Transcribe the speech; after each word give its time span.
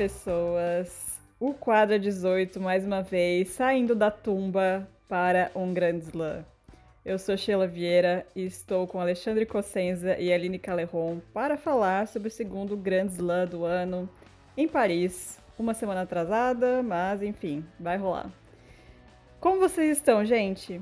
Pessoas! 0.00 1.20
O 1.38 1.52
quadro 1.52 1.98
18, 1.98 2.58
mais 2.58 2.86
uma 2.86 3.02
vez, 3.02 3.50
saindo 3.50 3.94
da 3.94 4.10
tumba 4.10 4.88
para 5.06 5.50
um 5.54 5.74
grande 5.74 6.06
slam. 6.06 6.42
Eu 7.04 7.18
sou 7.18 7.36
Sheila 7.36 7.66
Vieira 7.66 8.26
e 8.34 8.46
estou 8.46 8.86
com 8.86 8.98
Alexandre 8.98 9.44
Cossenza 9.44 10.18
e 10.18 10.32
Aline 10.32 10.58
Caleron 10.58 11.20
para 11.34 11.58
falar 11.58 12.08
sobre 12.08 12.28
o 12.28 12.30
segundo 12.30 12.78
grande 12.78 13.12
slam 13.12 13.46
do 13.46 13.66
ano 13.66 14.08
em 14.56 14.66
Paris. 14.66 15.36
Uma 15.58 15.74
semana 15.74 16.00
atrasada, 16.00 16.82
mas 16.82 17.22
enfim, 17.22 17.62
vai 17.78 17.98
rolar. 17.98 18.32
Como 19.38 19.60
vocês 19.60 19.98
estão, 19.98 20.24
gente? 20.24 20.80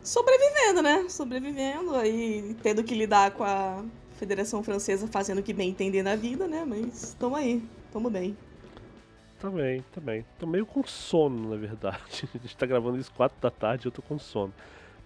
Sobrevivendo, 0.00 0.80
né? 0.80 1.06
Sobrevivendo 1.08 1.96
aí, 1.96 2.54
tendo 2.62 2.84
que 2.84 2.94
lidar 2.94 3.32
com 3.32 3.42
a 3.42 3.84
Federação 4.12 4.62
Francesa 4.62 5.08
fazendo 5.08 5.40
o 5.40 5.42
que 5.42 5.52
bem 5.52 5.70
entender 5.70 6.04
na 6.04 6.14
vida, 6.14 6.46
né? 6.46 6.64
Mas 6.64 7.16
tamo 7.18 7.34
aí, 7.34 7.60
tamo 7.90 8.08
bem. 8.08 8.36
Também, 9.40 9.82
também. 9.90 10.24
Tô 10.38 10.46
meio 10.46 10.66
com 10.66 10.84
sono, 10.84 11.50
na 11.50 11.56
verdade. 11.56 12.28
A 12.34 12.38
gente 12.38 12.56
tá 12.56 12.66
gravando 12.66 12.98
isso 12.98 13.10
4 13.12 13.40
da 13.40 13.50
tarde 13.50 13.86
e 13.86 13.88
eu 13.88 13.92
tô 13.92 14.02
com 14.02 14.18
sono. 14.18 14.52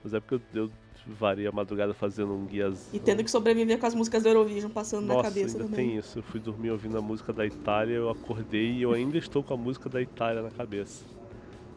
Mas 0.03 0.13
é 0.13 0.21
porque 0.21 0.35
eu, 0.53 0.65
eu 0.65 0.71
varei 1.07 1.47
a 1.47 1.53
madrugada 1.53 1.95
fazendo 1.95 2.35
um 2.35 2.45
guias. 2.45 2.91
E 2.93 2.99
tendo 2.99 3.23
que 3.23 3.31
sobreviver 3.31 3.79
com 3.79 3.87
as 3.87 3.95
músicas 3.95 4.25
do 4.25 4.29
Eurovision 4.29 4.71
passando 4.71 5.07
Nossa, 5.07 5.17
na 5.17 5.23
cabeça 5.23 5.57
ainda 5.57 5.65
também. 5.65 5.89
tem 5.89 5.99
isso. 5.99 6.19
Eu 6.19 6.23
fui 6.25 6.41
dormir 6.41 6.71
ouvindo 6.71 6.99
a 6.99 7.01
música 7.01 7.33
da 7.33 7.47
Itália, 7.47 7.95
eu 7.95 8.11
acordei 8.11 8.73
e 8.73 8.83
eu 8.83 8.93
ainda 8.93 9.17
estou 9.17 9.43
com 9.43 9.55
a 9.55 9.57
música 9.57 9.89
da 9.89 10.03
Itália 10.03 10.43
na 10.43 10.51
cabeça. 10.51 11.05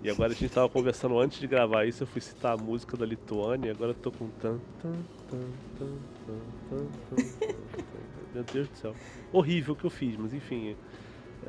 E 0.03 0.09
agora 0.09 0.31
a 0.31 0.35
gente 0.35 0.51
tava 0.51 0.69
conversando 0.69 1.19
antes 1.19 1.39
de 1.39 1.47
gravar 1.47 1.85
isso, 1.85 2.03
eu 2.03 2.07
fui 2.07 2.21
citar 2.21 2.53
a 2.53 2.57
música 2.57 2.95
da 2.95 3.05
Lituânia, 3.05 3.69
e 3.69 3.71
agora 3.71 3.91
eu 3.91 3.95
tô 3.95 4.11
com 4.11 4.27
tan 4.29 4.59
tan 4.81 4.93
tan 5.27 5.39
tan 5.77 5.97
tan 6.27 6.37
tan 6.69 6.87
tan, 7.09 7.15
tan. 7.15 7.87
Meu 8.33 8.43
Deus 8.43 8.69
do 8.69 8.77
céu. 8.77 8.95
Horrível 9.31 9.73
o 9.73 9.77
que 9.77 9.85
eu 9.85 9.89
fiz, 9.89 10.15
mas 10.15 10.33
enfim. 10.33 10.75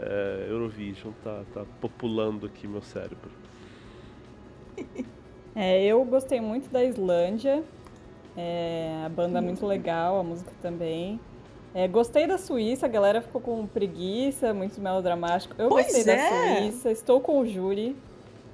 É, 0.00 0.46
Eurovision 0.50 1.12
tá, 1.24 1.42
tá 1.52 1.64
populando 1.80 2.46
aqui 2.46 2.66
meu 2.66 2.82
cérebro. 2.82 3.30
É, 5.55 5.84
eu 5.84 6.05
gostei 6.05 6.40
muito 6.40 6.70
da 6.70 6.84
Islândia. 6.84 7.64
É, 8.36 9.02
a 9.05 9.08
banda 9.08 9.38
é 9.38 9.40
muito 9.40 9.66
legal, 9.66 10.20
a 10.20 10.22
música 10.22 10.52
também. 10.62 11.18
É, 11.74 11.88
gostei 11.88 12.28
da 12.28 12.38
Suíça, 12.38 12.86
a 12.86 12.88
galera 12.88 13.20
ficou 13.20 13.40
com 13.40 13.66
preguiça, 13.66 14.55
muito 14.55 14.80
melodramático. 14.80 15.55
Eu 15.58 15.68
Pois 15.68 15.86
gostei 15.86 16.02
é. 16.02 16.05
da 16.05 16.28
Suíça, 16.68 16.90
estou 16.92 17.20
com 17.20 17.40
o 17.40 17.46
júri. 17.46 17.96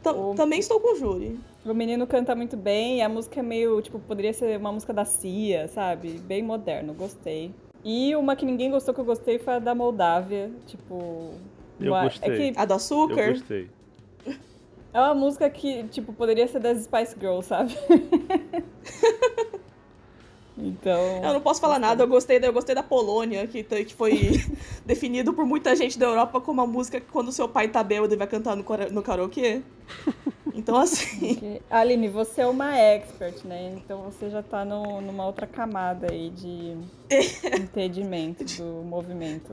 Ta- 0.03 0.12
O- 0.12 0.34
Também 0.34 0.61
estou 0.61 0.81
com 0.81 0.95
o 0.95 0.97
júri. 0.97 1.39
O 1.64 1.75
menino 1.75 2.06
canta 2.06 2.34
muito 2.34 2.56
bem, 2.56 2.98
e 2.98 3.03
a 3.03 3.08
música 3.08 3.41
é 3.41 3.42
meio, 3.42 3.81
tipo, 3.83 3.98
poderia 3.98 4.33
ser 4.33 4.58
uma 4.58 4.73
música 4.73 4.92
da 4.95 5.05
Cia, 5.05 5.69
sabe? 5.69 6.19
Bem 6.20 6.42
moderno, 6.42 6.95
gostei. 6.95 7.55
E 7.85 8.17
uma 8.17 8.35
que 8.35 8.47
ninguém 8.47 8.71
gostou 8.71 8.95
que 8.95 9.01
eu 9.01 9.05
gostei 9.05 9.39
foi 9.39 9.55
a 9.55 9.59
da 9.59 9.75
Moldávia, 9.75 10.51
tipo... 10.67 11.35
Eu 11.79 11.93
uma- 11.93 12.05
gostei. 12.05 12.49
É 12.49 12.53
que 12.53 12.59
A 12.59 12.65
do 12.65 12.75
açúcar. 12.75 13.21
Eu 13.29 13.33
gostei. 13.35 13.69
é 14.93 15.01
uma 15.01 15.15
música 15.15 15.51
que, 15.51 15.85
tipo, 15.89 16.13
poderia 16.15 16.49
ser 16.49 16.61
das 16.61 16.85
Spice 16.85 17.15
Girls, 17.21 17.47
sabe? 17.47 17.77
então... 20.57 21.20
Eu 21.23 21.35
não 21.35 21.41
posso 21.42 21.61
falar 21.61 21.79
nada, 21.79 22.05
eu 22.05 22.08
gostei, 22.08 22.41
da- 22.41 22.47
eu 22.47 22.53
gostei 22.55 22.75
da 22.75 22.83
Polônia, 22.83 23.47
que, 23.47 23.63
que 23.63 23.95
foi 23.95 24.42
definido 24.87 25.35
por 25.35 25.45
muita 25.45 25.77
gente 25.77 25.98
da 25.98 26.07
Europa 26.07 26.41
como 26.41 26.63
a 26.63 26.67
música 26.67 27.01
que 27.01 27.11
quando 27.11 27.31
seu 27.33 27.48
pai 27.48 27.69
tá 27.69 27.83
bêbado 27.83 28.14
e 28.14 28.17
vai 28.17 28.27
cantar 28.27 28.57
no, 28.57 28.64
no 28.92 29.03
karaokê. 29.03 29.61
Então, 30.55 30.77
assim, 30.79 31.59
Aline, 31.69 32.09
você 32.09 32.42
é 32.42 32.47
uma 32.47 32.77
expert, 32.77 33.45
né? 33.45 33.75
Então 33.77 34.03
você 34.03 34.31
já 34.31 34.42
tá 34.42 34.65
no- 34.65 35.01
numa 35.01 35.27
outra 35.27 35.47
camada 35.47 36.07
aí 36.11 36.31
de 36.31 36.77
entendimento 37.61 38.45
do 38.57 38.85
movimento. 38.85 39.53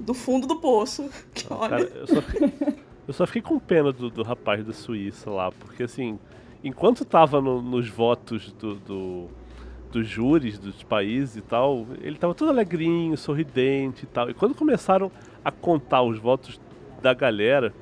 do 0.00 0.14
fundo 0.14 0.46
do 0.46 0.56
poço. 0.56 1.08
Que, 1.34 1.46
olha, 1.52 1.68
Cara, 1.68 1.82
eu 1.94 2.06
só, 2.06 2.22
fiquei- 2.22 2.52
eu 3.08 3.14
só 3.14 3.26
fiquei 3.26 3.42
com 3.42 3.58
pena 3.58 3.92
do, 3.92 4.10
do 4.10 4.22
rapaz 4.22 4.64
da 4.64 4.72
Suíça 4.72 5.30
lá, 5.30 5.52
porque 5.52 5.82
assim, 5.84 6.18
enquanto 6.64 7.04
tava 7.04 7.40
no- 7.40 7.62
nos 7.62 7.88
votos 7.88 8.50
do, 8.52 8.74
do- 8.76 9.28
dos 9.92 10.08
júris 10.08 10.58
dos 10.58 10.82
países 10.82 11.36
e 11.36 11.40
tal, 11.42 11.86
ele 12.00 12.16
tava 12.16 12.34
todo 12.34 12.48
alegrinho, 12.48 13.16
sorridente 13.16 14.04
e 14.04 14.06
tal. 14.08 14.28
E 14.30 14.34
quando 14.34 14.54
começaram 14.54 15.12
a 15.44 15.52
contar 15.52 16.02
os 16.02 16.18
votos 16.18 16.60
da 17.00 17.14
galera, 17.14 17.72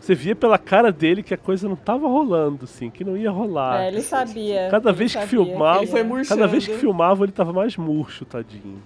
você 0.00 0.14
via 0.14 0.34
pela 0.34 0.58
cara 0.58 0.90
dele 0.90 1.22
que 1.22 1.34
a 1.34 1.36
coisa 1.38 1.68
não 1.68 1.76
tava 1.76 2.08
rolando, 2.08 2.64
assim, 2.64 2.88
que 2.90 3.04
não 3.04 3.16
ia 3.16 3.30
rolar. 3.30 3.82
É, 3.82 3.88
ele 3.88 4.00
sabia. 4.02 4.68
Cada 4.70 4.90
ele 4.90 4.98
vez 4.98 5.12
que 5.12 5.18
sabia 5.20 5.28
filmava- 5.28 5.78
ele 5.82 5.86
foi 5.86 6.00
ia- 6.00 6.04
murchando. 6.06 6.38
Cada 6.40 6.48
vez 6.50 6.66
que 6.66 6.74
filmava, 6.78 7.24
ele 7.24 7.32
tava 7.32 7.52
mais 7.52 7.76
murcho, 7.76 8.24
tadinho. 8.24 8.82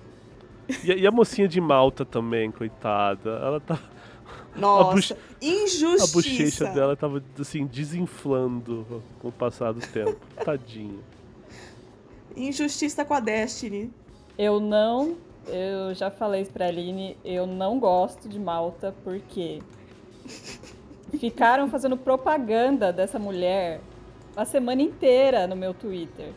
E, 0.82 0.90
a- 0.92 0.96
e 0.96 1.06
a 1.06 1.10
mocinha 1.10 1.46
de 1.46 1.60
Malta 1.60 2.04
também, 2.04 2.50
coitada. 2.50 3.30
Ela 3.30 3.60
tava. 3.64 3.94
Nossa, 4.56 4.92
buche- 4.92 5.16
injustiça. 5.42 6.04
A 6.04 6.12
bochecha 6.12 6.64
dela 6.74 6.96
tava, 6.96 7.22
assim, 7.40 7.66
desinflando 7.66 8.86
com 9.20 9.28
o 9.28 9.32
passar 9.32 9.72
do 9.72 9.80
tempo. 9.80 10.16
Tadinha. 10.44 10.98
Injustiça 12.36 13.04
com 13.04 13.14
a 13.14 13.20
Destiny. 13.20 13.90
Eu 14.38 14.58
não. 14.60 15.16
Eu 15.46 15.94
já 15.94 16.10
falei 16.10 16.40
isso 16.42 16.50
pra 16.50 16.66
Aline, 16.68 17.16
eu 17.24 17.46
não 17.46 17.78
gosto 17.78 18.28
de 18.28 18.38
Malta 18.38 18.94
porque 19.04 19.60
ficaram 21.18 21.68
fazendo 21.68 21.96
propaganda 21.96 22.92
dessa 22.92 23.18
mulher 23.18 23.80
a 24.36 24.44
semana 24.44 24.82
inteira 24.82 25.46
no 25.46 25.54
meu 25.56 25.72
Twitter. 25.72 26.32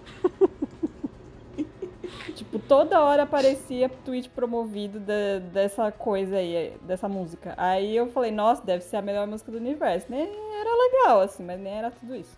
tipo, 2.36 2.60
toda 2.60 3.02
hora 3.04 3.24
aparecia 3.24 3.90
tweet 3.90 4.30
promovido 4.30 5.00
da- 5.00 5.40
dessa 5.52 5.92
coisa 5.92 6.38
aí, 6.38 6.74
dessa 6.82 7.10
música. 7.10 7.54
Aí 7.58 7.96
eu 7.96 8.08
falei, 8.12 8.32
nossa, 8.32 8.64
deve 8.64 8.84
ser 8.84 8.98
a 8.98 9.02
melhor 9.02 9.26
música 9.28 9.52
do 9.52 9.58
universo. 9.58 10.08
Nem 10.10 10.22
era 10.22 10.70
legal, 10.76 11.22
assim, 11.22 11.44
mas 11.44 11.60
nem 11.60 11.74
era 11.74 11.92
tudo 11.92 12.16
isso. 12.16 12.38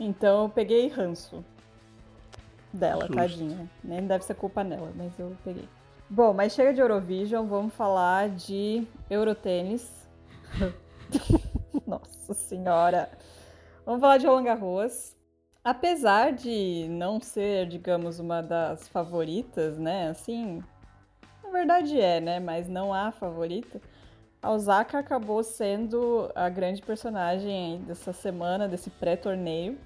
Então 0.00 0.44
eu 0.44 0.48
peguei 0.48 0.88
ranço 0.88 1.44
dela, 2.72 3.02
Justo. 3.02 3.14
tadinha. 3.14 3.70
Nem 3.84 4.06
deve 4.06 4.24
ser 4.24 4.34
culpa 4.34 4.64
nela, 4.64 4.90
mas 4.96 5.16
eu 5.18 5.36
peguei. 5.44 5.68
Bom, 6.10 6.32
mas 6.34 6.52
chega 6.52 6.74
de 6.74 6.80
Eurovision, 6.80 7.46
vamos 7.46 7.72
falar 7.74 8.28
de 8.28 8.84
Eurotênis. 9.08 9.90
Nossa 11.86 12.34
senhora! 12.34 13.10
Vamos 13.84 14.00
falar 14.00 14.18
de 14.18 14.26
Roland 14.26 14.44
Garros. 14.44 15.16
Apesar 15.64 16.32
de 16.32 16.86
não 16.88 17.20
ser, 17.20 17.66
digamos, 17.66 18.18
uma 18.18 18.42
das 18.42 18.88
favoritas, 18.88 19.78
né? 19.78 20.08
Assim, 20.08 20.62
na 21.42 21.50
verdade 21.50 22.00
é, 22.00 22.20
né? 22.20 22.40
Mas 22.40 22.68
não 22.68 22.92
a 22.92 23.12
favorita. 23.12 23.80
A 24.42 24.50
Osaka 24.50 24.98
acabou 24.98 25.42
sendo 25.44 26.30
a 26.34 26.48
grande 26.48 26.82
personagem 26.82 27.80
dessa 27.86 28.12
semana, 28.12 28.66
desse 28.66 28.90
pré-torneio, 28.90 29.78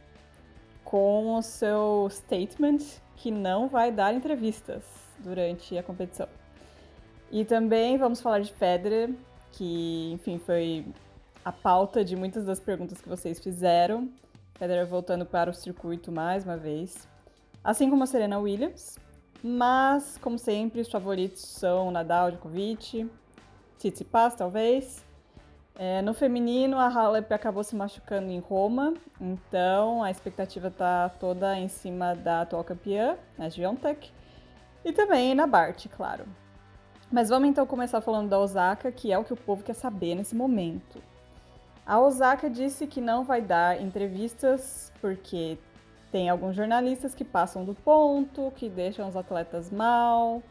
com 0.82 1.34
o 1.34 1.42
seu 1.42 2.08
statement 2.10 2.78
que 3.16 3.30
não 3.30 3.68
vai 3.68 3.92
dar 3.92 4.14
entrevistas 4.14 4.82
durante 5.18 5.76
a 5.76 5.82
competição. 5.82 6.28
E 7.30 7.44
também 7.44 7.98
vamos 7.98 8.20
falar 8.20 8.40
de 8.40 8.52
Federer, 8.52 9.10
que, 9.52 10.12
enfim, 10.12 10.38
foi 10.38 10.86
a 11.46 11.52
pauta 11.52 12.04
de 12.04 12.16
muitas 12.16 12.44
das 12.44 12.58
perguntas 12.58 13.00
que 13.00 13.08
vocês 13.08 13.38
fizeram. 13.38 14.10
Federer 14.58 14.84
voltando 14.84 15.24
para 15.24 15.48
o 15.48 15.54
circuito 15.54 16.10
mais 16.10 16.42
uma 16.42 16.56
vez. 16.56 17.06
Assim 17.62 17.88
como 17.88 18.02
a 18.02 18.06
Serena 18.06 18.36
Williams. 18.36 18.98
Mas, 19.44 20.18
como 20.18 20.40
sempre, 20.40 20.80
os 20.80 20.90
favoritos 20.90 21.42
são 21.42 21.92
Nadal, 21.92 22.32
Djokovic, 22.32 23.08
Tsitsipas, 23.78 24.34
talvez. 24.34 25.04
É, 25.76 26.02
no 26.02 26.14
feminino, 26.14 26.80
a 26.80 26.88
Halep 26.88 27.32
acabou 27.32 27.62
se 27.62 27.76
machucando 27.76 28.28
em 28.28 28.40
Roma, 28.40 28.94
então 29.20 30.02
a 30.02 30.10
expectativa 30.10 30.68
tá 30.68 31.10
toda 31.10 31.56
em 31.56 31.68
cima 31.68 32.16
da 32.16 32.40
atual 32.40 32.64
campeã, 32.64 33.16
a 33.38 33.48
Giontek, 33.48 34.10
e 34.84 34.92
também 34.92 35.32
na 35.34 35.46
Bart, 35.46 35.86
claro. 35.94 36.24
Mas 37.12 37.28
vamos 37.28 37.48
então 37.48 37.66
começar 37.66 38.00
falando 38.00 38.30
da 38.30 38.40
Osaka, 38.40 38.90
que 38.90 39.12
é 39.12 39.18
o 39.18 39.22
que 39.22 39.34
o 39.34 39.36
povo 39.36 39.62
quer 39.62 39.74
saber 39.74 40.14
nesse 40.16 40.34
momento. 40.34 40.98
A 41.86 42.00
Osaka 42.00 42.50
disse 42.50 42.84
que 42.86 43.00
não 43.00 43.22
vai 43.22 43.40
dar 43.40 43.80
entrevistas 43.80 44.92
porque 45.00 45.56
tem 46.10 46.28
alguns 46.28 46.56
jornalistas 46.56 47.14
que 47.14 47.24
passam 47.24 47.64
do 47.64 47.74
ponto, 47.74 48.52
que 48.56 48.68
deixam 48.68 49.08
os 49.08 49.14
atletas 49.14 49.70
mal. 49.70 50.42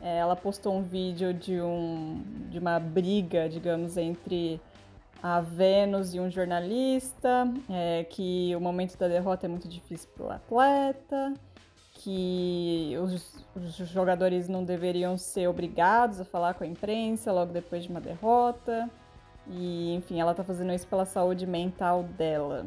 É, 0.00 0.18
ela 0.18 0.36
postou 0.36 0.76
um 0.76 0.82
vídeo 0.82 1.34
de, 1.34 1.60
um, 1.60 2.22
de 2.50 2.58
uma 2.60 2.78
briga, 2.78 3.48
digamos, 3.48 3.96
entre 3.96 4.60
a 5.20 5.40
Vênus 5.40 6.14
e 6.14 6.20
um 6.20 6.30
jornalista, 6.30 7.52
é, 7.68 8.04
que 8.04 8.54
o 8.54 8.60
momento 8.60 8.96
da 8.96 9.08
derrota 9.08 9.46
é 9.46 9.48
muito 9.48 9.66
difícil 9.66 10.08
para 10.14 10.26
o 10.26 10.30
atleta, 10.30 11.34
que 11.94 12.94
os, 13.02 13.44
os 13.56 13.74
jogadores 13.88 14.48
não 14.48 14.62
deveriam 14.62 15.18
ser 15.18 15.48
obrigados 15.48 16.20
a 16.20 16.24
falar 16.24 16.54
com 16.54 16.62
a 16.62 16.66
imprensa 16.66 17.32
logo 17.32 17.52
depois 17.52 17.82
de 17.82 17.88
uma 17.88 18.00
derrota. 18.00 18.88
E, 19.48 19.94
enfim, 19.94 20.20
ela 20.20 20.34
tá 20.34 20.42
fazendo 20.42 20.72
isso 20.72 20.86
pela 20.86 21.04
saúde 21.04 21.46
mental 21.46 22.02
dela. 22.02 22.66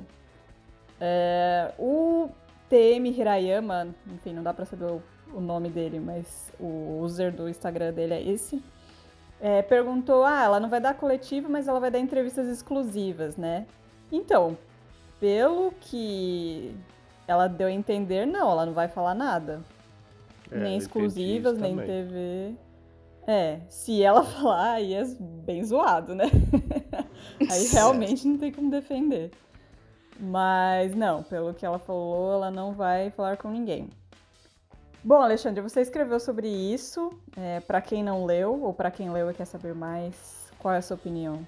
É, 0.99 1.73
o 1.77 2.29
TM 2.69 3.09
Hirayama, 3.09 3.87
enfim, 4.07 4.33
não 4.33 4.43
dá 4.43 4.53
pra 4.53 4.65
saber 4.65 4.85
o, 4.85 5.01
o 5.33 5.41
nome 5.41 5.69
dele, 5.69 5.99
mas 5.99 6.53
o 6.59 6.99
user 7.01 7.33
do 7.33 7.49
Instagram 7.49 7.93
dele 7.93 8.13
é 8.13 8.21
esse. 8.21 8.61
é, 9.41 9.61
perguntou: 9.61 10.23
ah, 10.23 10.43
ela 10.43 10.59
não 10.59 10.69
vai 10.69 10.81
dar 10.81 10.93
coletiva, 10.95 11.47
mas 11.49 11.67
ela 11.67 11.79
vai 11.79 11.91
dar 11.91 11.99
entrevistas 11.99 12.47
exclusivas, 12.47 13.37
né? 13.37 13.65
Então, 14.11 14.57
pelo 15.19 15.71
que 15.79 16.75
ela 17.27 17.47
deu 17.47 17.67
a 17.67 17.71
entender, 17.71 18.25
não, 18.25 18.51
ela 18.51 18.65
não 18.65 18.73
vai 18.73 18.87
falar 18.87 19.13
nada. 19.13 19.61
É, 20.51 20.57
nem 20.57 20.77
exclusivas, 20.77 21.57
nem 21.57 21.75
também. 21.75 21.87
TV. 21.87 22.55
É, 23.31 23.59
se 23.69 24.01
ela 24.01 24.23
falar, 24.25 24.71
aí 24.71 24.95
é 24.95 25.05
bem 25.45 25.63
zoado, 25.63 26.15
né? 26.15 26.25
aí 27.47 27.67
realmente 27.67 28.27
não 28.27 28.39
tem 28.39 28.51
como 28.51 28.71
defender. 28.71 29.29
Mas 30.19 30.95
não, 30.95 31.21
pelo 31.21 31.53
que 31.53 31.63
ela 31.63 31.77
falou, 31.77 32.33
ela 32.33 32.49
não 32.49 32.73
vai 32.73 33.11
falar 33.11 33.37
com 33.37 33.51
ninguém. 33.51 33.87
Bom, 35.03 35.21
Alexandre, 35.21 35.61
você 35.61 35.79
escreveu 35.81 36.19
sobre 36.19 36.47
isso. 36.49 37.13
É, 37.37 37.59
para 37.59 37.79
quem 37.81 38.03
não 38.03 38.25
leu, 38.25 38.63
ou 38.63 38.73
para 38.73 38.89
quem 38.89 39.11
leu 39.11 39.29
e 39.29 39.33
quer 39.35 39.45
saber 39.45 39.75
mais, 39.75 40.51
qual 40.57 40.73
é 40.73 40.77
a 40.77 40.81
sua 40.81 40.95
opinião? 40.95 41.47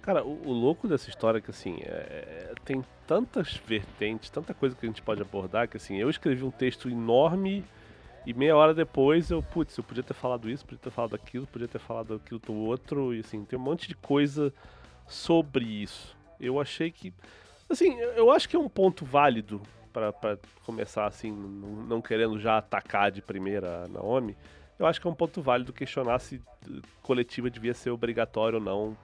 Cara, 0.00 0.24
o, 0.24 0.48
o 0.48 0.50
louco 0.50 0.88
dessa 0.88 1.10
história 1.10 1.38
é 1.38 1.40
que, 1.42 1.50
assim, 1.50 1.76
é- 1.82 2.54
tem 2.64 2.82
tantas 3.06 3.54
vertentes, 3.66 4.30
tanta 4.30 4.54
coisa 4.54 4.74
que 4.74 4.86
a 4.86 4.88
gente 4.88 5.02
pode 5.02 5.20
abordar, 5.20 5.68
que, 5.68 5.76
assim, 5.76 5.98
eu 5.98 6.08
escrevi 6.08 6.42
um 6.42 6.50
texto 6.50 6.88
enorme 6.88 7.66
e 8.26 8.34
meia 8.34 8.56
hora 8.56 8.74
depois 8.74 9.30
eu, 9.30 9.42
putz, 9.42 9.76
eu 9.76 9.84
podia 9.84 10.02
ter 10.02 10.14
falado 10.14 10.48
isso, 10.50 10.64
podia 10.64 10.78
ter 10.82 10.90
falado 10.90 11.14
aquilo, 11.14 11.46
podia 11.46 11.68
ter 11.68 11.78
falado 11.78 12.14
aquilo 12.14 12.40
do 12.40 12.54
outro, 12.54 13.14
e, 13.14 13.20
assim, 13.20 13.44
tem 13.44 13.58
um 13.58 13.62
monte 13.62 13.88
de 13.88 13.94
coisa 13.94 14.52
sobre 15.06 15.64
isso. 15.64 16.16
Eu 16.38 16.60
achei 16.60 16.90
que, 16.90 17.12
assim, 17.68 17.98
eu- 17.98 18.30
acho 18.30 18.48
que 18.48 18.56
é 18.56 18.58
um 18.58 18.68
ponto 18.68 19.04
válido 19.04 19.60
pra 19.92 20.12
começar, 20.64 21.06
assim, 21.06 21.32
não, 21.32 22.00
querendo 22.00 22.38
já 22.38 22.58
atacar 22.58 23.10
de 23.10 23.20
primeira 23.20 23.84
a 23.84 23.88
Naomi. 23.88 24.36
Eu 24.78 24.86
acho 24.86 25.00
que 25.00 25.06
é 25.06 25.10
um 25.10 25.14
ponto 25.14 25.42
válido 25.42 25.72
questionar 25.72 26.18
se 26.20 26.40
eh, 26.66 26.80
coletiva 27.02 27.50
devia 27.50 27.74
ser 27.74 27.90
obrigatório 27.90 28.58
ou 28.58 28.64
não 28.64 28.96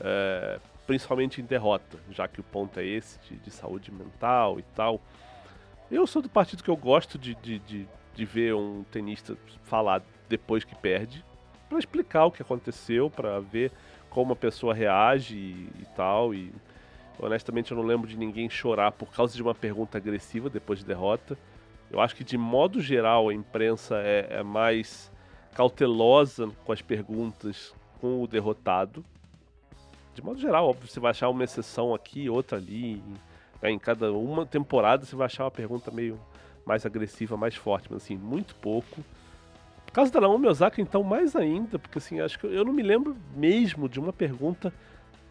é, 0.00 0.58
principalmente 0.86 1.40
em 1.40 1.44
derrota, 1.44 1.98
já 2.10 2.26
que 2.26 2.40
o 2.40 2.44
ponto 2.44 2.78
é 2.80 2.84
esse 2.84 3.18
de, 3.20 3.36
de 3.36 3.50
saúde 3.50 3.92
mental 3.92 4.58
e 4.58 4.62
tal. 4.74 5.00
Eu 5.90 6.06
sou 6.06 6.22
do 6.22 6.28
partido 6.28 6.62
que 6.62 6.70
eu 6.70 6.76
gosto 6.76 7.18
de, 7.18 7.34
de, 7.36 7.58
de, 7.60 7.88
de 8.14 8.24
ver 8.24 8.54
um 8.54 8.84
tenista 8.90 9.36
falar 9.64 10.02
depois 10.28 10.64
que 10.64 10.74
perde, 10.74 11.24
para 11.68 11.78
explicar 11.78 12.26
o 12.26 12.30
que 12.30 12.42
aconteceu, 12.42 13.10
para 13.10 13.40
ver 13.40 13.70
como 14.08 14.32
a 14.32 14.36
pessoa 14.36 14.74
reage 14.74 15.36
e, 15.36 15.70
e 15.80 15.86
tal. 15.96 16.34
E 16.34 16.52
honestamente 17.18 17.70
eu 17.70 17.76
não 17.76 17.84
lembro 17.84 18.08
de 18.08 18.16
ninguém 18.16 18.48
chorar 18.48 18.92
por 18.92 19.12
causa 19.12 19.34
de 19.34 19.42
uma 19.42 19.54
pergunta 19.54 19.98
agressiva 19.98 20.50
depois 20.50 20.80
de 20.80 20.84
derrota. 20.84 21.38
Eu 21.90 22.00
acho 22.00 22.14
que 22.14 22.24
de 22.24 22.38
modo 22.38 22.80
geral 22.80 23.28
a 23.28 23.34
imprensa 23.34 23.96
é, 23.96 24.26
é 24.30 24.42
mais 24.42 25.10
cautelosa 25.54 26.50
com 26.64 26.72
as 26.72 26.80
perguntas 26.80 27.74
com 28.00 28.22
o 28.22 28.26
derrotado 28.26 29.04
de 30.20 30.22
modo 30.22 30.38
geral, 30.38 30.68
óbvio, 30.68 30.88
você 30.88 31.00
vai 31.00 31.12
achar 31.12 31.28
uma 31.28 31.44
exceção 31.44 31.94
aqui, 31.94 32.28
outra 32.28 32.58
ali. 32.58 33.02
né, 33.62 33.70
Em 33.70 33.78
cada 33.78 34.12
uma 34.12 34.44
temporada 34.44 35.04
você 35.04 35.16
vai 35.16 35.26
achar 35.26 35.44
uma 35.44 35.50
pergunta 35.50 35.90
meio 35.90 36.20
mais 36.70 36.86
agressiva, 36.86 37.36
mais 37.36 37.56
forte, 37.56 37.88
mas 37.90 38.04
assim, 38.04 38.16
muito 38.16 38.54
pouco. 38.54 39.04
Por 39.84 39.92
causa 39.92 40.12
da 40.12 40.20
Naomi 40.20 40.46
Osaka, 40.46 40.80
então, 40.80 41.02
mais 41.02 41.34
ainda, 41.34 41.80
porque 41.80 41.98
assim, 41.98 42.20
acho 42.20 42.38
que 42.38 42.46
eu 42.46 42.64
não 42.64 42.72
me 42.72 42.80
lembro 42.82 43.16
mesmo 43.34 43.88
de 43.88 43.98
uma 43.98 44.12
pergunta 44.12 44.72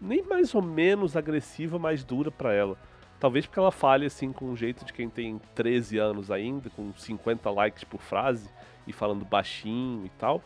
nem 0.01 0.21
mais 0.21 0.53
ou 0.53 0.61
menos 0.61 1.15
agressiva, 1.15 1.79
mais 1.79 2.03
dura 2.03 2.29
pra 2.29 2.53
ela. 2.53 2.77
Talvez 3.21 3.45
porque 3.45 3.57
ela 3.57 3.71
fale 3.71 4.05
assim 4.05 4.33
com 4.33 4.45
um 4.49 4.55
jeito 4.55 4.83
de 4.83 4.91
quem 4.91 5.09
tem 5.09 5.39
13 5.55 5.97
anos 5.97 6.29
ainda, 6.29 6.69
com 6.71 6.91
50 6.93 7.49
likes 7.51 7.85
por 7.85 8.01
frase 8.01 8.49
e 8.85 8.91
falando 8.91 9.23
baixinho 9.23 10.05
e 10.05 10.09
tal. 10.19 10.41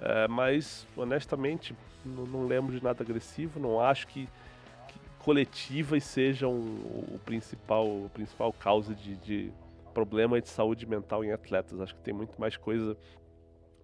É, 0.00 0.28
mas, 0.28 0.86
honestamente, 0.96 1.74
não, 2.04 2.26
não 2.26 2.46
lembro 2.46 2.76
de 2.76 2.82
nada 2.82 3.02
agressivo. 3.02 3.58
Não 3.58 3.80
acho 3.80 4.06
que, 4.06 4.28
que 4.86 5.00
coletivas 5.18 6.04
sejam 6.04 6.52
o, 6.52 7.14
o 7.14 7.20
principal, 7.24 7.86
o 7.86 8.10
principal 8.14 8.52
causa 8.52 8.94
de, 8.94 9.16
de 9.16 9.52
problema 9.92 10.40
de 10.40 10.48
saúde 10.48 10.86
mental 10.86 11.24
em 11.24 11.32
atletas. 11.32 11.80
Acho 11.80 11.94
que 11.94 12.02
tem 12.02 12.14
muito 12.14 12.40
mais 12.40 12.56
coisa 12.56 12.96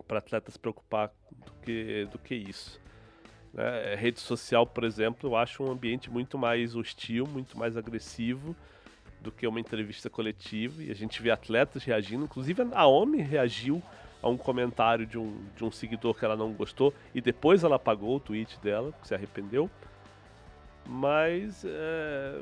para 0.07 0.19
atletas 0.19 0.57
preocupar 0.57 1.13
do 1.45 1.53
que, 1.63 2.09
do 2.11 2.19
que 2.19 2.35
isso. 2.35 2.81
né? 3.53 3.95
Rede 3.95 4.21
social, 4.21 4.67
por 4.67 4.85
exemplo, 4.85 5.31
eu 5.31 5.37
acho 5.37 5.63
um 5.63 5.71
ambiente 5.71 6.11
muito 6.11 6.39
mais 6.39 6.75
hostil, 6.75 7.27
muito 7.27 7.59
mais 7.59 7.77
agressivo 7.77 8.57
do 9.21 9.31
que 9.31 9.47
uma 9.47 9.61
entrevista 9.61 10.09
coletiva. 10.09 10.83
E 10.83 10.91
a 10.91 10.95
gente 10.95 11.21
vê 11.23 11.31
atletas 11.31 11.85
reagindo, 11.85 12.25
inclusive 12.25 12.63
a 12.63 12.65
Naomi 12.65 13.21
reagiu 13.21 13.83
a 14.23 14.29
um 14.29 14.37
comentário 14.37 15.07
de 15.07 15.19
um, 15.19 15.45
de 15.57 15.65
um 15.65 15.71
seguidor 15.71 16.15
que 16.15 16.25
ela 16.25 16.37
não 16.37 16.53
gostou 16.53 16.93
e 17.15 17.21
depois 17.21 17.63
ela 17.63 17.77
apagou 17.77 18.17
o 18.17 18.21
tweet 18.21 18.59
dela, 18.61 18.91
porque 18.93 19.07
se 19.07 19.15
arrependeu. 19.15 19.71
Mas 20.85 21.65
é, 21.65 22.41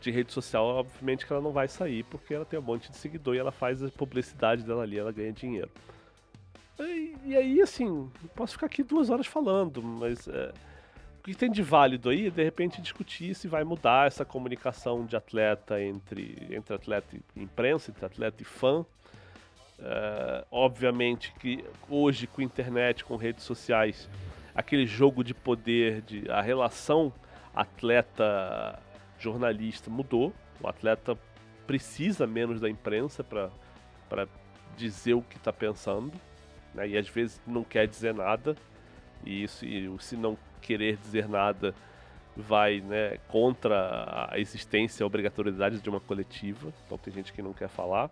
de 0.00 0.10
rede 0.10 0.32
social, 0.32 0.64
obviamente 0.64 1.26
que 1.26 1.32
ela 1.32 1.42
não 1.42 1.52
vai 1.52 1.68
sair, 1.68 2.04
porque 2.04 2.34
ela 2.34 2.44
tem 2.44 2.58
um 2.58 2.62
monte 2.62 2.90
de 2.90 2.96
seguidor 2.96 3.34
e 3.34 3.38
ela 3.38 3.52
faz 3.52 3.82
a 3.82 3.88
publicidade 3.88 4.62
dela 4.62 4.82
ali, 4.82 4.98
ela 4.98 5.12
ganha 5.12 5.32
dinheiro. 5.32 5.70
E, 6.78 7.16
e 7.24 7.36
aí, 7.36 7.60
assim, 7.60 8.08
posso 8.36 8.52
ficar 8.52 8.66
aqui 8.66 8.82
duas 8.82 9.10
horas 9.10 9.26
falando, 9.26 9.82
mas 9.82 10.28
é, 10.28 10.52
o 11.18 11.22
que 11.22 11.34
tem 11.34 11.50
de 11.50 11.62
válido 11.62 12.08
aí 12.08 12.28
é 12.28 12.30
de 12.30 12.44
repente 12.44 12.80
discutir 12.80 13.34
se 13.34 13.48
vai 13.48 13.64
mudar 13.64 14.06
essa 14.06 14.24
comunicação 14.24 15.04
de 15.04 15.16
atleta 15.16 15.82
entre, 15.82 16.36
entre 16.50 16.74
atleta 16.74 17.16
e 17.16 17.42
imprensa, 17.42 17.90
entre 17.90 18.06
atleta 18.06 18.42
e 18.42 18.44
fã. 18.44 18.86
É, 19.80 20.44
obviamente 20.50 21.32
que 21.38 21.64
hoje 21.88 22.26
com 22.26 22.40
internet, 22.40 23.04
com 23.04 23.16
redes 23.16 23.44
sociais, 23.44 24.08
aquele 24.54 24.86
jogo 24.86 25.22
de 25.22 25.34
poder, 25.34 26.02
de 26.02 26.30
a 26.30 26.40
relação 26.40 27.12
atleta 27.54 28.78
jornalista 29.18 29.90
mudou. 29.90 30.32
O 30.60 30.68
atleta 30.68 31.16
precisa 31.66 32.26
menos 32.26 32.60
da 32.60 32.68
imprensa 32.68 33.22
para 33.22 34.28
dizer 34.76 35.14
o 35.14 35.22
que 35.22 35.36
está 35.36 35.52
pensando, 35.52 36.12
né? 36.74 36.88
e 36.88 36.96
às 36.96 37.08
vezes 37.08 37.40
não 37.46 37.62
quer 37.62 37.86
dizer 37.86 38.14
nada. 38.14 38.56
E 39.24 39.42
isso, 39.42 39.64
e 39.64 39.90
se 40.00 40.16
não 40.16 40.38
querer 40.60 40.96
dizer 40.96 41.28
nada, 41.28 41.74
vai 42.36 42.80
né, 42.80 43.18
contra 43.28 44.28
a 44.30 44.38
existência, 44.38 45.02
a 45.02 45.06
obrigatoriedade 45.06 45.80
de 45.80 45.90
uma 45.90 46.00
coletiva. 46.00 46.72
Então 46.86 46.96
tem 46.96 47.12
gente 47.12 47.32
que 47.32 47.42
não 47.42 47.52
quer 47.52 47.68
falar. 47.68 48.10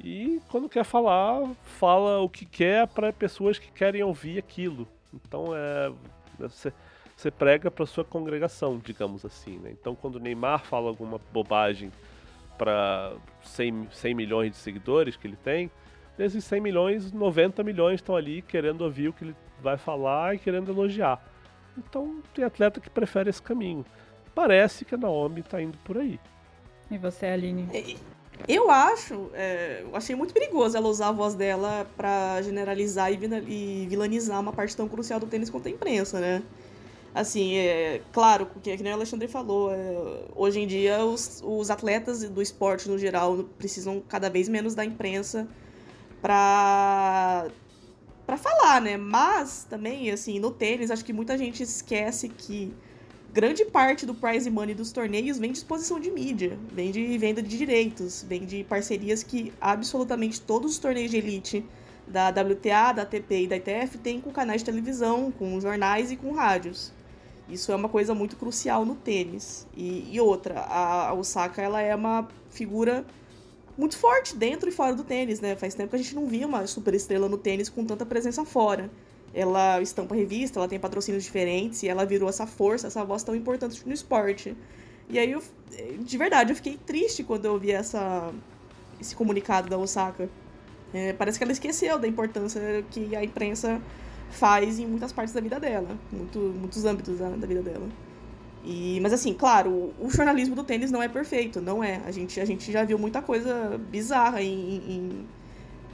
E 0.00 0.40
quando 0.48 0.68
quer 0.68 0.84
falar, 0.84 1.48
fala 1.64 2.20
o 2.20 2.28
que 2.28 2.46
quer 2.46 2.86
para 2.86 3.12
pessoas 3.12 3.58
que 3.58 3.70
querem 3.70 4.02
ouvir 4.02 4.38
aquilo. 4.38 4.88
Então 5.12 5.54
é 5.54 5.92
você, 6.38 6.72
você 7.18 7.32
prega 7.32 7.68
para 7.68 7.84
sua 7.84 8.04
congregação, 8.04 8.78
digamos 8.78 9.24
assim. 9.24 9.58
Né? 9.58 9.72
Então 9.72 9.96
quando 9.96 10.16
o 10.16 10.18
Neymar 10.20 10.64
fala 10.64 10.88
alguma 10.88 11.20
bobagem 11.32 11.90
para 12.56 13.12
100, 13.42 13.88
100 13.90 14.14
milhões 14.14 14.52
de 14.52 14.56
seguidores 14.56 15.16
que 15.16 15.26
ele 15.26 15.36
tem, 15.36 15.68
desses 16.16 16.44
100 16.44 16.60
milhões, 16.60 17.12
90 17.12 17.64
milhões 17.64 17.96
estão 17.96 18.14
ali 18.14 18.40
querendo 18.40 18.82
ouvir 18.82 19.08
o 19.08 19.12
que 19.12 19.24
ele 19.24 19.36
vai 19.60 19.76
falar 19.76 20.36
e 20.36 20.38
querendo 20.38 20.70
elogiar. 20.70 21.20
Então 21.76 22.22
tem 22.32 22.44
atleta 22.44 22.80
que 22.80 22.88
prefere 22.88 23.28
esse 23.28 23.42
caminho. 23.42 23.84
Parece 24.32 24.84
que 24.84 24.94
a 24.94 24.98
Naomi 24.98 25.40
está 25.40 25.60
indo 25.60 25.76
por 25.78 25.98
aí. 25.98 26.20
E 26.88 26.96
você, 26.98 27.26
Aline? 27.26 27.68
Eu 28.46 28.70
acho, 28.70 29.28
é, 29.34 29.80
eu 29.82 29.96
achei 29.96 30.14
muito 30.14 30.32
perigoso 30.32 30.76
ela 30.76 30.86
usar 30.86 31.08
a 31.08 31.12
voz 31.12 31.34
dela 31.34 31.84
pra 31.96 32.40
generalizar 32.42 33.12
e, 33.12 33.16
e 33.48 33.86
vilanizar 33.88 34.38
uma 34.38 34.52
parte 34.52 34.76
tão 34.76 34.88
crucial 34.88 35.18
do 35.18 35.26
tênis 35.26 35.50
contra 35.50 35.68
a 35.68 35.72
imprensa, 35.74 36.20
né? 36.20 36.44
Assim, 37.18 37.56
é 37.56 38.00
claro, 38.12 38.46
que, 38.62 38.76
que 38.76 38.80
nem 38.80 38.92
o 38.92 38.94
Alexandre 38.94 39.26
falou, 39.26 39.72
é, 39.72 40.24
hoje 40.36 40.60
em 40.60 40.68
dia 40.68 41.04
os, 41.04 41.42
os 41.44 41.68
atletas 41.68 42.22
do 42.22 42.40
esporte 42.40 42.88
no 42.88 42.96
geral 42.96 43.42
precisam 43.58 44.00
cada 44.08 44.30
vez 44.30 44.48
menos 44.48 44.72
da 44.72 44.84
imprensa 44.84 45.48
pra, 46.22 47.48
pra 48.24 48.36
falar, 48.36 48.80
né? 48.80 48.96
Mas 48.96 49.66
também, 49.68 50.12
assim, 50.12 50.38
no 50.38 50.52
tênis, 50.52 50.92
acho 50.92 51.04
que 51.04 51.12
muita 51.12 51.36
gente 51.36 51.60
esquece 51.60 52.28
que 52.28 52.72
grande 53.32 53.64
parte 53.64 54.06
do 54.06 54.14
prize 54.14 54.48
money 54.48 54.76
dos 54.76 54.92
torneios 54.92 55.40
vem 55.40 55.50
de 55.50 55.58
exposição 55.58 55.98
de 55.98 56.12
mídia, 56.12 56.56
vem 56.72 56.92
de 56.92 57.18
venda 57.18 57.42
de 57.42 57.58
direitos, 57.58 58.24
vem 58.28 58.46
de 58.46 58.62
parcerias 58.62 59.24
que 59.24 59.52
absolutamente 59.60 60.40
todos 60.40 60.70
os 60.70 60.78
torneios 60.78 61.10
de 61.10 61.16
elite 61.16 61.64
da 62.06 62.28
WTA, 62.28 62.92
da 62.92 63.02
ATP 63.02 63.42
e 63.42 63.48
da 63.48 63.56
ITF 63.56 63.98
têm 63.98 64.20
com 64.20 64.30
canais 64.30 64.60
de 64.60 64.66
televisão, 64.66 65.32
com 65.32 65.60
jornais 65.60 66.12
e 66.12 66.16
com 66.16 66.30
rádios. 66.30 66.96
Isso 67.48 67.72
é 67.72 67.74
uma 67.74 67.88
coisa 67.88 68.14
muito 68.14 68.36
crucial 68.36 68.84
no 68.84 68.94
tênis. 68.94 69.66
E, 69.76 70.08
e 70.12 70.20
outra, 70.20 70.60
a, 70.60 71.14
Osaka 71.14 71.62
ela 71.62 71.80
é 71.80 71.94
uma 71.94 72.28
figura 72.50 73.04
muito 73.76 73.96
forte 73.96 74.36
dentro 74.36 74.68
e 74.68 74.72
fora 74.72 74.94
do 74.94 75.04
tênis, 75.04 75.40
né? 75.40 75.56
Faz 75.56 75.74
tempo 75.74 75.90
que 75.90 75.96
a 75.96 75.98
gente 75.98 76.14
não 76.14 76.26
via 76.26 76.46
uma 76.46 76.66
super 76.66 76.94
estrela 76.94 77.28
no 77.28 77.38
tênis 77.38 77.68
com 77.68 77.84
tanta 77.84 78.04
presença 78.04 78.44
fora. 78.44 78.90
Ela 79.32 79.80
estampa 79.80 80.14
revista, 80.14 80.58
ela 80.58 80.68
tem 80.68 80.78
patrocínios 80.78 81.24
diferentes 81.24 81.82
e 81.82 81.88
ela 81.88 82.04
virou 82.04 82.28
essa 82.28 82.46
força, 82.46 82.86
essa 82.86 83.04
voz 83.04 83.22
tão 83.22 83.34
importante 83.34 83.86
no 83.86 83.92
esporte. 83.92 84.56
E 85.08 85.18
aí, 85.18 85.30
eu, 85.30 85.42
de 86.00 86.18
verdade, 86.18 86.52
eu 86.52 86.56
fiquei 86.56 86.76
triste 86.76 87.22
quando 87.22 87.46
eu 87.46 87.58
vi 87.58 87.70
essa, 87.70 88.30
esse 89.00 89.14
comunicado 89.14 89.68
da 89.70 89.78
Osaka. 89.78 90.28
É, 90.92 91.12
parece 91.12 91.38
que 91.38 91.44
ela 91.44 91.52
esqueceu 91.52 91.98
da 91.98 92.08
importância 92.08 92.84
que 92.90 93.14
a 93.14 93.22
imprensa 93.22 93.80
faz 94.30 94.78
em 94.78 94.86
muitas 94.86 95.12
partes 95.12 95.34
da 95.34 95.40
vida 95.40 95.58
dela, 95.58 95.88
muito, 96.12 96.38
muitos 96.38 96.84
âmbitos 96.84 97.18
da, 97.18 97.30
da 97.30 97.46
vida 97.46 97.62
dela. 97.62 97.88
E, 98.64 98.98
mas 99.00 99.12
assim, 99.12 99.32
claro, 99.32 99.94
o, 99.98 100.10
jornalismo 100.10 100.54
do 100.54 100.64
tênis 100.64 100.90
não 100.90 101.02
é 101.02 101.08
perfeito, 101.08 101.60
não 101.60 101.82
é. 101.82 102.00
A 102.04 102.10
gente, 102.10 102.40
a 102.40 102.44
gente 102.44 102.70
já 102.70 102.84
viu 102.84 102.98
muita 102.98 103.22
coisa 103.22 103.80
bizarra 103.90 104.42
em, 104.42 104.76
em, 104.86 105.26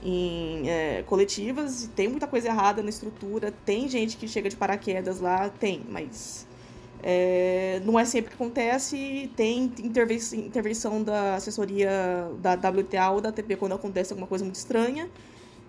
em 0.02 0.68
é, 0.68 1.04
coletivas, 1.06 1.88
tem 1.94 2.08
muita 2.08 2.26
coisa 2.26 2.48
errada 2.48 2.82
na 2.82 2.88
estrutura, 2.88 3.52
tem 3.64 3.88
gente 3.88 4.16
que 4.16 4.26
chega 4.26 4.48
de 4.48 4.56
paraquedas 4.56 5.20
lá, 5.20 5.48
tem, 5.48 5.82
mas 5.88 6.46
é, 7.02 7.82
não 7.84 8.00
é 8.00 8.04
sempre 8.06 8.30
que 8.30 8.34
acontece, 8.34 9.30
tem 9.36 9.64
intervenção, 9.78 10.38
intervenção 10.38 11.02
da 11.02 11.34
assessoria 11.34 11.90
da 12.40 12.54
WTA 12.54 13.10
ou 13.10 13.20
da 13.20 13.28
ATP 13.28 13.56
quando 13.56 13.74
acontece 13.74 14.12
alguma 14.12 14.26
coisa 14.26 14.42
muito 14.42 14.56
estranha. 14.56 15.08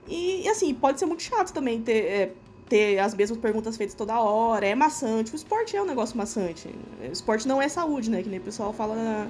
E, 0.08 0.44
e 0.44 0.48
assim, 0.48 0.74
pode 0.74 0.98
ser 0.98 1.06
muito 1.06 1.24
chato 1.24 1.52
também 1.52 1.82
ter, 1.82 2.06
é, 2.06 2.34
ter 2.68 3.00
as 3.00 3.14
mesmas 3.14 3.40
perguntas 3.40 3.78
feitas 3.78 3.96
toda 3.96 4.20
hora, 4.20 4.66
é 4.66 4.74
maçante. 4.74 5.34
O 5.34 5.36
esporte 5.36 5.76
é 5.76 5.82
um 5.82 5.86
negócio 5.86 6.18
maçante. 6.18 6.68
O 7.02 7.12
esporte 7.12 7.48
não 7.48 7.62
é 7.62 7.70
saúde, 7.70 8.10
né? 8.10 8.24
Que 8.24 8.30
nem 8.30 8.40
o 8.40 8.42
pessoal 8.42 8.74
fala 8.74 8.96
na, 8.96 9.28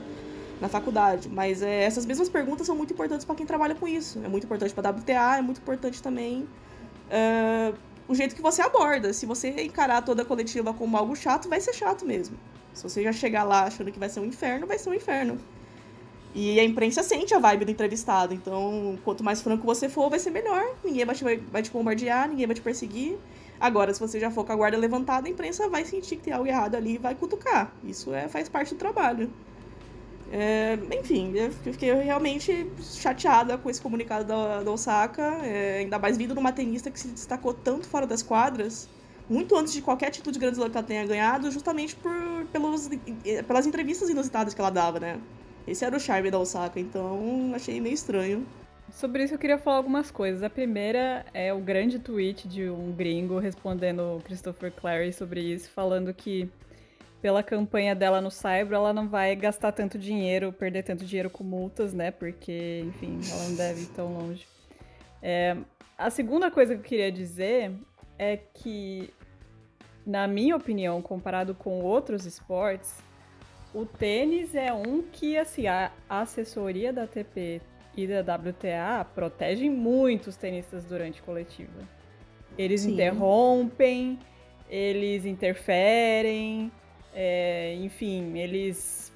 na 0.62 0.70
faculdade. 0.70 1.30
Mas 1.30 1.62
é, 1.62 1.84
essas 1.84 2.06
mesmas 2.06 2.30
perguntas 2.30 2.65
são 2.65 2.75
muito 2.75 2.94
importantes 2.94 3.25
para 3.25 3.36
quem 3.36 3.46
trabalha 3.46 3.75
com 3.75 3.88
isso. 3.88 4.20
É 4.24 4.27
muito 4.27 4.46
importante 4.46 4.74
para 4.74 4.89
WTA, 4.89 5.38
é 5.38 5.42
muito 5.42 5.60
importante 5.60 6.01
também 6.01 6.48
uh, 7.10 7.75
o 8.08 8.15
jeito 8.15 8.36
que 8.36 8.42
você 8.42 8.62
aborda. 8.62 9.12
Se 9.12 9.25
você 9.25 9.50
encarar 9.63 10.01
toda 10.01 10.22
a 10.22 10.25
coletiva 10.25 10.74
como 10.74 10.96
algo 10.96 11.15
chato, 11.15 11.50
vai 11.50 11.60
ser 11.60 11.74
chato 11.74 12.06
mesmo. 12.06 12.38
Se 12.74 12.84
você 12.84 13.04
já 13.04 13.12
chegar 13.12 13.44
lá 13.44 13.63
achando 13.63 13.92
que 13.92 14.00
vai 14.00 14.10
ser 14.10 14.20
um 14.20 14.25
inferno, 14.25 14.65
vai 14.68 14.77
ser 14.77 14.89
um 14.89 14.94
inferno. 14.94 15.39
E 16.36 16.60
a 16.60 16.65
imprensa 16.65 17.01
sente 17.01 17.34
a 17.34 17.39
vibe 17.39 17.63
do 17.63 17.72
entrevistado. 17.72 18.34
Então, 18.34 19.00
quanto 19.06 19.24
mais 19.24 19.42
franco 19.42 19.65
você 19.65 19.88
for, 19.88 20.10
vai 20.10 20.20
ser 20.20 20.32
melhor. 20.32 20.75
Ninguém 20.84 21.06
vai 21.06 21.15
te, 21.15 21.24
vai 21.24 21.62
te 21.62 21.72
bombardear, 21.72 22.27
ninguém 22.27 22.46
vai 22.46 22.54
te 22.54 22.62
perseguir. 22.62 23.18
Agora, 23.58 23.94
se 23.94 24.01
você 24.01 24.20
já 24.20 24.30
for 24.30 24.46
com 24.46 24.51
a 24.51 24.56
guarda 24.56 24.77
levantada, 24.77 25.30
a 25.30 25.32
imprensa 25.32 25.70
vai 25.70 25.86
sentir 25.86 26.18
que 26.18 26.24
tem 26.24 26.34
algo 26.34 26.46
errado 26.46 26.75
ali 26.75 26.96
e 26.96 26.98
vai 26.98 27.15
cutucar. 27.15 27.74
Isso 27.82 28.13
é, 28.13 28.27
faz 28.27 28.50
parte 28.50 28.75
do 28.75 28.77
trabalho. 28.77 29.32
É, 30.30 30.77
enfim, 31.00 31.32
eu 31.36 31.51
fiquei 31.72 31.94
realmente 31.94 32.70
chateada 32.82 33.58
com 33.58 33.70
esse 33.70 33.80
comunicado 33.80 34.25
da, 34.25 34.62
da 34.62 34.72
Osaka, 34.72 35.22
é, 35.42 35.77
ainda 35.80 35.98
mais 35.98 36.18
vindo 36.18 36.36
numa 36.36 36.51
tenista 36.51 36.92
que 36.92 37.00
se 37.00 37.08
destacou 37.08 37.54
tanto 37.54 37.88
fora 37.88 38.06
das 38.06 38.22
quadras, 38.22 38.89
muito 39.30 39.56
antes 39.56 39.72
de 39.72 39.82
qualquer 39.82 40.10
título 40.10 40.34
de 40.34 40.39
Grand 40.39 40.51
Slam 40.51 40.70
que 40.70 40.77
ela 40.77 40.86
tenha 40.86 41.06
ganhado, 41.06 41.50
justamente 41.50 41.96
por, 41.96 42.12
pelos, 42.51 42.89
pelas 43.48 43.65
entrevistas 43.65 44.10
inusitadas 44.10 44.54
que 44.54 44.60
ela 44.60 44.72
dava, 44.72 45.00
né? 45.00 45.20
Esse 45.67 45.84
era 45.84 45.95
o 45.95 46.00
charme 46.00 46.29
da 46.29 46.39
Osaka, 46.39 46.79
então 46.79 47.51
achei 47.55 47.81
meio 47.81 47.95
estranho. 47.95 48.45
Sobre 48.91 49.24
isso 49.24 49.34
eu 49.34 49.39
queria 49.39 49.57
falar 49.57 49.77
algumas 49.77 50.12
coisas. 50.12 50.43
A 50.43 50.50
primeira 50.50 51.25
é 51.34 51.51
o 51.51 51.60
grande 51.60 52.00
tweet 52.00 52.48
de 52.48 52.69
um 52.69 52.91
gringo 52.91 53.39
respondendo 53.39 54.22
Christopher 54.24 54.72
Clary 54.72 55.12
sobre 55.12 55.41
isso, 55.41 55.69
falando 55.72 56.13
que 56.13 56.50
pela 57.22 57.41
campanha 57.41 57.95
dela 57.95 58.22
no 58.22 58.29
Cyber, 58.29 58.74
ela 58.74 58.93
não 58.93 59.10
vai 59.10 59.36
gastar 59.36 59.72
tanto 59.72 59.98
dinheiro, 59.98 60.53
perder 60.53 60.84
tanto 60.84 61.03
dinheiro 61.03 61.29
com 61.29 61.43
multas, 61.43 61.91
né? 61.91 62.12
Porque, 62.12 62.84
enfim, 62.86 63.19
ela 63.31 63.50
não 63.50 63.55
deve 63.55 63.81
ir 63.81 63.88
tão 63.88 64.13
longe. 64.13 64.48
É, 65.24 65.57
a 65.98 66.12
segunda 66.12 66.51
coisa 66.51 66.75
que 66.75 66.81
eu 66.81 66.84
queria 66.84 67.12
dizer 67.12 67.72
é 68.19 68.38
que, 68.38 69.10
na 70.05 70.27
minha 70.27 70.55
opinião, 70.55 71.01
comparado 71.01 71.55
com 71.55 71.81
outros 71.81 72.27
esportes, 72.27 72.93
o 73.75 73.86
tênis 73.86 74.55
é 74.55 74.72
um 74.72 75.01
que, 75.01 75.38
assim, 75.38 75.67
a 75.67 75.91
assessoria 76.10 76.94
da 76.94 77.03
ATP 77.03 77.62
e 77.96 78.08
da 78.08 78.22
WTA 78.22 79.05
protegem 79.13 79.70
muito 79.70 80.27
os 80.27 80.38
tenistas 80.38 80.86
durante 80.86 81.22
coletiva. 81.22 81.84
Eles 82.58 82.82
Sim. 82.82 82.94
interrompem, 82.94 84.17
eles 84.70 85.25
interferem, 85.25 86.72
é, 87.13 87.75
enfim, 87.75 88.38
eles 88.38 89.12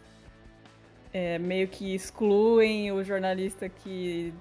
é, 1.14 1.40
meio 1.40 1.70
que 1.70 1.96
excluem 1.96 2.92
o 2.92 3.02
jornalista 3.02 3.70
que 3.70 4.34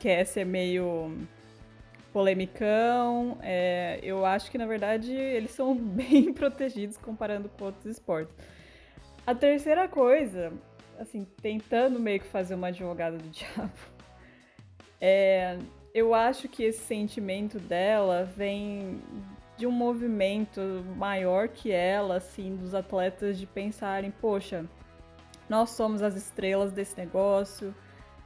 quer 0.00 0.24
ser 0.24 0.44
meio 0.44 1.16
polemicão. 2.12 3.38
É, 3.40 4.00
eu 4.02 4.26
acho 4.26 4.50
que, 4.50 4.58
na 4.58 4.66
verdade, 4.66 5.12
eles 5.12 5.52
são 5.52 5.76
bem 5.78 6.32
protegidos 6.32 6.96
comparando 6.96 7.48
com 7.48 7.66
outros 7.66 7.86
esportes. 7.86 8.34
A 9.26 9.34
terceira 9.34 9.88
coisa, 9.88 10.52
assim, 10.98 11.26
tentando 11.40 11.98
meio 11.98 12.20
que 12.20 12.26
fazer 12.26 12.54
uma 12.54 12.68
advogada 12.68 13.16
do 13.16 13.28
diabo, 13.30 13.72
é, 15.00 15.58
eu 15.94 16.14
acho 16.14 16.46
que 16.48 16.62
esse 16.62 16.80
sentimento 16.80 17.58
dela 17.58 18.24
vem 18.36 19.00
de 19.56 19.66
um 19.66 19.70
movimento 19.70 20.60
maior 20.96 21.48
que 21.48 21.72
ela, 21.72 22.16
assim, 22.16 22.54
dos 22.56 22.74
atletas 22.74 23.38
de 23.38 23.46
pensarem, 23.46 24.10
poxa, 24.10 24.66
nós 25.48 25.70
somos 25.70 26.02
as 26.02 26.16
estrelas 26.16 26.72
desse 26.72 26.96
negócio, 26.98 27.74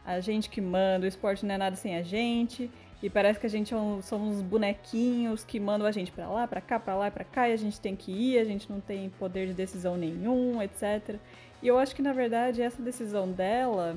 a 0.05 0.19
gente 0.19 0.51
que 0.51 0.61
manda, 0.61 1.05
o 1.05 1.09
esporte 1.09 1.45
não 1.47 1.55
é 1.55 1.59
nada 1.59 1.77
sem 1.77 1.97
a 1.97 2.03
gente, 2.03 2.71
e 3.01 3.09
parece 3.09 3.39
que 3.39 3.47
a 3.47 3.51
gente 3.51 3.73
é 3.73 3.77
um, 3.77 4.03
somos 4.03 4.43
bonequinhos 4.43 5.45
que 5.45 5.61
mandam 5.61 5.87
a 5.87 5.93
gente 5.93 6.11
para 6.11 6.29
lá, 6.29 6.49
para 6.49 6.61
cá, 6.61 6.81
para 6.81 6.97
lá 6.97 7.11
para 7.11 7.25
cá, 7.25 7.49
e 7.49 7.53
a 7.53 7.57
gente 7.57 7.81
tem 7.81 7.95
que 7.95 8.11
ir, 8.11 8.39
a 8.39 8.45
gente 8.45 8.69
não 8.71 8.81
tem 8.81 9.09
poder 9.09 9.47
de 9.47 9.55
decisão 9.55 9.97
nenhum, 9.97 10.61
etc. 10.61 11.17
E 11.63 11.69
eu 11.69 11.79
acho 11.79 11.95
que 11.95 12.03
na 12.03 12.13
verdade 12.13 12.61
essa 12.61 12.83
decisão 12.83 13.31
dela 13.31 13.97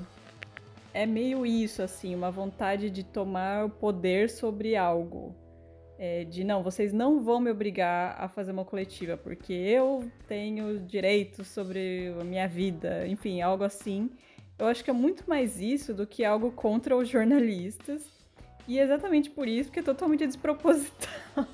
é 0.94 1.06
meio 1.06 1.46
isso, 1.46 1.82
assim, 1.82 2.14
uma 2.14 2.30
vontade 2.30 2.90
de 2.92 3.04
tomar 3.04 3.66
o 3.66 3.70
poder 3.70 4.30
sobre 4.30 4.76
algo. 4.76 5.36
É, 5.98 6.24
de 6.24 6.44
não, 6.44 6.64
vocês 6.64 6.92
não 6.92 7.22
vão 7.22 7.40
me 7.40 7.52
obrigar 7.52 8.16
a 8.20 8.28
fazer 8.28 8.52
uma 8.52 8.66
coletiva, 8.66 9.16
porque 9.18 9.54
eu 9.54 10.12
tenho 10.28 10.80
direitos 10.80 11.48
sobre 11.48 12.14
a 12.20 12.24
minha 12.24 12.48
vida, 12.48 13.08
enfim, 13.08 13.42
algo 13.42 13.64
assim. 13.64 14.10
Eu 14.60 14.68
acho 14.68 14.84
que 14.84 14.90
é 14.90 14.94
muito 14.94 15.28
mais 15.28 15.60
isso 15.60 15.94
do 15.94 16.06
que 16.06 16.24
algo 16.26 16.52
contra 16.52 16.96
os 16.96 17.08
jornalistas 17.08 18.21
e 18.72 18.80
é 18.80 18.84
exatamente 18.84 19.30
por 19.30 19.50
isso 19.50 19.70
que 19.70 19.80
é 19.80 19.84
totalmente 19.84 20.26
desproposital. 20.26 21.10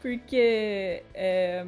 Porque 0.00 1.02
é, 1.12 1.66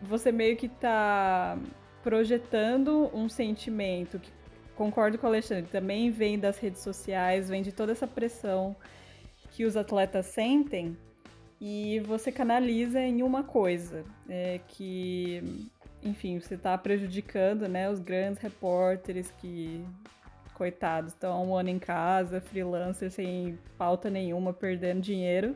você 0.00 0.32
meio 0.32 0.56
que 0.56 0.66
tá 0.66 1.58
projetando 2.02 3.10
um 3.12 3.28
sentimento 3.28 4.18
que 4.18 4.30
concordo 4.74 5.18
com 5.18 5.26
o 5.26 5.28
Alexandre, 5.28 5.70
também 5.70 6.10
vem 6.10 6.38
das 6.38 6.58
redes 6.58 6.80
sociais, 6.80 7.50
vem 7.50 7.60
de 7.60 7.70
toda 7.70 7.92
essa 7.92 8.06
pressão 8.06 8.74
que 9.50 9.66
os 9.66 9.76
atletas 9.76 10.24
sentem 10.24 10.96
e 11.60 12.00
você 12.00 12.32
canaliza 12.32 13.00
em 13.00 13.22
uma 13.22 13.42
coisa, 13.42 14.04
é, 14.26 14.58
que, 14.68 15.68
enfim, 16.02 16.38
você 16.38 16.54
está 16.54 16.78
prejudicando 16.78 17.68
né, 17.68 17.90
os 17.90 17.98
grandes 17.98 18.40
repórteres 18.42 19.30
que 19.32 19.84
coitados, 20.56 21.12
estão 21.12 21.32
há 21.32 21.40
um 21.40 21.54
ano 21.54 21.68
em 21.68 21.78
casa, 21.78 22.40
freelancer, 22.40 23.10
sem 23.10 23.58
pauta 23.76 24.08
nenhuma, 24.08 24.52
perdendo 24.52 25.00
dinheiro. 25.00 25.54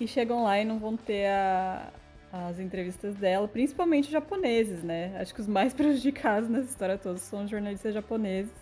E 0.00 0.08
chegam 0.08 0.44
lá 0.44 0.58
e 0.58 0.64
não 0.64 0.78
vão 0.78 0.96
ter 0.96 1.26
a, 1.26 1.92
as 2.32 2.58
entrevistas 2.58 3.14
dela, 3.16 3.46
principalmente 3.46 4.10
japoneses, 4.10 4.82
né? 4.82 5.14
Acho 5.20 5.34
que 5.34 5.40
os 5.40 5.46
mais 5.46 5.74
prejudicados 5.74 6.48
nessa 6.48 6.70
história 6.70 6.96
toda 6.96 7.18
são 7.18 7.46
jornalistas 7.46 7.92
japoneses. 7.92 8.54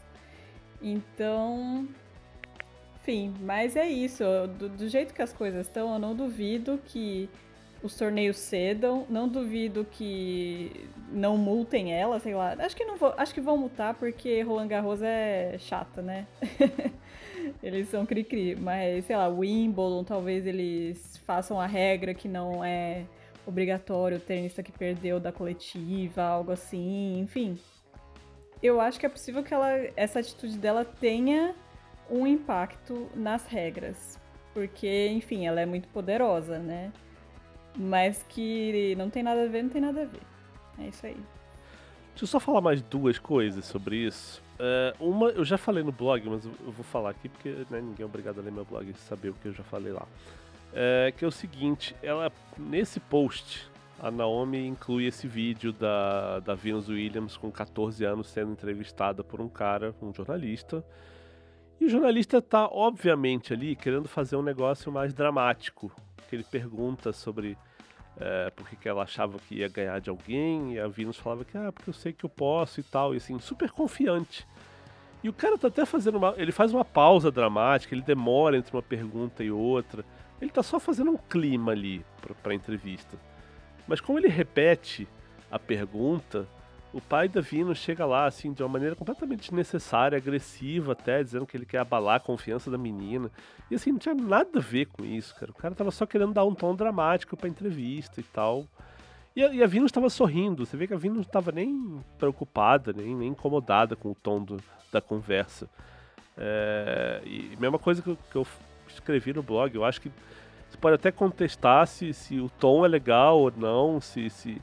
Então, 0.82 1.88
enfim, 2.96 3.34
mas 3.40 3.76
é 3.76 3.86
isso. 3.86 4.24
Do, 4.58 4.68
do 4.68 4.88
jeito 4.88 5.14
que 5.14 5.22
as 5.22 5.32
coisas 5.32 5.66
estão, 5.66 5.92
eu 5.92 5.98
não 5.98 6.14
duvido 6.14 6.80
que 6.84 7.30
os 7.82 7.94
torneios 7.96 8.36
cedam. 8.36 9.06
Não 9.08 9.28
duvido 9.28 9.86
que 9.90 10.88
não 11.10 11.36
multem 11.36 11.92
ela, 11.92 12.18
sei 12.18 12.34
lá. 12.34 12.54
Acho 12.58 12.76
que 12.76 12.84
não 12.84 12.96
vou, 12.96 13.14
acho 13.16 13.34
que 13.34 13.40
vão 13.40 13.56
multar 13.56 13.94
porque 13.94 14.42
Roland 14.42 14.68
Garros 14.68 15.02
é 15.02 15.56
chata, 15.58 16.02
né? 16.02 16.26
eles 17.62 17.88
são 17.88 18.04
cri-cri, 18.04 18.56
mas 18.56 19.04
sei 19.04 19.16
lá, 19.16 19.28
Wimbledon 19.28 20.04
talvez 20.04 20.46
eles 20.46 21.18
façam 21.26 21.60
a 21.60 21.66
regra 21.66 22.14
que 22.14 22.28
não 22.28 22.64
é 22.64 23.04
obrigatório 23.46 24.16
o 24.16 24.20
tenista 24.20 24.62
que 24.62 24.72
perdeu 24.72 25.20
da 25.20 25.30
coletiva, 25.30 26.22
algo 26.22 26.50
assim, 26.50 27.18
enfim. 27.20 27.58
Eu 28.62 28.80
acho 28.80 28.98
que 28.98 29.06
é 29.06 29.08
possível 29.08 29.42
que 29.42 29.54
ela, 29.54 29.70
essa 29.96 30.18
atitude 30.18 30.58
dela 30.58 30.84
tenha 30.84 31.54
um 32.10 32.26
impacto 32.26 33.08
nas 33.14 33.46
regras, 33.46 34.18
porque, 34.52 35.08
enfim, 35.08 35.46
ela 35.46 35.60
é 35.60 35.66
muito 35.66 35.88
poderosa, 35.88 36.58
né? 36.58 36.92
Mas 37.76 38.24
que 38.28 38.94
não 38.96 39.10
tem 39.10 39.22
nada 39.22 39.44
a 39.44 39.46
ver, 39.46 39.62
não 39.62 39.70
tem 39.70 39.80
nada 39.80 40.02
a 40.02 40.04
ver. 40.04 40.22
É 40.78 40.88
isso 40.88 41.06
aí. 41.06 41.16
Deixa 42.10 42.24
eu 42.24 42.26
só 42.26 42.40
falar 42.40 42.60
mais 42.60 42.80
duas 42.80 43.18
coisas 43.18 43.64
sobre 43.66 43.96
isso. 43.96 44.42
Uh, 44.58 45.04
uma, 45.08 45.28
eu 45.28 45.44
já 45.44 45.58
falei 45.58 45.84
no 45.84 45.92
blog, 45.92 46.28
mas 46.30 46.46
eu 46.46 46.72
vou 46.72 46.84
falar 46.84 47.10
aqui 47.10 47.28
porque 47.28 47.50
né, 47.70 47.80
ninguém 47.80 48.02
é 48.02 48.06
obrigado 48.06 48.38
a 48.40 48.42
ler 48.42 48.50
meu 48.50 48.64
blog 48.64 48.88
e 48.88 48.94
saber 48.94 49.28
o 49.28 49.34
que 49.34 49.48
eu 49.48 49.52
já 49.52 49.62
falei 49.62 49.92
lá. 49.92 50.06
Uh, 50.72 51.14
que 51.16 51.24
é 51.24 51.28
o 51.28 51.32
seguinte, 51.32 51.94
ela 52.02 52.32
nesse 52.58 52.98
post 52.98 53.70
a 53.98 54.10
Naomi 54.10 54.66
inclui 54.66 55.06
esse 55.06 55.26
vídeo 55.26 55.72
da, 55.72 56.40
da 56.40 56.54
Venus 56.54 56.88
Williams 56.88 57.36
com 57.36 57.50
14 57.50 58.04
anos 58.04 58.28
sendo 58.28 58.52
entrevistada 58.52 59.24
por 59.24 59.40
um 59.40 59.48
cara, 59.48 59.94
um 60.02 60.12
jornalista, 60.12 60.84
E 61.80 61.86
o 61.86 61.88
jornalista 61.88 62.42
tá, 62.42 62.66
obviamente, 62.66 63.52
ali 63.52 63.74
querendo 63.74 64.08
fazer 64.08 64.36
um 64.36 64.42
negócio 64.42 64.92
mais 64.92 65.14
dramático. 65.14 65.90
Que 66.28 66.36
ele 66.36 66.44
pergunta 66.44 67.12
sobre 67.12 67.56
é, 68.18 68.50
por 68.50 68.68
que 68.68 68.88
ela 68.88 69.02
achava 69.02 69.38
que 69.38 69.56
ia 69.56 69.68
ganhar 69.68 70.00
de 70.00 70.10
alguém, 70.10 70.74
e 70.74 70.80
a 70.80 70.88
Venus 70.88 71.18
falava 71.18 71.44
que, 71.44 71.56
ah, 71.56 71.70
porque 71.72 71.90
eu 71.90 71.94
sei 71.94 72.12
que 72.12 72.24
eu 72.24 72.30
posso 72.30 72.80
e 72.80 72.82
tal, 72.82 73.14
e 73.14 73.18
assim, 73.18 73.38
super 73.38 73.70
confiante. 73.70 74.46
E 75.22 75.28
o 75.28 75.32
cara 75.32 75.58
tá 75.58 75.68
até 75.68 75.84
fazendo 75.84 76.18
uma. 76.18 76.34
Ele 76.36 76.52
faz 76.52 76.72
uma 76.72 76.84
pausa 76.84 77.30
dramática, 77.30 77.94
ele 77.94 78.02
demora 78.02 78.56
entre 78.56 78.74
uma 78.74 78.82
pergunta 78.82 79.42
e 79.42 79.50
outra. 79.50 80.04
Ele 80.40 80.50
tá 80.50 80.62
só 80.62 80.78
fazendo 80.78 81.10
um 81.10 81.16
clima 81.16 81.72
ali 81.72 82.04
pra, 82.20 82.34
pra 82.34 82.54
entrevista. 82.54 83.18
Mas 83.88 84.00
como 84.00 84.18
ele 84.18 84.28
repete 84.28 85.08
a 85.50 85.58
pergunta, 85.58 86.46
o 86.92 87.00
pai 87.00 87.28
da 87.28 87.40
Vino 87.40 87.74
chega 87.74 88.06
lá, 88.06 88.26
assim, 88.26 88.52
de 88.52 88.62
uma 88.62 88.68
maneira 88.68 88.94
completamente 88.94 89.42
desnecessária, 89.42 90.16
agressiva 90.16 90.92
até, 90.92 91.22
dizendo 91.22 91.46
que 91.46 91.56
ele 91.56 91.66
quer 91.66 91.78
abalar 91.78 92.16
a 92.16 92.20
confiança 92.20 92.70
da 92.70 92.78
menina. 92.78 93.30
E 93.70 93.74
assim, 93.74 93.92
não 93.92 93.98
tinha 93.98 94.14
nada 94.14 94.58
a 94.58 94.62
ver 94.62 94.86
com 94.86 95.04
isso, 95.04 95.34
cara. 95.34 95.50
O 95.50 95.54
cara 95.54 95.74
tava 95.74 95.90
só 95.90 96.06
querendo 96.06 96.32
dar 96.32 96.44
um 96.44 96.54
tom 96.54 96.74
dramático 96.74 97.36
pra 97.36 97.48
entrevista 97.48 98.20
e 98.20 98.24
tal. 98.24 98.66
E 99.34 99.44
a, 99.44 99.52
e 99.52 99.62
a 99.62 99.66
Venus 99.66 99.90
estava 99.90 100.08
sorrindo. 100.08 100.64
Você 100.64 100.76
vê 100.76 100.86
que 100.86 100.94
a 100.94 100.96
Venus 100.96 101.16
não 101.16 101.22
estava 101.22 101.52
nem 101.52 102.00
preocupada, 102.18 102.92
nem, 102.92 103.14
nem 103.14 103.28
incomodada 103.28 103.94
com 103.94 104.10
o 104.10 104.14
tom 104.14 104.42
do, 104.42 104.58
da 104.90 105.00
conversa. 105.00 105.68
É, 106.38 107.20
e 107.24 107.56
mesma 107.58 107.78
coisa 107.78 108.00
que 108.00 108.08
eu, 108.08 108.18
que 108.30 108.36
eu 108.36 108.46
escrevi 108.88 109.32
no 109.32 109.42
blog, 109.42 109.74
eu 109.74 109.84
acho 109.84 110.00
que 110.00 110.10
você 110.68 110.76
pode 110.78 110.94
até 110.94 111.12
contestar 111.12 111.86
se, 111.86 112.12
se 112.12 112.40
o 112.40 112.48
tom 112.48 112.84
é 112.84 112.88
legal 112.88 113.38
ou 113.40 113.52
não, 113.54 114.00
se, 114.00 114.28
se, 114.30 114.60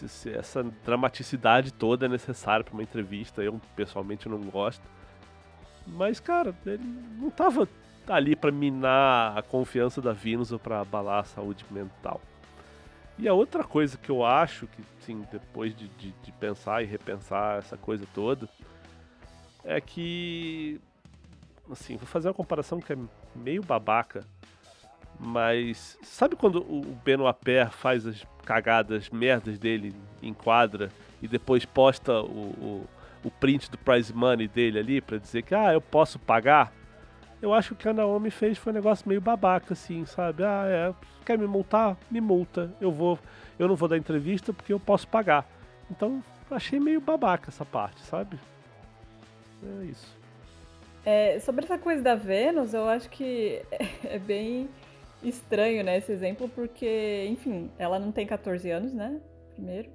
se, 0.00 0.08
se 0.08 0.30
essa 0.32 0.62
dramaticidade 0.84 1.72
toda 1.72 2.06
é 2.06 2.08
necessária 2.08 2.64
para 2.64 2.72
uma 2.72 2.82
entrevista. 2.82 3.42
Eu, 3.42 3.60
pessoalmente, 3.76 4.28
não 4.28 4.38
gosto. 4.38 4.82
Mas, 5.86 6.20
cara, 6.20 6.54
ele 6.64 6.84
não 7.18 7.28
estava 7.28 7.68
ali 8.06 8.34
para 8.34 8.50
minar 8.50 9.36
a 9.36 9.42
confiança 9.42 10.00
da 10.00 10.12
Venus 10.12 10.52
ou 10.52 10.58
para 10.58 10.80
abalar 10.80 11.20
a 11.20 11.24
saúde 11.24 11.64
mental. 11.70 12.20
E 13.18 13.28
a 13.28 13.34
outra 13.34 13.62
coisa 13.62 13.98
que 13.98 14.10
eu 14.10 14.24
acho 14.24 14.66
que, 14.66 14.82
sim, 15.04 15.26
depois 15.30 15.74
de, 15.76 15.88
de, 15.88 16.12
de 16.22 16.32
pensar 16.32 16.82
e 16.82 16.86
repensar 16.86 17.58
essa 17.58 17.76
coisa 17.76 18.06
toda, 18.14 18.48
é 19.64 19.80
que. 19.80 20.80
Assim, 21.70 21.96
vou 21.96 22.06
fazer 22.06 22.28
uma 22.28 22.34
comparação 22.34 22.80
que 22.80 22.92
é 22.92 22.98
meio 23.34 23.62
babaca, 23.62 24.26
mas 25.20 25.98
sabe 26.02 26.34
quando 26.34 26.60
o 26.60 26.80
Benoit 27.04 27.36
Paire 27.44 27.70
faz 27.70 28.06
as 28.06 28.26
cagadas, 28.44 29.10
merdas 29.10 29.58
dele 29.58 29.94
em 30.22 30.32
quadra 30.32 30.90
e 31.20 31.28
depois 31.28 31.66
posta 31.66 32.22
o, 32.22 32.26
o, 32.26 32.86
o 33.24 33.30
print 33.30 33.70
do 33.70 33.76
prize 33.76 34.12
money 34.14 34.48
dele 34.48 34.78
ali 34.78 35.00
para 35.00 35.18
dizer 35.18 35.42
que, 35.42 35.54
ah, 35.54 35.74
eu 35.74 35.80
posso 35.80 36.18
pagar? 36.18 36.72
Eu 37.42 37.52
acho 37.52 37.74
que 37.74 37.88
a 37.88 37.92
Naomi 37.92 38.30
fez 38.30 38.56
foi 38.56 38.72
um 38.72 38.74
negócio 38.74 39.08
meio 39.08 39.20
babaca, 39.20 39.74
assim, 39.74 40.04
sabe? 40.06 40.42
Ah, 40.42 40.64
é, 40.66 40.94
quer 41.24 41.38
me 41.38 41.46
multar? 41.46 41.96
Me 42.10 42.20
multa. 42.20 42.72
Eu 42.80 42.90
vou, 42.90 43.18
eu 43.58 43.68
não 43.68 43.76
vou 43.76 43.88
dar 43.88 43.96
entrevista 43.96 44.52
porque 44.52 44.72
eu 44.72 44.80
posso 44.80 45.06
pagar. 45.06 45.46
Então, 45.90 46.22
achei 46.50 46.80
meio 46.80 47.00
babaca 47.00 47.48
essa 47.48 47.64
parte, 47.64 48.00
sabe? 48.02 48.38
É 49.62 49.84
isso. 49.84 50.18
É, 51.04 51.38
sobre 51.40 51.64
essa 51.64 51.78
coisa 51.78 52.02
da 52.02 52.14
Vênus, 52.14 52.74
eu 52.74 52.86
acho 52.88 53.08
que 53.08 53.62
é 54.04 54.18
bem 54.18 54.68
estranho, 55.22 55.84
né, 55.84 55.98
esse 55.98 56.12
exemplo, 56.12 56.48
porque, 56.48 57.26
enfim, 57.28 57.70
ela 57.78 57.98
não 57.98 58.12
tem 58.12 58.26
14 58.26 58.70
anos, 58.70 58.92
né? 58.92 59.20
Primeiro. 59.54 59.90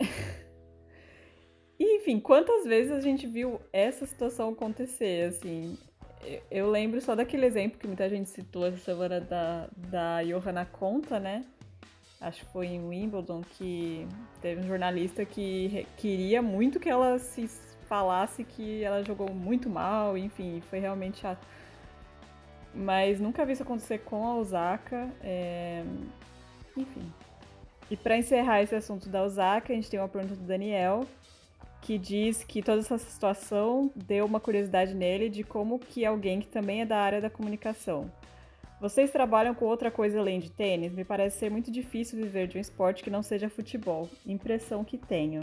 e, 1.78 1.96
enfim, 1.98 2.18
quantas 2.20 2.64
vezes 2.64 2.92
a 2.92 3.00
gente 3.00 3.26
viu 3.26 3.60
essa 3.72 4.06
situação 4.06 4.50
acontecer, 4.50 5.28
assim? 5.28 5.76
Eu 6.50 6.70
lembro 6.70 7.00
só 7.00 7.14
daquele 7.14 7.46
exemplo 7.46 7.78
que 7.78 7.86
muita 7.86 8.08
gente 8.08 8.28
citou 8.30 8.66
essa 8.66 8.78
semana 8.78 9.20
da, 9.20 9.68
da 9.76 10.22
Johanna 10.22 10.64
Conta, 10.64 11.20
né? 11.20 11.44
Acho 12.20 12.44
que 12.44 12.52
foi 12.52 12.66
em 12.68 12.82
Wimbledon 12.82 13.42
que 13.42 14.06
teve 14.40 14.62
um 14.62 14.66
jornalista 14.66 15.24
que 15.24 15.86
queria 15.96 16.40
muito 16.40 16.80
que 16.80 16.88
ela 16.88 17.18
se 17.18 17.46
falasse 17.86 18.42
que 18.42 18.82
ela 18.82 19.02
jogou 19.04 19.30
muito 19.32 19.68
mal, 19.68 20.16
enfim, 20.16 20.60
foi 20.68 20.78
realmente 20.78 21.20
chato. 21.20 21.46
Mas 22.76 23.18
nunca 23.18 23.44
vi 23.46 23.52
isso 23.54 23.62
acontecer 23.62 23.98
com 23.98 24.26
a 24.26 24.36
Osaka. 24.36 25.08
É... 25.22 25.82
Enfim. 26.76 27.10
E 27.90 27.96
para 27.96 28.18
encerrar 28.18 28.62
esse 28.62 28.74
assunto 28.74 29.08
da 29.08 29.22
Osaka, 29.22 29.72
a 29.72 29.76
gente 29.76 29.88
tem 29.88 29.98
uma 29.98 30.08
pergunta 30.08 30.34
do 30.34 30.42
Daniel, 30.42 31.06
que 31.80 31.96
diz 31.96 32.42
que 32.42 32.60
toda 32.60 32.80
essa 32.80 32.98
situação 32.98 33.90
deu 33.94 34.26
uma 34.26 34.40
curiosidade 34.40 34.92
nele 34.92 35.28
de 35.28 35.44
como 35.44 35.78
que 35.78 36.04
alguém 36.04 36.40
que 36.40 36.48
também 36.48 36.82
é 36.82 36.84
da 36.84 36.98
área 36.98 37.20
da 37.20 37.30
comunicação. 37.30 38.10
Vocês 38.80 39.10
trabalham 39.10 39.54
com 39.54 39.64
outra 39.64 39.90
coisa 39.90 40.18
além 40.18 40.38
de 40.38 40.50
tênis? 40.50 40.92
Me 40.92 41.04
parece 41.04 41.38
ser 41.38 41.50
muito 41.50 41.70
difícil 41.70 42.18
viver 42.18 42.46
de 42.46 42.58
um 42.58 42.60
esporte 42.60 43.02
que 43.02 43.08
não 43.08 43.22
seja 43.22 43.48
futebol. 43.48 44.10
Impressão 44.26 44.84
que 44.84 44.98
tenho. 44.98 45.40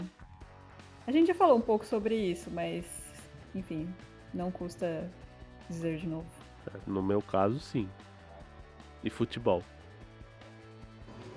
A 1.06 1.10
gente 1.10 1.26
já 1.26 1.34
falou 1.34 1.56
um 1.56 1.60
pouco 1.60 1.84
sobre 1.84 2.14
isso, 2.14 2.50
mas, 2.50 2.84
enfim, 3.54 3.88
não 4.32 4.52
custa 4.52 5.10
dizer 5.68 5.96
de 5.96 6.06
novo. 6.06 6.43
No 6.86 7.02
meu 7.02 7.22
caso, 7.22 7.58
sim. 7.60 7.88
E 9.02 9.10
futebol. 9.10 9.62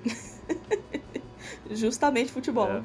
Justamente 1.72 2.32
futebol. 2.32 2.70
É. 2.70 2.84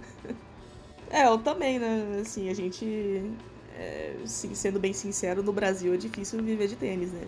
é. 1.10 1.26
eu 1.26 1.38
também, 1.38 1.78
né? 1.78 2.20
Assim, 2.20 2.48
a 2.48 2.54
gente. 2.54 3.30
É, 3.74 4.16
sendo 4.26 4.78
bem 4.78 4.92
sincero, 4.92 5.42
no 5.42 5.52
Brasil 5.52 5.94
é 5.94 5.96
difícil 5.96 6.42
viver 6.42 6.68
de 6.68 6.76
tênis, 6.76 7.10
né? 7.10 7.26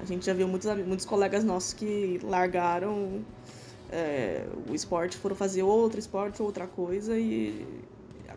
A 0.00 0.04
gente 0.04 0.24
já 0.24 0.32
viu 0.32 0.46
muitos, 0.48 0.68
muitos 0.84 1.04
colegas 1.04 1.44
nossos 1.44 1.72
que 1.72 2.20
largaram 2.22 3.24
é, 3.90 4.46
o 4.68 4.74
esporte, 4.74 5.16
foram 5.16 5.36
fazer 5.36 5.62
outro 5.62 5.98
esporte, 5.98 6.42
outra 6.42 6.66
coisa, 6.66 7.16
e 7.18 7.66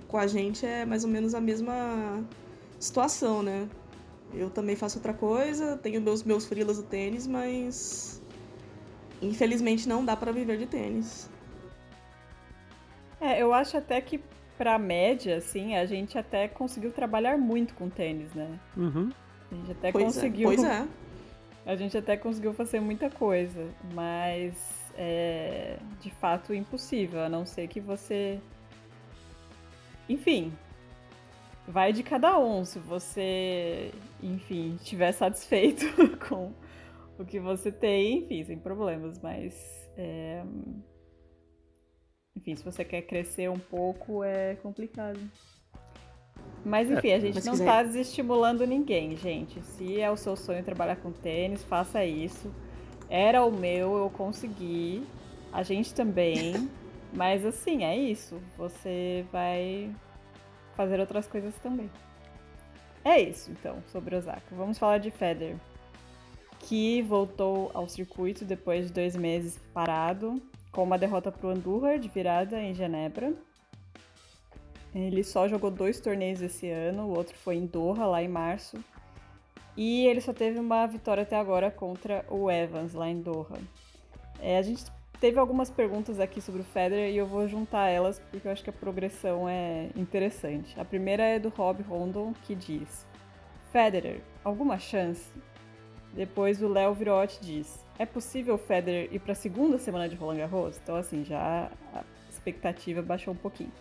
com 0.08 0.18
a 0.18 0.28
gente 0.28 0.66
é 0.66 0.86
mais 0.86 1.04
ou 1.04 1.10
menos 1.10 1.34
a 1.34 1.42
mesma 1.42 2.24
situação, 2.80 3.42
né? 3.42 3.68
Eu 4.34 4.50
também 4.50 4.76
faço 4.76 4.98
outra 4.98 5.14
coisa, 5.14 5.78
tenho 5.78 6.02
meus, 6.02 6.24
meus 6.24 6.46
frilas 6.46 6.78
do 6.78 6.84
tênis, 6.84 7.26
mas 7.26 8.22
infelizmente 9.22 9.88
não 9.88 10.04
dá 10.04 10.16
para 10.16 10.32
viver 10.32 10.58
de 10.58 10.66
tênis. 10.66 11.30
É, 13.20 13.42
eu 13.42 13.54
acho 13.54 13.78
até 13.78 14.00
que 14.02 14.22
pra 14.58 14.78
média, 14.78 15.38
assim, 15.38 15.76
a 15.76 15.86
gente 15.86 16.18
até 16.18 16.48
conseguiu 16.48 16.92
trabalhar 16.92 17.38
muito 17.38 17.74
com 17.74 17.90
tênis, 17.90 18.34
né? 18.34 18.60
Uhum. 18.76 19.12
A 19.52 19.56
gente 19.56 19.72
até 19.72 19.92
pois 19.92 20.04
é, 20.04 20.08
conseguiu. 20.08 20.52
É, 20.52 20.56
pois 20.56 20.64
é. 20.68 20.88
A 21.66 21.76
gente 21.76 21.98
até 21.98 22.16
conseguiu 22.16 22.54
fazer 22.54 22.80
muita 22.80 23.10
coisa, 23.10 23.68
mas 23.94 24.54
é 24.98 25.78
de 26.00 26.12
fato 26.12 26.54
impossível, 26.54 27.22
a 27.22 27.30
não 27.30 27.46
ser 27.46 27.68
que 27.68 27.80
você. 27.80 28.40
Enfim, 30.08 30.54
vai 31.68 31.92
de 31.92 32.04
cada 32.04 32.38
um. 32.38 32.64
Se 32.64 32.80
você, 32.80 33.92
enfim, 34.26 34.76
estiver 34.76 35.12
satisfeito 35.12 35.86
com 36.28 36.54
o 37.18 37.26
que 37.26 37.40
você 37.40 37.72
tem, 37.72 38.20
enfim, 38.24 38.44
sem 38.44 38.60
problemas. 38.60 39.20
Mas, 39.20 39.54
é... 39.98 40.44
enfim, 42.36 42.56
se 42.56 42.64
você 42.64 42.84
quer 42.84 43.04
crescer 43.04 43.50
um 43.50 43.60
pouco, 43.60 44.24
é 44.24 44.56
complicado. 44.56 45.20
Mas 46.64 46.90
enfim, 46.90 47.12
a 47.12 47.18
é, 47.18 47.20
gente 47.20 47.46
não 47.46 47.54
está 47.54 47.84
desestimulando 47.84 48.66
ninguém, 48.66 49.16
gente. 49.16 49.62
Se 49.62 50.02
é 50.02 50.10
o 50.10 50.18
seu 50.18 50.36
sonho 50.36 50.64
trabalhar 50.64 50.96
com 50.96 51.12
tênis, 51.12 51.64
faça 51.64 52.04
isso. 52.04 52.52
Era 53.08 53.44
o 53.44 53.52
meu, 53.52 53.96
eu 53.96 54.10
consegui. 54.10 55.04
A 55.54 55.62
gente 55.62 55.94
também. 55.94 56.70
Mas 57.14 57.46
assim, 57.46 57.84
é 57.84 57.96
isso. 57.96 58.42
Você 58.58 59.26
vai 59.32 59.96
fazer 60.76 61.00
outras 61.00 61.28
coisas 61.28 61.56
também. 61.60 61.90
É 63.06 63.22
isso, 63.22 63.52
então, 63.52 63.84
sobre 63.92 64.16
Osaka. 64.16 64.42
Vamos 64.52 64.80
falar 64.80 64.98
de 64.98 65.12
Federer, 65.12 65.58
que 66.62 67.04
voltou 67.04 67.70
ao 67.72 67.88
circuito 67.88 68.44
depois 68.44 68.88
de 68.88 68.94
dois 68.94 69.16
meses 69.16 69.60
parado, 69.72 70.42
com 70.72 70.82
uma 70.82 70.98
derrota 70.98 71.32
para 71.32 71.46
o 71.46 71.52
Andorra 71.52 72.00
de 72.00 72.10
virada 72.10 72.60
em 72.60 72.74
Genebra. 72.74 73.32
Ele 74.94 75.24
só 75.24 75.48
jogou 75.48 75.70
dois 75.70 76.00
torneios 76.00 76.42
esse 76.42 76.68
ano, 76.68 77.04
o 77.04 77.16
outro 77.16 77.36
foi 77.38 77.58
em 77.58 77.68
Doha, 77.68 78.08
lá 78.08 78.24
em 78.24 78.28
março. 78.28 78.84
E 79.78 80.08
ele 80.08 80.20
só 80.20 80.34
teve 80.34 80.58
uma 80.58 80.88
vitória 80.88 81.22
até 81.22 81.36
agora 81.38 81.70
contra 81.70 82.26
o 82.28 82.50
Evans, 82.50 82.94
lá 82.94 83.08
em 83.08 83.22
Doha. 83.22 83.60
É, 84.40 84.58
a 84.58 84.64
gente 84.64 84.84
teve 85.20 85.40
algumas 85.40 85.70
perguntas 85.70 86.20
aqui 86.20 86.42
sobre 86.42 86.62
o 86.62 86.64
Federer 86.66 87.12
e 87.12 87.18
eu 87.18 87.26
vou 87.26 87.48
juntar 87.48 87.88
elas 87.88 88.20
porque 88.20 88.48
eu 88.48 88.52
acho 88.52 88.64
que 88.64 88.70
a 88.70 88.74
progressão 88.74 89.48
é 89.48 89.90
interessante. 89.96 90.80
A 90.80 90.86
primeira 90.86 91.24
é 91.24 91.40
do 91.40 91.50
Rob 91.50 91.82
Rondon, 91.84 92.34
que 92.44 92.56
diz: 92.56 93.06
Federer, 93.72 94.22
alguma 94.44 94.78
chance? 94.78 95.30
Depois 96.14 96.62
o 96.62 96.68
Léo 96.68 96.94
Virotti 96.94 97.40
diz: 97.42 97.86
É 98.00 98.06
possível 98.06 98.56
o 98.56 98.58
Federer 98.58 99.10
ir 99.12 99.20
para 99.20 99.34
a 99.34 99.36
segunda 99.36 99.78
semana 99.78 100.08
de 100.08 100.16
Roland 100.16 100.38
Garros? 100.38 100.80
Então, 100.82 100.96
assim, 100.96 101.26
já 101.26 101.70
a 101.94 102.04
expectativa 102.30 103.02
baixou 103.02 103.34
um 103.34 103.38
pouquinho. 103.38 103.72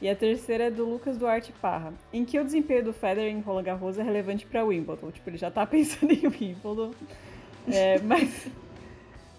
E 0.00 0.08
a 0.08 0.14
terceira 0.14 0.64
é 0.64 0.70
do 0.70 0.84
Lucas 0.84 1.16
Duarte 1.16 1.52
Parra. 1.52 1.94
Em 2.12 2.24
que 2.24 2.38
o 2.38 2.44
desempenho 2.44 2.84
do 2.84 2.92
Federer 2.92 3.32
em 3.32 3.40
Roland 3.40 3.62
Garros 3.62 3.98
é 3.98 4.02
relevante 4.02 4.44
para 4.44 4.64
Wimbledon? 4.64 5.10
Tipo, 5.10 5.30
ele 5.30 5.38
já 5.38 5.50
tá 5.50 5.64
pensando 5.66 6.12
em 6.12 6.26
Wimbledon. 6.26 6.92
É, 7.66 7.98
mas 8.00 8.46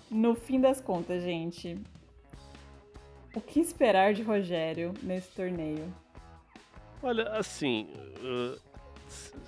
no 0.10 0.36
fim 0.36 0.60
das 0.60 0.82
contas, 0.82 1.24
gente, 1.24 1.78
o 3.34 3.42
que 3.42 3.60
esperar 3.60 4.14
de 4.14 4.24
Rogério 4.24 4.94
nesse 5.04 5.30
torneio? 5.36 5.94
Olha, 7.04 7.30
assim, 7.30 7.90
uh, 8.22 8.60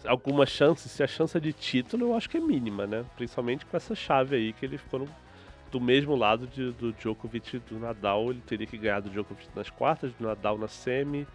alguma 0.05 0.45
chance, 0.45 0.87
se 0.89 1.01
a 1.01 1.07
chance 1.07 1.39
de 1.39 1.53
título, 1.53 2.07
eu 2.07 2.15
acho 2.15 2.29
que 2.29 2.37
é 2.37 2.39
mínima, 2.39 2.85
né? 2.85 3.05
Principalmente 3.15 3.65
com 3.65 3.75
essa 3.75 3.95
chave 3.95 4.35
aí 4.35 4.53
que 4.53 4.65
ele 4.65 4.77
ficou 4.77 4.99
no, 4.99 5.09
do 5.71 5.79
mesmo 5.79 6.15
lado 6.15 6.47
de, 6.47 6.71
do 6.71 6.91
Djokovic 6.93 7.59
do 7.59 7.79
Nadal. 7.79 8.31
Ele 8.31 8.41
teria 8.41 8.67
que 8.67 8.77
ganhar 8.77 8.99
do 8.99 9.09
Djokovic 9.09 9.49
nas 9.55 9.69
quartas, 9.69 10.13
do 10.13 10.27
Nadal 10.27 10.57
na 10.57 10.67
semi 10.67 11.27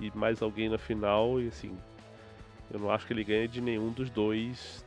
e 0.00 0.10
mais 0.16 0.42
alguém 0.42 0.68
na 0.68 0.78
final. 0.78 1.40
E 1.40 1.48
assim, 1.48 1.76
eu 2.70 2.78
não 2.78 2.90
acho 2.90 3.06
que 3.06 3.12
ele 3.12 3.24
ganha 3.24 3.48
de 3.48 3.60
nenhum 3.60 3.90
dos 3.90 4.10
dois 4.10 4.84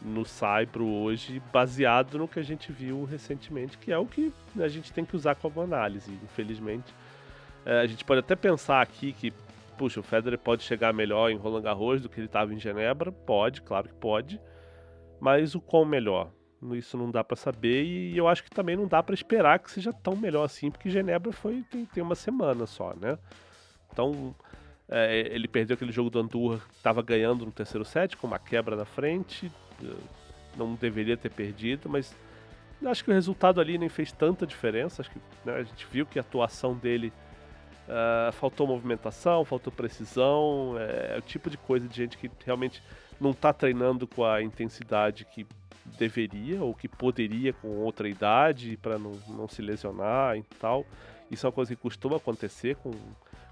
no 0.00 0.24
Saibro 0.24 0.86
hoje, 0.86 1.42
baseado 1.52 2.18
no 2.18 2.28
que 2.28 2.38
a 2.38 2.42
gente 2.42 2.70
viu 2.70 3.04
recentemente, 3.04 3.76
que 3.78 3.92
é 3.92 3.98
o 3.98 4.06
que 4.06 4.32
a 4.58 4.68
gente 4.68 4.92
tem 4.92 5.04
que 5.04 5.16
usar 5.16 5.34
como 5.34 5.60
análise, 5.60 6.12
infelizmente. 6.22 6.94
É, 7.64 7.80
a 7.80 7.86
gente 7.86 8.04
pode 8.04 8.20
até 8.20 8.36
pensar 8.36 8.80
aqui 8.80 9.12
que, 9.12 9.32
puxa, 9.76 10.00
o 10.00 10.02
Federer 10.02 10.38
pode 10.38 10.62
chegar 10.62 10.92
melhor 10.92 11.30
em 11.30 11.36
Roland 11.36 11.62
Garros 11.62 12.00
do 12.00 12.08
que 12.08 12.20
ele 12.20 12.26
estava 12.26 12.54
em 12.54 12.58
Genebra, 12.58 13.10
pode, 13.10 13.62
claro 13.62 13.88
que 13.88 13.94
pode, 13.94 14.40
mas 15.20 15.54
o 15.54 15.60
quão 15.60 15.84
melhor? 15.84 16.30
Isso 16.72 16.96
não 16.96 17.10
dá 17.10 17.22
para 17.22 17.36
saber 17.36 17.84
e 17.84 18.16
eu 18.16 18.26
acho 18.26 18.42
que 18.42 18.50
também 18.50 18.76
não 18.76 18.86
dá 18.86 19.00
para 19.02 19.14
esperar 19.14 19.60
que 19.60 19.70
seja 19.70 19.92
tão 19.92 20.16
melhor 20.16 20.44
assim, 20.44 20.70
porque 20.70 20.90
Genebra 20.90 21.32
foi 21.32 21.64
tem, 21.70 21.84
tem 21.84 22.02
uma 22.02 22.16
semana 22.16 22.66
só, 22.66 22.94
né? 22.94 23.16
Então, 23.92 24.34
é, 24.88 25.28
ele 25.32 25.46
perdeu 25.46 25.74
aquele 25.74 25.92
jogo 25.92 26.10
do 26.10 26.18
Andorra, 26.18 26.60
estava 26.72 27.02
ganhando 27.02 27.44
no 27.44 27.52
terceiro 27.52 27.84
set, 27.84 28.16
com 28.16 28.26
uma 28.26 28.38
quebra 28.38 28.74
na 28.74 28.84
frente, 28.84 29.52
não 30.56 30.74
deveria 30.74 31.16
ter 31.16 31.30
perdido, 31.30 31.88
mas 31.88 32.14
acho 32.84 33.04
que 33.04 33.10
o 33.10 33.14
resultado 33.14 33.60
ali 33.60 33.78
nem 33.78 33.88
fez 33.88 34.12
tanta 34.12 34.46
diferença. 34.46 35.02
Acho 35.02 35.10
que 35.10 35.20
né, 35.44 35.54
a 35.54 35.62
gente 35.62 35.86
viu 35.90 36.06
que 36.06 36.18
a 36.18 36.22
atuação 36.22 36.74
dele 36.74 37.12
uh, 37.88 38.32
faltou 38.32 38.66
movimentação, 38.66 39.44
faltou 39.44 39.72
precisão, 39.72 40.76
é, 40.78 41.14
é, 41.14 41.18
o 41.18 41.22
tipo 41.22 41.50
de 41.50 41.56
coisa 41.56 41.88
de 41.88 41.96
gente 41.96 42.16
que 42.16 42.30
realmente 42.44 42.82
não 43.20 43.30
está 43.30 43.52
treinando 43.52 44.06
com 44.06 44.24
a 44.24 44.42
intensidade 44.42 45.24
que 45.24 45.46
deveria 45.98 46.62
ou 46.62 46.74
que 46.74 46.86
poderia 46.86 47.52
com 47.52 47.68
outra 47.78 48.08
idade 48.08 48.78
para 48.80 48.98
não, 48.98 49.12
não 49.28 49.48
se 49.48 49.62
lesionar 49.62 50.36
e 50.36 50.42
tal. 50.60 50.84
Isso 51.30 51.46
é 51.46 51.48
uma 51.48 51.52
coisa 51.52 51.74
que 51.74 51.80
costuma 51.80 52.16
acontecer 52.16 52.76
com, 52.76 52.92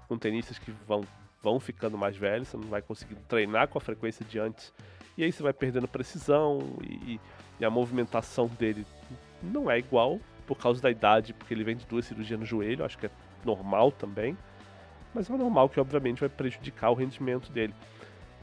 com 0.07 0.17
tenistas 0.17 0.57
que 0.57 0.71
vão, 0.87 1.01
vão 1.43 1.59
ficando 1.59 1.97
mais 1.97 2.15
velhos, 2.15 2.47
você 2.47 2.57
não 2.57 2.67
vai 2.67 2.81
conseguir 2.81 3.15
treinar 3.27 3.67
com 3.67 3.77
a 3.77 3.81
frequência 3.81 4.25
de 4.25 4.39
antes 4.39 4.73
e 5.17 5.23
aí 5.23 5.31
você 5.31 5.41
vai 5.41 5.53
perdendo 5.53 5.87
precisão 5.87 6.59
e, 6.83 7.19
e 7.59 7.65
a 7.65 7.69
movimentação 7.69 8.47
dele 8.47 8.85
não 9.41 9.69
é 9.69 9.79
igual 9.79 10.19
por 10.45 10.57
causa 10.57 10.81
da 10.81 10.89
idade, 10.89 11.33
porque 11.33 11.53
ele 11.53 11.63
vem 11.63 11.75
de 11.75 11.85
duas 11.85 12.05
cirurgias 12.05 12.39
no 12.39 12.45
joelho, 12.45 12.85
acho 12.85 12.97
que 12.97 13.07
é 13.07 13.11
normal 13.43 13.91
também. 13.91 14.37
Mas 15.13 15.29
é 15.29 15.35
normal 15.35 15.67
que 15.67 15.79
obviamente 15.79 16.19
vai 16.19 16.29
prejudicar 16.29 16.91
o 16.91 16.93
rendimento 16.93 17.51
dele. 17.51 17.73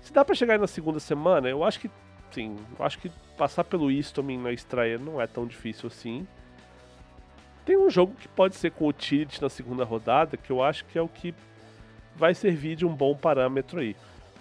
Se 0.03 0.13
dá 0.13 0.25
para 0.25 0.35
chegar 0.35 0.59
na 0.59 0.67
segunda 0.67 1.01
semana, 1.01 1.49
eu 1.49 1.65
acho 1.65 1.81
que 1.81 1.91
sim, 2.31 2.57
eu 2.79 2.85
acho 2.85 2.99
que 2.99 3.11
passar 3.39 3.65
pelo 3.65 3.91
Istomin 3.91 4.39
na 4.39 4.53
estreia 4.53 4.99
não 4.99 5.21
é 5.21 5.27
tão 5.27 5.47
difícil 5.47 5.87
assim. 5.87 6.27
Tem 7.65 7.77
um 7.79 7.89
jogo 7.89 8.15
que 8.15 8.29
pode 8.29 8.57
ser 8.57 8.73
com 8.73 8.87
o 8.87 8.93
Tirit 8.93 9.41
na 9.41 9.49
segunda 9.49 9.85
rodada, 9.85 10.37
que 10.37 10.51
eu 10.51 10.63
acho 10.63 10.85
que 10.85 10.99
é 10.99 11.03
o 11.03 11.09
que 11.09 11.35
vai 12.15 12.35
servir 12.35 12.77
de 12.77 12.85
um 12.85 12.95
bom 12.95 13.17
parâmetro 13.17 13.81
aí. 13.81 13.97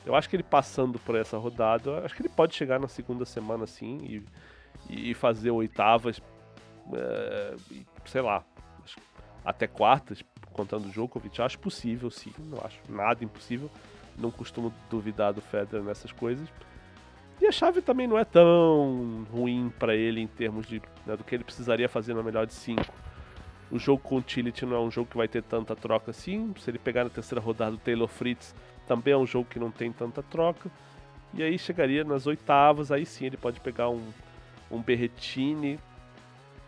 Eu 0.05 0.15
acho 0.15 0.29
que 0.29 0.35
ele 0.35 0.43
passando 0.43 0.99
por 0.99 1.15
essa 1.15 1.37
rodada, 1.37 2.03
acho 2.05 2.15
que 2.15 2.21
ele 2.21 2.29
pode 2.29 2.55
chegar 2.55 2.79
na 2.79 2.87
segunda 2.87 3.25
semana 3.25 3.63
assim 3.63 4.23
e, 4.89 5.11
e 5.11 5.13
fazer 5.13 5.51
oitavas, 5.51 6.21
é, 6.93 7.55
sei 8.05 8.21
lá, 8.21 8.43
até 9.45 9.67
quartas, 9.67 10.23
contando 10.51 10.87
o 10.87 10.89
Djokovic. 10.89 11.41
Acho 11.41 11.59
possível, 11.59 12.09
sim. 12.09 12.33
Não 12.39 12.59
acho 12.63 12.79
nada 12.89 13.23
impossível. 13.23 13.69
Não 14.17 14.29
costumo 14.29 14.73
duvidar 14.89 15.33
do 15.33 15.41
Federer 15.41 15.83
nessas 15.83 16.11
coisas. 16.11 16.47
E 17.41 17.47
a 17.47 17.51
chave 17.51 17.81
também 17.81 18.07
não 18.07 18.17
é 18.17 18.23
tão 18.23 19.25
ruim 19.31 19.73
para 19.79 19.95
ele 19.95 20.21
em 20.21 20.27
termos 20.27 20.67
de 20.67 20.81
né, 21.05 21.17
do 21.17 21.23
que 21.23 21.35
ele 21.35 21.43
precisaria 21.43 21.89
fazer 21.89 22.13
na 22.13 22.23
melhor 22.23 22.45
de 22.45 22.53
cinco. 22.53 22.93
O 23.71 23.79
jogo 23.79 24.01
com 24.03 24.17
o 24.17 24.21
Tillit 24.21 24.65
não 24.65 24.77
é 24.77 24.79
um 24.79 24.91
jogo 24.91 25.09
que 25.09 25.17
vai 25.17 25.27
ter 25.27 25.41
tanta 25.41 25.75
troca 25.75 26.11
assim. 26.11 26.53
Se 26.59 26.69
ele 26.69 26.77
pegar 26.77 27.03
na 27.03 27.09
terceira 27.09 27.41
rodada 27.41 27.75
o 27.75 27.79
Taylor 27.79 28.07
Fritz, 28.07 28.53
também 28.87 29.13
é 29.13 29.17
um 29.17 29.25
jogo 29.25 29.47
que 29.49 29.59
não 29.59 29.71
tem 29.71 29.91
tanta 29.91 30.21
troca. 30.21 30.69
E 31.33 31.41
aí 31.41 31.57
chegaria 31.57 32.03
nas 32.03 32.27
oitavas, 32.27 32.91
aí 32.91 33.05
sim 33.05 33.25
ele 33.25 33.37
pode 33.37 33.59
pegar 33.59 33.89
um, 33.89 34.03
um 34.69 34.81
Berretini. 34.81 35.79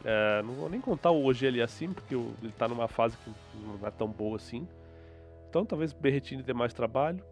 É, 0.03 0.41
não 0.43 0.53
vou 0.53 0.69
nem 0.69 0.81
contar 0.81 1.11
o 1.11 1.23
hoje 1.23 1.45
ele 1.45 1.61
assim, 1.61 1.91
porque 1.91 2.15
ele 2.15 2.35
está 2.43 2.67
numa 2.67 2.87
fase 2.87 3.17
que 3.17 3.31
não 3.59 3.87
é 3.87 3.91
tão 3.91 4.07
boa 4.07 4.37
assim. 4.37 4.67
Então 5.49 5.65
talvez 5.65 5.91
o 5.91 5.95
Berretini 5.95 6.41
dê 6.41 6.53
mais 6.53 6.73
trabalho. 6.73 7.23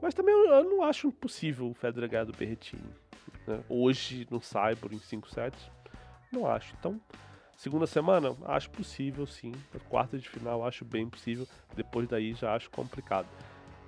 Mas 0.00 0.14
também 0.14 0.34
eu, 0.34 0.46
eu 0.52 0.64
não 0.64 0.82
acho 0.82 1.06
impossível 1.06 1.70
o 1.70 1.74
Federer 1.74 2.10
ganhar 2.10 2.24
do 2.24 2.32
Berretini. 2.32 2.82
Né? 3.46 3.60
Hoje 3.68 4.26
no 4.30 4.40
Cyber 4.40 4.92
em 4.92 4.98
5 4.98 5.30
sets. 5.30 5.70
Não 6.32 6.46
acho. 6.46 6.74
Então, 6.78 7.00
segunda 7.56 7.86
semana, 7.86 8.36
acho 8.46 8.70
possível 8.70 9.26
sim. 9.26 9.52
quarta 9.88 10.18
de 10.18 10.28
final, 10.28 10.66
acho 10.66 10.84
bem 10.84 11.08
possível. 11.08 11.46
Depois 11.74 12.08
daí 12.08 12.34
já 12.34 12.54
acho 12.54 12.70
complicado. 12.70 13.28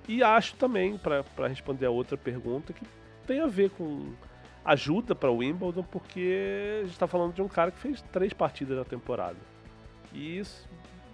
E 0.09 0.23
acho 0.23 0.55
também, 0.55 0.99
para 0.99 1.49
responder 1.49 1.87
a 1.87 1.91
outra 1.91 2.17
pergunta, 2.17 2.73
que 2.73 2.85
tem 3.27 3.41
a 3.41 3.47
ver 3.47 3.71
com 3.71 4.13
ajuda 4.65 5.15
para 5.15 5.31
o 5.31 5.39
Wimbledon, 5.39 5.83
porque 5.83 6.79
a 6.81 6.85
gente 6.85 6.93
está 6.93 7.07
falando 7.07 7.35
de 7.35 7.43
um 7.43 7.49
cara 7.49 7.71
que 7.71 7.79
fez 7.79 8.03
três 8.13 8.33
partidas 8.33 8.77
na 8.77 8.85
temporada. 8.85 9.37
E 10.13 10.39
isso, 10.39 10.69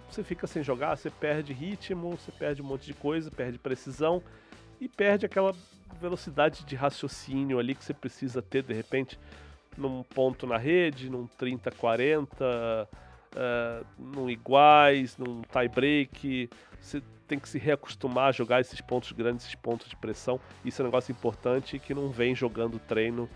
você 0.09 0.23
fica 0.23 0.47
sem 0.47 0.63
jogar, 0.63 0.95
você 0.95 1.09
perde 1.09 1.53
ritmo, 1.53 2.11
você 2.11 2.31
perde 2.31 2.61
um 2.61 2.65
monte 2.65 2.85
de 2.85 2.93
coisa, 2.93 3.31
perde 3.31 3.57
precisão 3.57 4.21
e 4.79 4.87
perde 4.87 5.25
aquela 5.25 5.55
velocidade 5.99 6.65
de 6.65 6.75
raciocínio 6.75 7.59
ali 7.59 7.75
que 7.75 7.83
você 7.83 7.93
precisa 7.93 8.41
ter 8.41 8.63
de 8.63 8.73
repente 8.73 9.19
num 9.77 10.03
ponto 10.03 10.45
na 10.45 10.57
rede, 10.57 11.09
num 11.09 11.27
30-40, 11.27 12.27
uh, 12.31 13.85
num 13.97 14.29
iguais, 14.29 15.17
num 15.17 15.41
tie 15.41 15.67
break. 15.67 16.49
Você 16.79 17.01
tem 17.27 17.39
que 17.39 17.47
se 17.47 17.57
reacostumar 17.57 18.29
a 18.29 18.31
jogar 18.31 18.61
esses 18.61 18.79
pontos 18.81 19.11
grandes, 19.11 19.45
esses 19.45 19.55
pontos 19.55 19.87
de 19.87 19.95
pressão. 19.95 20.39
Isso 20.63 20.81
é 20.81 20.83
um 20.83 20.87
negócio 20.87 21.11
importante 21.11 21.79
que 21.79 21.93
não 21.93 22.09
vem 22.09 22.35
jogando 22.35 22.79
treino, 22.79 23.29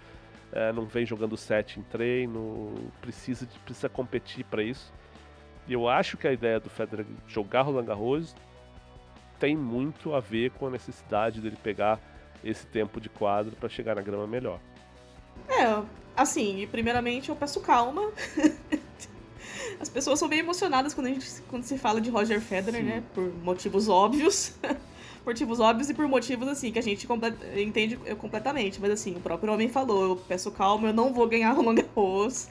é, 0.51 0.71
não 0.71 0.85
vem 0.85 1.05
jogando 1.05 1.35
set 1.37 1.79
em 1.79 1.83
treino, 1.83 2.73
precisa, 3.01 3.45
de, 3.45 3.57
precisa 3.59 3.89
competir 3.89 4.45
para 4.45 4.63
isso. 4.63 4.93
E 5.67 5.73
eu 5.73 5.87
acho 5.87 6.17
que 6.17 6.27
a 6.27 6.31
ideia 6.31 6.59
do 6.59 6.69
Federer 6.69 7.05
jogar 7.27 7.63
Roland 7.63 7.85
Garros 7.85 8.35
tem 9.39 9.55
muito 9.55 10.13
a 10.13 10.19
ver 10.19 10.51
com 10.51 10.67
a 10.67 10.69
necessidade 10.69 11.41
dele 11.41 11.57
pegar 11.61 11.99
esse 12.43 12.65
tempo 12.67 13.01
de 13.01 13.09
quadro 13.09 13.55
para 13.55 13.67
chegar 13.67 13.95
na 13.95 14.01
grama 14.01 14.25
melhor. 14.25 14.59
É, 15.47 15.83
assim, 16.15 16.67
primeiramente 16.71 17.29
eu 17.29 17.35
peço 17.35 17.59
calma. 17.61 18.11
As 19.79 19.89
pessoas 19.89 20.19
são 20.19 20.27
bem 20.27 20.39
emocionadas 20.39 20.93
quando, 20.93 21.07
a 21.07 21.09
gente, 21.09 21.27
quando 21.49 21.63
se 21.63 21.77
fala 21.77 22.01
de 22.01 22.09
Roger 22.09 22.41
Federer, 22.41 22.81
Sim. 22.81 22.87
né? 22.87 23.03
Por 23.13 23.31
motivos 23.43 23.89
óbvios. 23.89 24.53
por 25.23 25.31
motivos 25.31 25.59
óbvios 25.59 25.89
e 25.89 25.93
por 25.93 26.07
motivos, 26.07 26.47
assim, 26.47 26.71
que 26.71 26.79
a 26.79 26.83
gente 26.83 27.07
entende 27.55 27.97
completamente. 28.17 28.79
Mas, 28.79 28.91
assim, 28.91 29.15
o 29.15 29.19
próprio 29.19 29.53
homem 29.53 29.69
falou: 29.69 30.09
eu 30.09 30.15
peço 30.15 30.51
calma, 30.51 30.89
eu 30.89 30.93
não 30.93 31.13
vou 31.13 31.27
ganhar 31.27 31.51
Roland 31.51 31.75
Garros. 31.75 32.49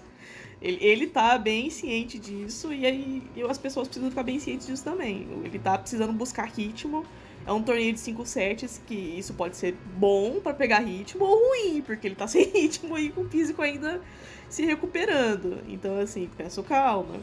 Ele, 0.61 0.79
ele 0.81 1.07
tá 1.07 1.37
bem 1.37 1.69
ciente 1.69 2.19
disso 2.19 2.73
e 2.73 2.87
aí 2.87 3.23
eu, 3.37 3.51
as 3.51 3.59
pessoas 3.59 3.87
precisam 3.87 4.09
ficar 4.11 4.23
bem 4.23 4.39
cientes 4.39 4.67
disso 4.67 4.83
também. 4.83 5.27
Ele 5.45 5.59
tá 5.59 5.77
precisando 5.77 6.13
buscar 6.13 6.45
ritmo. 6.45 7.05
É 7.47 7.53
um 7.53 7.63
torneio 7.63 7.93
de 7.93 8.01
5 8.01 8.27
sets 8.27 8.81
que 8.87 8.95
isso 8.95 9.33
pode 9.35 9.57
ser 9.57 9.77
bom 9.97 10.41
para 10.41 10.53
pegar 10.53 10.81
ritmo 10.81 11.25
ou 11.25 11.49
ruim, 11.49 11.81
porque 11.81 12.09
ele 12.09 12.17
tá 12.17 12.27
sem 12.29 12.45
ritmo 12.45 12.99
e 12.99 13.11
com 13.11 13.23
o 13.23 13.29
físico 13.29 13.63
ainda 13.63 14.01
se 14.49 14.65
recuperando. 14.65 15.59
Então, 15.69 15.99
assim, 15.99 16.29
peço 16.37 16.63
calma. 16.65 17.21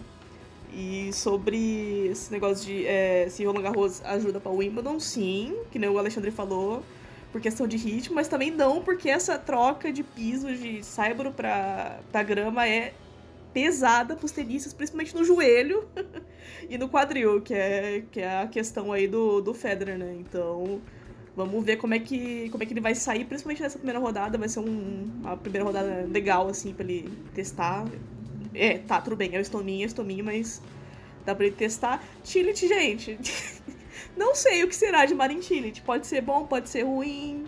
E 0.74 1.12
sobre 1.14 2.08
esse 2.08 2.32
negócio 2.32 2.66
de 2.66 2.88
é, 2.88 3.28
se 3.30 3.44
Roland 3.46 3.62
Garros 3.62 4.02
ajuda 4.06 4.40
para 4.40 4.52
o 4.52 4.58
Wimbledon, 4.58 5.00
sim, 5.00 5.56
que 5.72 5.78
nem 5.78 5.90
o 5.90 6.00
Alexandre 6.00 6.32
falou, 6.32 6.84
por 7.32 7.42
questão 7.42 7.68
de 7.68 7.78
ritmo, 7.78 8.16
mas 8.16 8.28
também 8.28 8.50
não 8.50 8.82
porque 8.82 9.10
essa 9.10 9.38
troca 9.38 9.92
de 9.92 10.04
piso 10.04 10.52
de 10.56 10.84
saibro 10.84 11.32
para 11.32 12.00
grama 12.26 12.68
é 12.68 12.94
pesada 13.54 14.16
pros 14.16 14.32
tenistas, 14.32 14.74
principalmente 14.74 15.16
no 15.16 15.24
joelho 15.24 15.88
e 16.70 16.78
no 16.78 16.90
quadril, 16.90 17.42
que 17.42 17.54
é, 17.54 18.04
que 18.12 18.20
é 18.22 18.42
a 18.42 18.48
questão 18.48 18.92
aí 18.92 19.08
do, 19.08 19.42
do 19.42 19.54
Federer, 19.54 19.98
né? 19.98 20.16
Então, 20.20 20.82
Vamos 21.36 21.66
ver 21.66 21.78
como 21.78 21.96
é 21.96 22.00
que, 22.00 22.48
como 22.52 22.62
é 22.62 22.66
que 22.66 22.74
ele 22.74 22.82
vai 22.82 22.94
sair, 22.94 23.26
principalmente 23.26 23.62
nessa 23.62 23.78
primeira 23.78 24.00
rodada. 24.00 24.38
Vai 24.38 24.48
ser 24.48 24.60
um, 24.60 25.10
uma 25.22 25.36
primeira 25.36 25.66
rodada 25.66 26.08
legal, 26.08 26.48
assim, 26.48 26.74
pra 26.74 26.86
ele 26.86 27.12
testar. 27.34 27.86
É, 28.54 28.78
tá, 28.78 29.02
tudo 29.02 29.16
bem, 29.16 29.34
é 29.34 29.40
o 29.40 29.42
Estominho, 29.42 29.82
é 29.82 29.86
o 29.86 29.88
Estominho, 29.88 30.24
mas 30.24 30.62
dá 31.26 31.34
pra 31.34 31.46
ele 31.48 31.56
testar. 31.56 32.04
Tillit, 32.24 32.68
gente. 32.68 33.18
Não 34.16 34.36
sei 34.36 34.64
o 34.64 34.68
que 34.68 34.76
será 34.76 35.06
de 35.06 35.16
Marin 35.16 35.42
Cilic. 35.42 35.82
Pode 35.82 36.06
ser 36.06 36.22
bom, 36.22 36.46
pode 36.46 36.70
ser 36.70 36.84
ruim. 36.84 37.46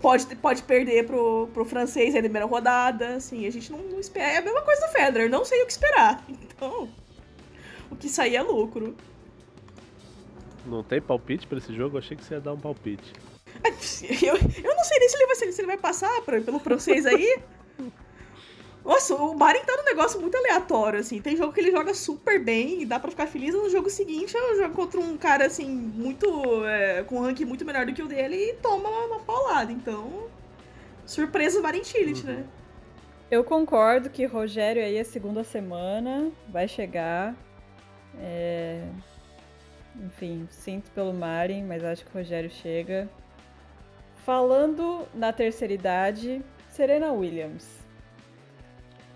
Pode, 0.00 0.36
pode 0.36 0.62
perder 0.62 1.04
pro, 1.04 1.48
pro 1.52 1.64
francês 1.64 2.14
aí 2.14 2.22
na 2.22 2.28
primeira 2.28 2.46
rodada. 2.46 3.16
Assim, 3.16 3.44
a 3.44 3.50
gente 3.50 3.72
não, 3.72 3.78
não 3.78 3.98
espera. 3.98 4.34
É 4.34 4.36
a 4.36 4.42
mesma 4.42 4.62
coisa 4.62 4.86
do 4.86 4.92
Federer. 4.92 5.28
Não 5.28 5.44
sei 5.44 5.62
o 5.62 5.66
que 5.66 5.72
esperar. 5.72 6.24
Então, 6.56 6.88
o 7.90 7.96
que 7.96 8.08
sair 8.08 8.36
é 8.36 8.42
lucro. 8.42 8.96
Não 10.64 10.82
tem 10.82 11.00
palpite 11.00 11.46
pra 11.46 11.58
esse 11.58 11.72
jogo? 11.74 11.96
Eu 11.96 12.00
achei 12.00 12.16
que 12.16 12.24
você 12.24 12.34
ia 12.34 12.40
dar 12.40 12.52
um 12.52 12.58
palpite. 12.58 13.12
Eu, 14.22 14.34
eu 14.36 14.76
não 14.76 14.84
sei 14.84 14.98
nem 14.98 15.08
se 15.08 15.16
ele 15.16 15.26
vai, 15.26 15.36
se 15.36 15.60
ele 15.60 15.66
vai 15.66 15.76
passar 15.76 16.20
pra, 16.22 16.40
pelo 16.40 16.58
francês 16.58 17.06
aí. 17.06 17.40
Nossa, 18.84 19.16
o 19.16 19.34
Marin 19.36 19.64
tá 19.64 19.76
num 19.76 19.84
negócio 19.84 20.20
muito 20.20 20.36
aleatório, 20.36 21.00
assim. 21.00 21.20
Tem 21.20 21.36
jogo 21.36 21.52
que 21.52 21.60
ele 21.60 21.72
joga 21.72 21.92
super 21.92 22.38
bem 22.42 22.82
e 22.82 22.86
dá 22.86 23.00
pra 23.00 23.10
ficar 23.10 23.26
feliz, 23.26 23.54
e 23.54 23.58
no 23.58 23.68
jogo 23.68 23.90
seguinte 23.90 24.34
eu 24.36 24.56
jogo 24.56 24.74
contra 24.74 25.00
um 25.00 25.16
cara, 25.16 25.46
assim, 25.46 25.66
muito. 25.66 26.64
É, 26.64 27.02
com 27.02 27.16
um 27.16 27.22
ranking 27.22 27.44
muito 27.44 27.64
melhor 27.64 27.84
do 27.84 27.92
que 27.92 28.02
o 28.02 28.06
dele 28.06 28.36
e 28.36 28.54
toma 28.54 28.88
uma, 28.88 29.06
uma 29.06 29.20
paulada. 29.20 29.72
Então. 29.72 30.28
Surpresa 31.04 31.60
Marin 31.60 31.82
Chilit, 31.82 32.24
uhum. 32.24 32.32
né? 32.32 32.44
Eu 33.28 33.42
concordo 33.42 34.08
que 34.08 34.24
Rogério 34.24 34.82
aí 34.82 34.96
é 34.96 35.04
segunda 35.04 35.42
semana, 35.42 36.30
vai 36.48 36.68
chegar. 36.68 37.34
É... 38.20 38.86
Enfim, 39.96 40.46
sinto 40.50 40.90
pelo 40.90 41.12
Marin, 41.12 41.64
mas 41.64 41.82
acho 41.82 42.04
que 42.04 42.10
o 42.10 42.18
Rogério 42.18 42.50
chega. 42.50 43.08
Falando 44.24 45.06
na 45.14 45.32
terceira 45.32 45.72
idade, 45.72 46.42
Serena 46.68 47.12
Williams 47.12 47.86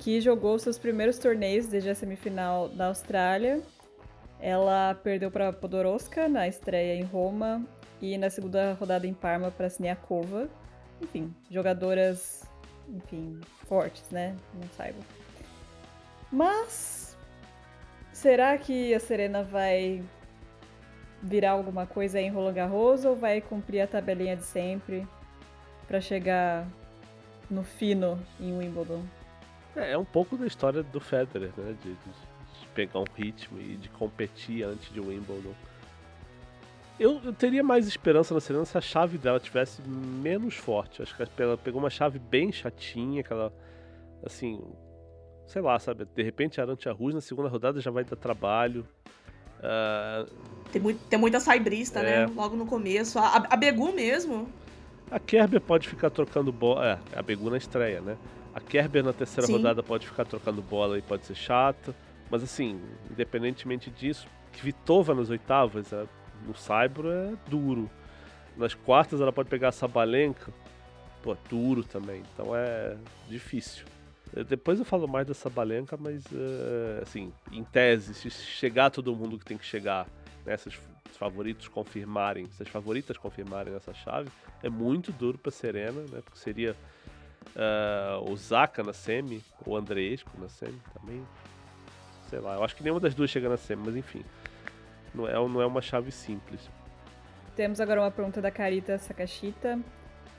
que 0.01 0.21
jogou 0.21 0.59
seus 0.59 0.79
primeiros 0.79 1.19
torneios 1.19 1.67
desde 1.67 1.91
a 1.91 1.95
semifinal 1.95 2.69
da 2.69 2.87
Austrália. 2.87 3.61
Ela 4.41 4.95
perdeu 4.95 5.31
para 5.31 5.53
Podoroska 5.53 6.27
na 6.27 6.49
estreia 6.49 6.95
em 6.95 7.05
Roma 7.05 7.63
e 8.01 8.17
na 8.17 8.31
segunda 8.31 8.73
rodada 8.73 9.07
em 9.07 9.13
Parma 9.13 9.51
para 9.51 9.69
Siniakova. 9.69 10.49
Enfim, 11.03 11.35
jogadoras, 11.51 12.43
enfim, 12.89 13.39
fortes, 13.69 14.09
né? 14.11 14.35
Não 14.55 14.69
saiba. 14.75 14.99
Mas 16.33 17.00
será 18.21 18.57
que 18.59 18.93
a 18.95 19.01
Serena 19.01 19.43
vai 19.43 20.03
virar 21.23 21.53
alguma 21.53 21.87
coisa 21.87 22.21
em 22.21 22.31
Roland 22.31 22.53
Garros 22.53 23.05
ou 23.05 23.17
vai 23.17 23.41
cumprir 23.41 23.81
a 23.81 23.87
tabelinha 23.87 24.37
de 24.37 24.45
sempre 24.45 25.07
para 25.89 26.01
chegar 26.03 26.67
no 27.51 27.65
fino 27.65 28.21
em 28.39 28.57
Wimbledon? 28.57 29.03
É, 29.75 29.93
é 29.93 29.99
um 29.99 30.05
pouco 30.05 30.37
da 30.37 30.47
história 30.47 30.83
do 30.83 31.01
Federer, 31.01 31.51
né? 31.57 31.75
De, 31.83 31.91
de, 31.91 31.95
de, 31.95 32.67
pegar 32.75 33.01
um 33.01 33.07
ritmo 33.17 33.59
e 33.59 33.77
de 33.77 33.89
competir 33.89 34.65
antes 34.65 34.93
de 34.93 35.01
Wimbledon. 35.01 35.55
Eu, 36.99 37.21
eu, 37.25 37.33
teria 37.33 37.63
mais 37.63 37.87
esperança 37.87 38.35
na 38.35 38.41
Serena 38.41 38.67
se 38.67 38.77
a 38.77 38.83
chave 38.83 39.17
dela 39.17 39.41
tivesse 39.41 39.81
menos 39.83 40.57
forte. 40.57 41.01
Acho 41.01 41.17
que 41.17 41.43
ela 41.43 41.57
pegou 41.57 41.81
uma 41.81 41.89
chave 41.89 42.19
bem 42.19 42.53
chatinha, 42.53 43.23
aquela. 43.23 43.51
Assim. 44.23 44.63
Sei 45.51 45.61
lá, 45.61 45.77
sabe? 45.81 46.07
De 46.15 46.23
repente 46.23 46.61
a 46.61 46.65
Arantia 46.65 46.93
Rus 46.93 47.13
na 47.13 47.21
segunda 47.21 47.49
rodada 47.49 47.81
já 47.81 47.91
vai 47.91 48.05
dar 48.05 48.15
trabalho. 48.15 48.87
Uh... 49.59 50.31
Tem, 50.71 50.81
muito, 50.81 51.01
tem 51.09 51.19
muita 51.19 51.41
saibrista, 51.41 52.05
né? 52.05 52.23
é. 52.23 52.27
né? 52.27 52.33
Logo 52.37 52.55
no 52.55 52.65
começo. 52.65 53.19
A, 53.19 53.49
a 53.51 53.57
Begu 53.57 53.93
mesmo. 53.93 54.49
A 55.11 55.19
Kerber 55.19 55.61
pode 55.61 55.89
ficar 55.89 56.09
trocando 56.09 56.53
bola. 56.53 57.01
É, 57.13 57.19
a 57.19 57.21
Begu 57.21 57.51
na 57.51 57.57
estreia, 57.57 58.01
né? 58.01 58.17
A 58.55 58.61
Kerber 58.61 59.03
na 59.03 59.13
terceira 59.13 59.49
Sim. 59.49 59.55
rodada 59.55 59.83
pode 59.83 60.07
ficar 60.07 60.25
trocando 60.25 60.63
bola 60.63 60.97
e 60.97 61.03
pode 61.03 61.27
ser 61.27 61.35
chata. 61.35 61.93
Mas 62.31 62.45
assim, 62.45 62.81
independentemente 63.11 63.91
disso, 63.91 64.29
Kvitova 64.53 65.17
nas 65.17 65.31
oitavas, 65.31 65.93
é, 65.93 66.07
no 66.47 66.55
Saibro 66.55 67.11
é 67.11 67.33
duro. 67.49 67.91
Nas 68.57 68.73
quartas 68.73 69.21
ela 69.21 69.33
pode 69.33 69.49
pegar 69.49 69.71
a 69.71 69.73
Sabalenka, 69.73 70.53
pô, 71.21 71.37
duro 71.49 71.83
também. 71.83 72.23
Então 72.33 72.55
é 72.55 72.97
difícil. 73.29 73.85
Depois 74.49 74.79
eu 74.79 74.85
falo 74.85 75.09
mais 75.09 75.27
da 75.27 75.35
Sabalenka, 75.35 75.97
mas 75.97 76.25
uh, 76.27 77.03
assim, 77.03 77.33
em 77.51 77.65
tese, 77.65 78.15
se 78.15 78.31
chegar 78.31 78.91
todo 78.91 79.15
mundo 79.15 79.39
que 79.39 79.45
tem 79.45 79.59
que 79.59 79.65
chegar, 79.65 80.07
né, 80.47 80.55
esses 80.55 80.79
favoritos 81.19 81.67
confirmarem, 81.69 82.49
se 82.53 82.63
as 82.63 82.69
favoritas 82.69 83.17
confirmarem 83.17 83.75
essa 83.75 83.93
chave, 83.93 84.31
é 84.63 84.69
muito 84.69 85.11
duro 85.11 85.37
para 85.37 85.51
Serena, 85.51 86.01
né? 86.03 86.21
Porque 86.25 86.39
seria 86.39 86.77
Uh, 87.55 88.31
o 88.31 88.37
Zaka 88.37 88.83
na 88.83 88.93
semi, 88.93 89.43
o 89.67 89.77
Andreesco 89.77 90.31
na 90.39 90.49
semi 90.49 90.81
também. 90.95 91.27
Sei 92.29 92.39
lá, 92.39 92.55
eu 92.55 92.65
acho 92.65 92.77
que 92.77 92.83
nenhuma 92.83 93.01
das 93.01 93.15
duas 93.15 93.29
chega 93.29 93.49
na 93.49 93.57
semi, 93.57 93.83
mas 93.85 93.97
enfim. 93.97 94.25
Não 95.13 95.27
é, 95.27 95.33
não 95.33 95.61
é 95.61 95.67
uma 95.67 95.83
chave 95.83 96.13
simples. 96.13 96.61
Temos 97.57 97.81
agora 97.81 98.01
uma 98.01 98.11
pergunta 98.11 98.41
da 98.41 98.51
Carita 98.51 98.97
Sakashita. 98.99 99.81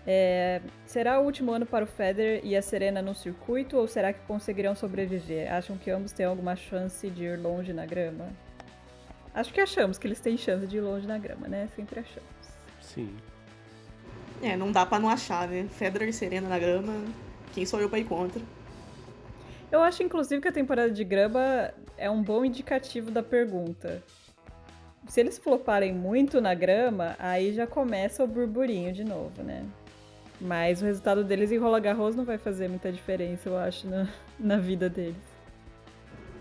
É, 0.05 0.61
será 0.85 1.19
o 1.19 1.25
último 1.25 1.51
ano 1.51 1.65
para 1.65 1.85
o 1.85 1.87
Federer 1.87 2.41
e 2.43 2.55
a 2.55 2.61
Serena 2.61 3.01
no 3.01 3.13
circuito 3.13 3.77
ou 3.77 3.87
será 3.87 4.11
que 4.11 4.19
conseguirão 4.21 4.75
sobreviver? 4.75 5.51
Acham 5.53 5.77
que 5.77 5.91
ambos 5.91 6.11
têm 6.11 6.25
alguma 6.25 6.55
chance 6.55 7.07
de 7.09 7.23
ir 7.23 7.39
longe 7.39 7.71
na 7.71 7.85
grama? 7.85 8.29
Acho 9.33 9.53
que 9.53 9.61
achamos 9.61 9.97
que 9.97 10.07
eles 10.07 10.19
têm 10.19 10.37
chance 10.37 10.65
de 10.65 10.77
ir 10.77 10.81
longe 10.81 11.07
na 11.07 11.17
grama, 11.17 11.47
né? 11.47 11.69
Sempre 11.75 11.99
achamos. 11.99 12.29
Sim. 12.81 13.15
É, 14.41 14.57
não 14.57 14.71
dá 14.71 14.85
para 14.85 14.99
não 14.99 15.07
achar, 15.07 15.47
né? 15.47 15.67
Federer 15.69 16.09
e 16.09 16.13
Serena 16.13 16.49
na 16.49 16.57
grama, 16.57 16.93
quem 17.53 17.65
sou 17.65 17.79
eu 17.79 17.87
pra 17.87 17.99
ir 17.99 18.05
contra? 18.05 18.41
Eu 19.71 19.81
acho, 19.81 20.03
inclusive, 20.03 20.41
que 20.41 20.47
a 20.47 20.51
temporada 20.51 20.91
de 20.91 21.03
grama 21.03 21.71
é 21.95 22.09
um 22.09 22.21
bom 22.21 22.43
indicativo 22.43 23.11
da 23.11 23.23
pergunta. 23.23 24.03
Se 25.07 25.19
eles 25.19 25.37
floparem 25.37 25.93
muito 25.93 26.41
na 26.41 26.53
grama, 26.53 27.15
aí 27.17 27.53
já 27.53 27.65
começa 27.65 28.23
o 28.23 28.27
burburinho 28.27 28.91
de 28.91 29.03
novo, 29.03 29.41
né? 29.43 29.63
Mas 30.41 30.81
o 30.81 30.85
resultado 30.85 31.23
deles 31.23 31.51
em 31.51 31.57
Rola 31.57 31.79
não 32.15 32.25
vai 32.25 32.39
fazer 32.39 32.67
muita 32.67 32.91
diferença, 32.91 33.47
eu 33.47 33.57
acho, 33.57 33.87
na, 33.87 34.07
na 34.39 34.57
vida 34.57 34.89
deles. 34.89 35.15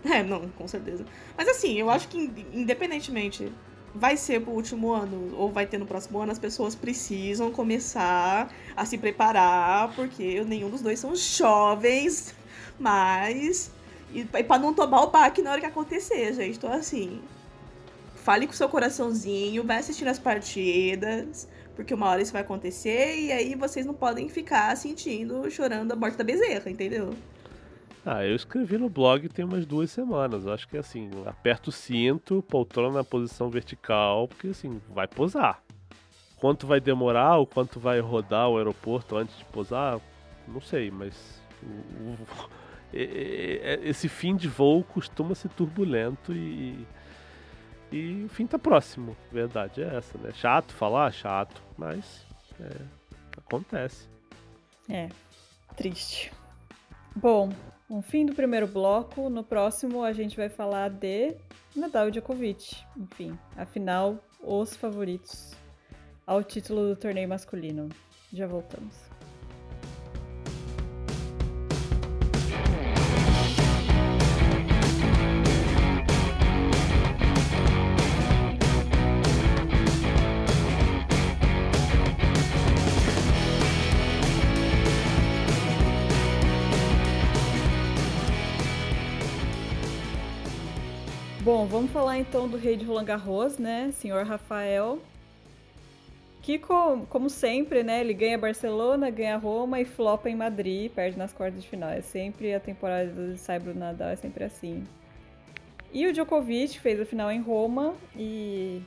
É, 0.03 0.23
não, 0.23 0.49
com 0.49 0.67
certeza. 0.67 1.05
Mas 1.37 1.47
assim, 1.47 1.77
eu 1.77 1.87
acho 1.89 2.07
que 2.07 2.17
independentemente 2.51 3.51
vai 3.93 4.17
ser 4.17 4.41
pro 4.41 4.51
último 4.51 4.91
ano 4.91 5.35
ou 5.37 5.51
vai 5.51 5.65
ter 5.65 5.77
no 5.77 5.85
próximo 5.85 6.19
ano, 6.19 6.31
as 6.31 6.39
pessoas 6.39 6.73
precisam 6.73 7.51
começar 7.51 8.51
a 8.75 8.85
se 8.85 8.97
preparar, 8.97 9.93
porque 9.95 10.43
nenhum 10.45 10.69
dos 10.69 10.81
dois 10.81 10.99
são 10.99 11.15
jovens, 11.15 12.33
mas. 12.79 13.71
E, 14.13 14.21
e 14.21 14.43
pra 14.43 14.57
não 14.57 14.73
tomar 14.73 15.03
o 15.03 15.11
baque 15.11 15.41
na 15.41 15.51
hora 15.51 15.59
que 15.59 15.67
acontecer, 15.67 16.33
gente. 16.33 16.57
Então, 16.57 16.71
assim. 16.71 17.21
Fale 18.15 18.45
com 18.45 18.53
seu 18.53 18.69
coraçãozinho, 18.69 19.63
vai 19.63 19.77
assistindo 19.77 20.09
as 20.09 20.19
partidas, 20.19 21.47
porque 21.75 21.93
uma 21.93 22.09
hora 22.09 22.21
isso 22.21 22.33
vai 22.33 22.41
acontecer 22.41 23.15
e 23.17 23.31
aí 23.31 23.55
vocês 23.55 23.85
não 23.85 23.93
podem 23.93 24.29
ficar 24.29 24.75
sentindo, 24.75 25.49
chorando 25.49 25.91
a 25.91 25.95
morte 25.95 26.17
da 26.17 26.23
bezerra, 26.23 26.69
entendeu? 26.69 27.13
Ah, 28.05 28.25
eu 28.25 28.35
escrevi 28.35 28.77
no 28.77 28.89
blog 28.89 29.29
tem 29.29 29.45
umas 29.45 29.65
duas 29.65 29.91
semanas. 29.91 30.47
Acho 30.47 30.67
que 30.67 30.77
assim, 30.77 31.09
aperta 31.25 31.69
o 31.69 31.71
cinto, 31.73 32.43
poltrona 32.43 32.97
na 32.97 33.03
posição 33.03 33.49
vertical, 33.49 34.27
porque 34.27 34.47
assim, 34.47 34.81
vai 34.89 35.07
posar. 35.07 35.61
Quanto 36.37 36.65
vai 36.65 36.79
demorar 36.79 37.37
ou 37.37 37.45
quanto 37.45 37.79
vai 37.79 37.99
rodar 37.99 38.49
o 38.49 38.57
aeroporto 38.57 39.15
antes 39.15 39.37
de 39.37 39.45
posar, 39.45 39.99
não 40.47 40.59
sei, 40.59 40.89
mas 40.89 41.39
esse 42.91 44.09
fim 44.09 44.35
de 44.35 44.47
voo 44.47 44.83
costuma 44.83 45.35
ser 45.35 45.49
turbulento 45.49 46.33
e, 46.33 46.87
e 47.91 48.23
o 48.25 48.29
fim 48.29 48.47
tá 48.47 48.57
próximo. 48.57 49.15
Verdade 49.31 49.81
é 49.81 49.95
essa, 49.97 50.17
né? 50.17 50.31
Chato 50.33 50.73
falar, 50.73 51.11
chato, 51.11 51.61
mas 51.77 52.25
é, 52.59 52.77
acontece. 53.37 54.07
É, 54.89 55.09
triste. 55.75 56.31
Bom, 57.15 57.51
um 57.89 58.01
fim 58.01 58.25
do 58.25 58.33
primeiro 58.33 58.67
bloco. 58.67 59.29
No 59.29 59.43
próximo 59.43 60.03
a 60.03 60.13
gente 60.13 60.37
vai 60.37 60.49
falar 60.49 60.89
de 60.89 61.35
Nadal 61.75 62.09
Djokovic. 62.09 62.77
Enfim, 62.95 63.37
afinal, 63.57 64.17
os 64.41 64.75
favoritos 64.75 65.53
ao 66.25 66.43
título 66.43 66.87
do 66.87 66.95
torneio 66.95 67.27
masculino. 67.27 67.89
Já 68.31 68.47
voltamos. 68.47 69.10
Vamos 91.81 91.93
falar 91.93 92.19
então 92.19 92.47
do 92.47 92.57
rei 92.57 92.77
de 92.77 92.85
Roland 92.85 93.05
Garros, 93.05 93.57
né, 93.57 93.89
senhor 93.91 94.23
Rafael. 94.23 94.99
Que, 96.43 96.59
com, 96.59 97.07
como 97.07 97.27
sempre, 97.27 97.81
né, 97.81 98.01
ele 98.01 98.13
ganha 98.13 98.37
Barcelona, 98.37 99.09
ganha 99.09 99.35
Roma 99.35 99.79
e 99.81 99.85
flopa 99.85 100.29
em 100.29 100.35
Madrid, 100.35 100.91
perde 100.91 101.17
nas 101.17 101.33
quartas 101.33 101.59
de 101.59 101.67
final. 101.67 101.89
É 101.89 102.01
sempre 102.01 102.53
a 102.53 102.59
temporada 102.59 103.09
do 103.09 103.35
Saibro 103.35 103.73
Nadal, 103.73 104.09
é 104.09 104.15
sempre 104.15 104.43
assim. 104.43 104.83
E 105.91 106.05
o 106.05 106.13
Djokovic 106.13 106.79
fez 106.79 106.99
a 106.99 107.05
final 107.05 107.31
em 107.31 107.41
Roma 107.41 107.95
e 108.15 108.83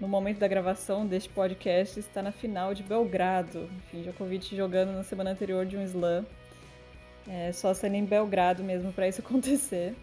no 0.00 0.08
momento 0.08 0.38
da 0.38 0.48
gravação 0.48 1.06
deste 1.06 1.28
podcast, 1.28 2.00
está 2.00 2.22
na 2.22 2.32
final 2.32 2.72
de 2.72 2.82
Belgrado. 2.82 3.68
Enfim, 3.76 4.00
Djokovic 4.00 4.56
jogando 4.56 4.92
na 4.92 5.02
semana 5.02 5.32
anterior 5.32 5.66
de 5.66 5.76
um 5.76 5.82
slam. 5.82 6.24
É 7.28 7.52
só 7.52 7.74
sendo 7.74 7.96
em 7.96 8.06
Belgrado 8.06 8.64
mesmo 8.64 8.90
para 8.90 9.06
isso 9.06 9.20
acontecer. 9.24 9.94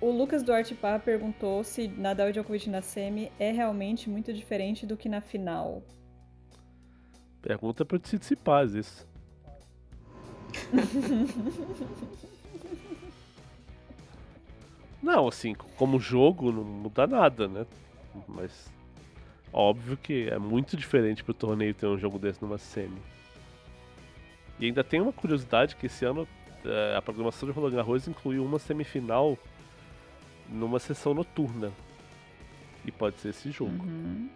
O 0.00 0.12
Lucas 0.12 0.44
Duarte 0.44 0.76
Pá 0.76 0.96
perguntou 0.98 1.64
se 1.64 1.88
Nadal 1.88 2.28
e 2.28 2.32
Djokovic 2.32 2.70
na 2.70 2.80
semi 2.80 3.32
é 3.38 3.50
realmente 3.50 4.08
muito 4.08 4.32
diferente 4.32 4.86
do 4.86 4.96
que 4.96 5.08
na 5.08 5.20
final. 5.20 5.82
Pergunta 7.42 7.84
para 7.84 7.96
o 7.96 7.98
Tsitsipas 7.98 8.74
isso. 8.74 9.04
não, 15.02 15.26
assim, 15.26 15.52
como 15.76 15.98
jogo 15.98 16.52
não 16.52 16.62
muda 16.62 17.04
nada, 17.06 17.48
né? 17.48 17.66
Mas 18.28 18.70
óbvio 19.52 19.96
que 19.96 20.28
é 20.28 20.38
muito 20.38 20.76
diferente 20.76 21.24
pro 21.24 21.34
torneio 21.34 21.74
ter 21.74 21.86
um 21.86 21.98
jogo 21.98 22.20
desse 22.20 22.40
numa 22.40 22.58
semi. 22.58 23.02
E 24.60 24.66
ainda 24.66 24.84
tem 24.84 25.00
uma 25.00 25.12
curiosidade 25.12 25.74
que 25.74 25.86
esse 25.86 26.04
ano 26.04 26.28
é, 26.64 26.96
a 26.96 27.02
programação 27.02 27.48
de 27.48 27.54
Roland 27.54 27.74
Garros 27.74 28.06
incluiu 28.06 28.44
uma 28.44 28.60
semifinal 28.60 29.36
numa 30.48 30.78
sessão 30.78 31.14
noturna. 31.14 31.72
E 32.84 32.92
pode 32.92 33.18
ser 33.18 33.30
esse 33.30 33.50
jogo. 33.50 33.84
Uhum. 33.84 34.28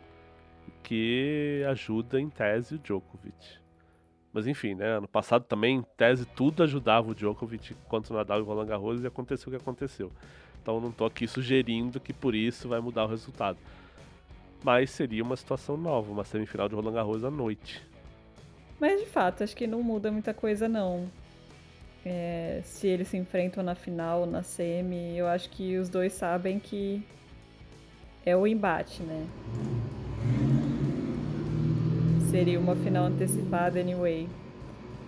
Que 0.82 1.64
ajuda 1.68 2.20
em 2.20 2.28
tese 2.28 2.74
o 2.74 2.78
Djokovic. 2.78 3.60
Mas 4.32 4.46
enfim, 4.46 4.74
né? 4.74 4.96
Ano 4.96 5.08
passado 5.08 5.44
também, 5.44 5.76
em 5.76 5.82
tese, 5.96 6.24
tudo 6.24 6.62
ajudava 6.62 7.10
o 7.10 7.14
Djokovic 7.14 7.74
contra 7.88 8.12
o 8.12 8.16
Nadal 8.16 8.38
e 8.38 8.42
o 8.42 8.44
Roland 8.44 8.66
Garros 8.66 9.02
e 9.02 9.06
aconteceu 9.06 9.48
o 9.48 9.56
que 9.56 9.62
aconteceu. 9.62 10.10
Então 10.62 10.80
não 10.80 10.90
tô 10.92 11.04
aqui 11.04 11.26
sugerindo 11.26 12.00
que 12.00 12.12
por 12.12 12.34
isso 12.34 12.68
vai 12.68 12.80
mudar 12.80 13.04
o 13.04 13.08
resultado. 13.08 13.58
Mas 14.62 14.90
seria 14.90 15.22
uma 15.22 15.36
situação 15.36 15.76
nova, 15.76 16.10
uma 16.10 16.24
semifinal 16.24 16.68
de 16.68 16.74
Roland 16.74 16.92
Garros 16.92 17.24
à 17.24 17.30
noite. 17.30 17.82
Mas 18.78 19.00
de 19.00 19.06
fato, 19.06 19.44
acho 19.44 19.56
que 19.56 19.66
não 19.66 19.82
muda 19.82 20.10
muita 20.10 20.32
coisa 20.32 20.68
não. 20.68 21.10
É, 22.04 22.60
se 22.64 22.86
eles 22.88 23.08
se 23.08 23.16
enfrentam 23.16 23.62
na 23.62 23.74
final, 23.74 24.26
na 24.26 24.42
semi, 24.42 25.16
eu 25.16 25.28
acho 25.28 25.48
que 25.50 25.76
os 25.78 25.88
dois 25.88 26.12
sabem 26.12 26.58
que 26.58 27.02
é 28.24 28.36
o 28.36 28.46
embate, 28.46 29.02
né? 29.02 29.26
seria 32.32 32.58
uma 32.58 32.74
final 32.74 33.04
antecipada 33.04 33.78
anyway. 33.78 34.26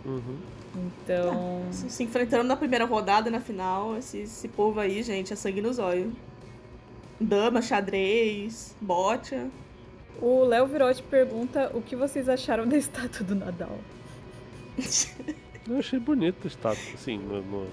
Uhum. 0.05 0.37
Então. 0.77 1.63
É, 1.69 1.73
se, 1.73 1.89
se, 1.89 2.05
enfrentando 2.05 2.45
na 2.45 2.55
primeira 2.55 2.85
rodada 2.85 3.31
na 3.31 3.41
final, 3.41 3.97
esse, 3.97 4.19
esse 4.19 4.47
povo 4.47 4.79
aí, 4.79 5.03
gente, 5.03 5.33
é 5.33 5.37
sangue 5.37 5.63
nos 5.63 5.79
olhos. 5.79 6.13
Dama, 7.19 7.63
xadrez, 7.63 8.77
bote. 8.79 9.35
O 10.21 10.45
Léo 10.45 10.67
Virotti 10.67 11.03
pergunta 11.03 11.71
o 11.75 11.81
que 11.81 11.97
vocês 11.97 12.29
acharam 12.29 12.69
da 12.69 12.77
estátua 12.77 13.25
do 13.25 13.35
Nadal. 13.35 13.79
eu 15.69 15.79
achei 15.79 15.99
bonita 15.99 16.39
a 16.45 16.47
estátua, 16.47 16.95
assim, 16.95 17.19
no, 17.19 17.43
no, 17.43 17.67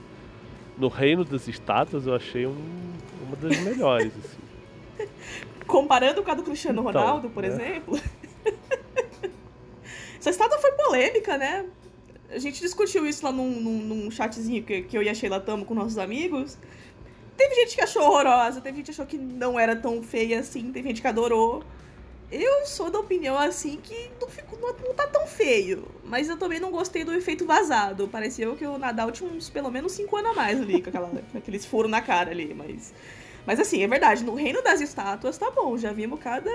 no, 0.77 0.87
reino 0.87 1.25
das 1.25 1.47
estátuas 1.47 2.07
eu 2.07 2.15
achei 2.15 2.45
um, 2.45 2.93
uma 3.23 3.35
das 3.35 3.59
melhores, 3.59 4.13
assim. 4.17 5.07
Comparando 5.67 6.23
com 6.23 6.31
a 6.31 6.33
do 6.33 6.43
Cristiano 6.43 6.81
então, 6.81 7.01
Ronaldo, 7.01 7.29
por 7.29 7.43
é. 7.43 7.47
exemplo. 7.47 7.99
Essa 10.19 10.29
estátua 10.29 10.59
foi 10.59 10.71
polêmica, 10.73 11.37
né? 11.37 11.65
A 12.29 12.39
gente 12.39 12.61
discutiu 12.61 13.05
isso 13.05 13.25
lá 13.25 13.31
num, 13.31 13.49
num, 13.49 13.77
num 13.79 14.11
chatzinho 14.11 14.63
que, 14.63 14.83
que 14.83 14.97
eu 14.97 15.03
e 15.03 15.09
a 15.09 15.13
Sheila 15.13 15.39
tamo 15.39 15.65
com 15.65 15.73
nossos 15.73 15.97
amigos. 15.97 16.57
Teve 17.35 17.55
gente 17.55 17.75
que 17.75 17.81
achou 17.81 18.03
horrorosa, 18.03 18.61
teve 18.61 18.77
gente 18.77 18.85
que 18.85 18.91
achou 18.91 19.05
que 19.05 19.17
não 19.17 19.59
era 19.59 19.75
tão 19.75 20.01
feia 20.03 20.39
assim, 20.39 20.71
teve 20.71 20.87
gente 20.89 21.01
que 21.01 21.07
adorou. 21.07 21.63
Eu 22.31 22.65
sou 22.65 22.89
da 22.89 22.99
opinião 22.99 23.37
assim 23.37 23.77
que 23.83 24.09
não, 24.19 24.29
fico, 24.29 24.57
não, 24.57 24.73
não 24.87 24.93
tá 24.93 25.05
tão 25.07 25.27
feio. 25.27 25.85
Mas 26.05 26.29
eu 26.29 26.37
também 26.37 26.59
não 26.59 26.71
gostei 26.71 27.03
do 27.03 27.13
efeito 27.13 27.45
vazado. 27.45 28.07
Pareceu 28.07 28.55
que 28.55 28.65
o 28.65 28.77
Nadal 28.77 29.11
tinha 29.11 29.29
uns 29.29 29.49
pelo 29.49 29.69
menos 29.69 29.91
5 29.91 30.15
anos 30.15 30.31
a 30.31 30.33
mais 30.33 30.61
ali, 30.61 30.81
com, 30.81 30.89
aquela, 30.89 31.11
aqueles 31.35 31.65
furos 31.65 31.91
na 31.91 32.01
cara 32.01 32.31
ali. 32.31 32.53
Mas, 32.53 32.93
mas 33.45 33.59
assim, 33.59 33.83
é 33.83 33.87
verdade, 33.87 34.23
no 34.23 34.33
reino 34.33 34.61
das 34.61 34.79
estátuas 34.79 35.37
tá 35.37 35.51
bom. 35.51 35.77
Já 35.77 35.91
vimos 35.91 36.19
cada 36.19 36.49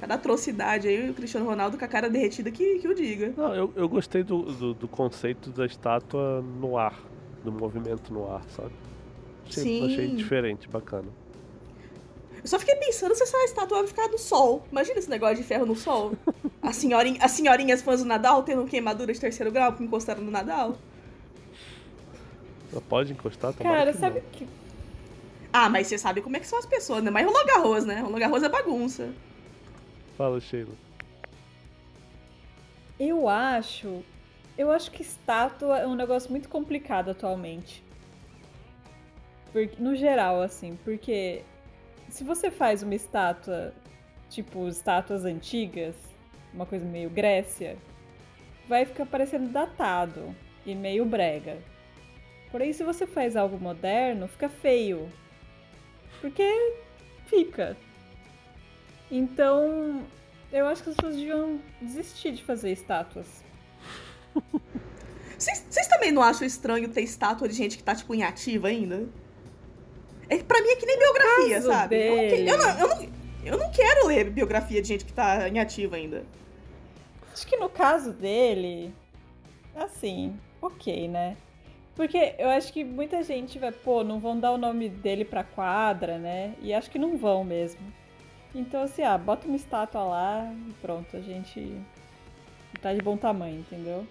cada 0.00 0.14
atrocidade 0.14 0.88
aí, 0.88 1.10
o 1.10 1.14
Cristiano 1.14 1.44
Ronaldo 1.44 1.76
com 1.76 1.84
a 1.84 1.88
cara 1.88 2.08
derretida 2.08 2.50
que, 2.50 2.78
que 2.78 2.88
o 2.88 2.94
diga. 2.94 3.34
Não, 3.36 3.54
eu, 3.54 3.70
eu 3.76 3.86
gostei 3.86 4.22
do, 4.22 4.44
do, 4.44 4.72
do 4.72 4.88
conceito 4.88 5.50
da 5.50 5.66
estátua 5.66 6.40
no 6.40 6.78
ar, 6.78 6.98
do 7.44 7.52
movimento 7.52 8.10
no 8.10 8.32
ar, 8.32 8.42
sabe? 8.48 8.72
Achei, 9.46 9.62
Sim. 9.62 9.86
achei 9.86 10.08
diferente, 10.14 10.66
bacana. 10.68 11.08
Eu 12.42 12.48
só 12.48 12.58
fiquei 12.58 12.74
pensando 12.76 13.14
se 13.14 13.22
essa 13.22 13.36
estátua 13.44 13.78
vai 13.78 13.86
ficar 13.86 14.08
no 14.08 14.18
sol. 14.18 14.66
Imagina 14.70 14.98
esse 14.98 15.10
negócio 15.10 15.36
de 15.36 15.42
ferro 15.42 15.66
no 15.66 15.76
sol. 15.76 16.12
As, 16.62 16.76
senhorinha, 16.76 17.18
as 17.22 17.30
senhorinhas 17.32 17.82
fãs 17.82 18.00
do 18.00 18.06
Nadal 18.06 18.42
tendo 18.42 18.64
queimadura 18.64 19.12
de 19.12 19.20
terceiro 19.20 19.52
grau 19.52 19.72
porque 19.72 19.84
encostaram 19.84 20.22
no 20.22 20.30
Nadal. 20.30 20.76
Ela 22.72 22.80
pode 22.80 23.12
encostar, 23.12 23.52
tá 23.52 23.62
Cara, 23.62 23.92
sabe 23.92 24.22
que... 24.32 24.46
Ah, 25.52 25.68
mas 25.68 25.88
você 25.88 25.98
sabe 25.98 26.22
como 26.22 26.36
é 26.36 26.40
que 26.40 26.46
são 26.46 26.58
as 26.58 26.66
pessoas, 26.66 27.02
né? 27.02 27.10
Mas 27.10 27.26
Roland 27.26 27.46
Garros, 27.46 27.84
né? 27.84 28.00
Roland 28.00 28.20
Garros 28.20 28.42
é 28.42 28.48
bagunça. 28.48 29.12
Fala, 30.16 30.40
Sheila. 30.40 30.74
Eu 32.98 33.28
acho. 33.28 34.04
Eu 34.56 34.70
acho 34.70 34.90
que 34.90 35.02
estátua 35.02 35.78
é 35.78 35.86
um 35.86 35.94
negócio 35.94 36.30
muito 36.30 36.48
complicado 36.48 37.10
atualmente. 37.10 37.82
Porque, 39.52 39.82
no 39.82 39.96
geral, 39.96 40.40
assim, 40.40 40.78
porque 40.84 41.42
se 42.10 42.24
você 42.24 42.50
faz 42.50 42.82
uma 42.82 42.94
estátua, 42.94 43.72
tipo 44.28 44.68
estátuas 44.68 45.24
antigas, 45.24 45.94
uma 46.52 46.66
coisa 46.66 46.84
meio 46.84 47.08
Grécia, 47.08 47.78
vai 48.68 48.84
ficar 48.84 49.06
parecendo 49.06 49.48
datado 49.48 50.34
e 50.66 50.74
meio 50.74 51.04
brega. 51.04 51.58
Porém, 52.50 52.72
se 52.72 52.82
você 52.82 53.06
faz 53.06 53.36
algo 53.36 53.58
moderno, 53.58 54.26
fica 54.28 54.48
feio. 54.48 55.10
Porque 56.20 56.74
fica. 57.26 57.76
Então, 59.10 60.04
eu 60.52 60.66
acho 60.66 60.82
que 60.82 60.90
as 60.90 60.96
pessoas 60.96 61.16
deviam 61.16 61.60
desistir 61.80 62.32
de 62.32 62.44
fazer 62.44 62.72
estátuas. 62.72 63.44
Vocês 65.38 65.88
também 65.88 66.12
não 66.12 66.22
acham 66.22 66.46
estranho 66.46 66.88
ter 66.90 67.00
estátua 67.00 67.48
de 67.48 67.54
gente 67.54 67.78
que 67.78 67.82
tá, 67.82 67.94
tipo, 67.94 68.14
em 68.14 68.22
ativa 68.22 68.68
ainda? 68.68 69.08
É, 70.30 70.38
pra 70.38 70.62
mim 70.62 70.68
é 70.68 70.76
que 70.76 70.86
nem 70.86 70.96
biografia, 70.96 71.60
sabe? 71.60 71.98
Dele... 71.98 72.48
Eu, 72.48 72.56
não, 72.56 72.78
eu, 72.78 72.88
não, 72.88 73.08
eu 73.44 73.58
não 73.58 73.70
quero 73.72 74.06
ler 74.06 74.30
biografia 74.30 74.80
de 74.80 74.86
gente 74.86 75.04
que 75.04 75.12
tá 75.12 75.48
em 75.48 75.58
ativa 75.58 75.96
ainda. 75.96 76.24
Acho 77.32 77.44
que 77.46 77.56
no 77.56 77.68
caso 77.68 78.12
dele, 78.12 78.94
assim, 79.74 80.38
ok, 80.62 81.08
né? 81.08 81.36
Porque 81.96 82.34
eu 82.38 82.48
acho 82.48 82.72
que 82.72 82.84
muita 82.84 83.22
gente 83.24 83.58
vai, 83.58 83.72
pô, 83.72 84.04
não 84.04 84.20
vão 84.20 84.38
dar 84.38 84.52
o 84.52 84.58
nome 84.58 84.88
dele 84.88 85.24
pra 85.24 85.42
quadra, 85.42 86.16
né? 86.16 86.54
E 86.62 86.72
acho 86.72 86.90
que 86.90 86.98
não 86.98 87.16
vão 87.16 87.42
mesmo. 87.42 87.80
Então, 88.54 88.82
assim, 88.82 89.02
ah, 89.02 89.18
bota 89.18 89.46
uma 89.46 89.56
estátua 89.56 90.02
lá 90.02 90.52
e 90.68 90.72
pronto, 90.74 91.16
a 91.16 91.20
gente 91.20 91.80
tá 92.80 92.94
de 92.94 93.02
bom 93.02 93.16
tamanho, 93.16 93.58
entendeu? 93.58 94.06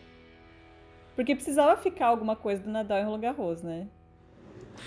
Porque 1.15 1.33
precisava 1.33 1.81
ficar 1.81 2.07
alguma 2.07 2.35
coisa 2.35 2.61
do 2.61 2.69
Nadal 2.69 2.99
em 2.99 3.05
Roland 3.05 3.21
Garros, 3.21 3.61
né? 3.61 3.87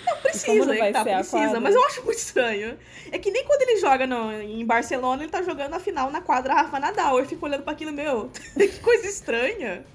Não 0.05 0.17
precisa, 0.17 0.65
não 0.65 0.77
vai 0.77 0.91
tá, 0.91 1.03
ser 1.03 1.15
precisa, 1.15 1.59
mas 1.59 1.75
eu 1.75 1.83
acho 1.85 2.03
muito 2.03 2.17
estranho. 2.17 2.77
É 3.11 3.17
que 3.17 3.31
nem 3.31 3.45
quando 3.45 3.61
ele 3.61 3.79
joga 3.79 4.05
no, 4.05 4.31
em 4.41 4.65
Barcelona, 4.65 5.23
ele 5.23 5.31
tá 5.31 5.41
jogando 5.41 5.73
a 5.73 5.79
final 5.79 6.11
na 6.11 6.21
quadra 6.21 6.53
Rafa 6.53 6.79
Nadal. 6.79 7.19
Eu 7.19 7.25
fico 7.25 7.45
olhando 7.45 7.63
para 7.63 7.73
aquilo, 7.73 7.91
meu, 7.91 8.29
que 8.57 8.79
coisa 8.79 9.07
estranha. 9.07 9.85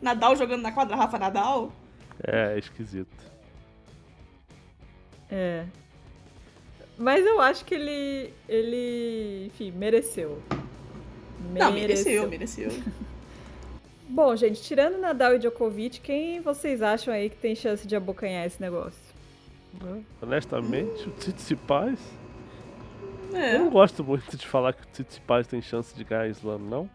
Nadal 0.00 0.36
jogando 0.36 0.62
na 0.62 0.72
quadra 0.72 0.96
Rafa 0.96 1.18
Nadal. 1.18 1.72
É, 2.22 2.54
é 2.54 2.58
esquisito. 2.58 3.16
É. 5.30 5.64
Mas 6.98 7.24
eu 7.26 7.40
acho 7.40 7.64
que 7.64 7.74
ele. 7.74 8.32
ele. 8.48 9.46
Enfim, 9.46 9.70
mereceu. 9.72 10.42
Não, 11.52 11.72
mereceu, 11.72 12.28
mereceu. 12.28 12.70
Bom, 14.08 14.34
gente, 14.36 14.62
tirando 14.62 14.98
Nadal 14.98 15.34
e 15.34 15.38
Djokovic, 15.38 16.00
quem 16.00 16.40
vocês 16.40 16.80
acham 16.80 17.12
aí 17.12 17.28
que 17.28 17.36
tem 17.36 17.54
chance 17.54 17.86
de 17.86 17.96
abocanhar 17.96 18.46
esse 18.46 18.60
negócio? 18.60 19.05
Honestamente, 20.20 21.08
o 21.08 21.12
Tsitsipas. 21.12 21.98
É. 23.32 23.56
Eu 23.56 23.60
não 23.60 23.70
gosto 23.70 24.04
muito 24.04 24.36
de 24.36 24.46
falar 24.46 24.72
que 24.72 24.82
o 24.82 24.86
Tsitsipas 24.86 25.46
tem 25.46 25.60
chance 25.60 25.94
de 25.94 26.04
ganhar 26.04 26.28
Slam, 26.28 26.58
não. 26.58 26.90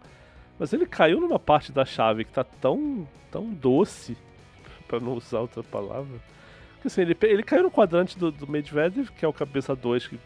Mas 0.58 0.74
ele 0.74 0.86
caiu 0.86 1.20
numa 1.20 1.40
parte 1.40 1.72
da 1.72 1.86
chave 1.86 2.24
que 2.24 2.32
tá 2.32 2.44
tão, 2.44 3.08
tão 3.32 3.52
doce, 3.52 4.18
para 4.88 5.00
não 5.00 5.14
usar 5.14 5.40
outra 5.40 5.64
palavra, 5.64 6.20
porque 6.82 6.88
assim, 6.88 7.02
ele, 7.02 7.16
ele 7.22 7.44
caiu 7.44 7.62
no 7.62 7.70
quadrante 7.70 8.18
do, 8.18 8.32
do 8.32 8.48
Medvedev, 8.48 9.10
que 9.12 9.24
é 9.24 9.28
o 9.28 9.34
cabeça 9.34 9.76
2, 9.76 10.08
que 10.08 10.20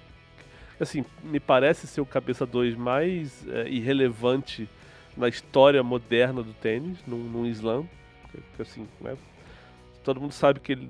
assim, 0.79 1.03
me 1.21 1.37
parece 1.37 1.85
ser 1.85 1.99
o 1.99 2.05
cabeça 2.05 2.45
2 2.45 2.75
mais 2.75 3.45
é, 3.49 3.67
irrelevante 3.67 4.69
na 5.17 5.27
história 5.27 5.83
moderna 5.83 6.41
do 6.41 6.53
tênis, 6.53 6.97
num, 7.05 7.17
num 7.17 7.45
slam. 7.47 7.85
Que, 8.55 8.61
assim, 8.61 8.87
né? 9.01 9.17
Todo 10.01 10.21
mundo 10.21 10.31
sabe 10.31 10.61
que 10.61 10.71
ele, 10.71 10.89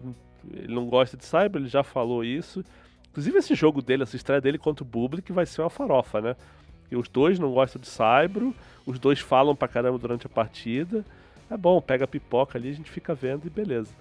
ele 0.53 0.73
não 0.73 0.85
gosta 0.87 1.17
de 1.17 1.25
cyber, 1.25 1.61
ele 1.61 1.67
já 1.67 1.83
falou 1.83 2.23
isso. 2.23 2.63
Inclusive 3.09 3.37
esse 3.37 3.55
jogo 3.55 3.81
dele, 3.81 4.03
essa 4.03 4.15
estreia 4.15 4.41
dele 4.41 4.57
contra 4.57 4.83
o 4.83 4.87
Bublik 4.87 5.31
vai 5.31 5.45
ser 5.45 5.61
uma 5.61 5.69
farofa, 5.69 6.19
né? 6.21 6.35
Porque 6.81 6.95
os 6.95 7.07
dois 7.07 7.39
não 7.39 7.51
gostam 7.51 7.81
de 7.81 7.87
Saibro, 7.87 8.53
os 8.85 8.99
dois 8.99 9.19
falam 9.19 9.55
pra 9.55 9.67
caramba 9.67 9.97
durante 9.97 10.27
a 10.27 10.29
partida. 10.29 11.03
É 11.49 11.57
bom, 11.57 11.79
pega 11.81 12.05
a 12.05 12.07
pipoca 12.07 12.57
ali, 12.57 12.69
a 12.69 12.73
gente 12.73 12.91
fica 12.91 13.15
vendo 13.15 13.45
e 13.47 13.49
beleza. 13.49 13.93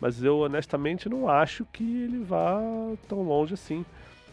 Mas 0.00 0.22
eu 0.22 0.40
honestamente 0.40 1.08
não 1.08 1.28
acho 1.28 1.64
que 1.72 1.82
ele 1.82 2.22
vá 2.24 2.60
tão 3.08 3.22
longe 3.22 3.54
assim. 3.54 3.84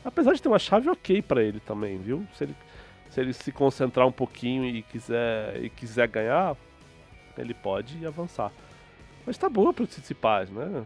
Apesar 0.04 0.34
de 0.34 0.42
ter 0.42 0.50
uma 0.50 0.60
chave 0.60 0.90
ok 0.90 1.22
para 1.22 1.44
ele 1.44 1.60
também, 1.60 1.98
viu? 1.98 2.26
Se 2.34 2.44
ele, 2.44 2.56
se 3.10 3.22
ele 3.22 3.34
se 3.34 3.52
concentrar 3.52 4.08
um 4.08 4.12
pouquinho 4.12 4.66
e 4.66 4.82
quiser, 4.82 5.64
e 5.64 5.70
quiser 5.70 6.08
ganhar, 6.08 6.56
ele 7.38 7.54
pode 7.54 8.06
avançar. 8.06 8.52
Mas 9.26 9.38
tá 9.38 9.50
boa 9.50 9.74
para 9.74 9.84
os 9.84 9.90
Tsitsipas, 9.90 10.50
né? 10.50 10.84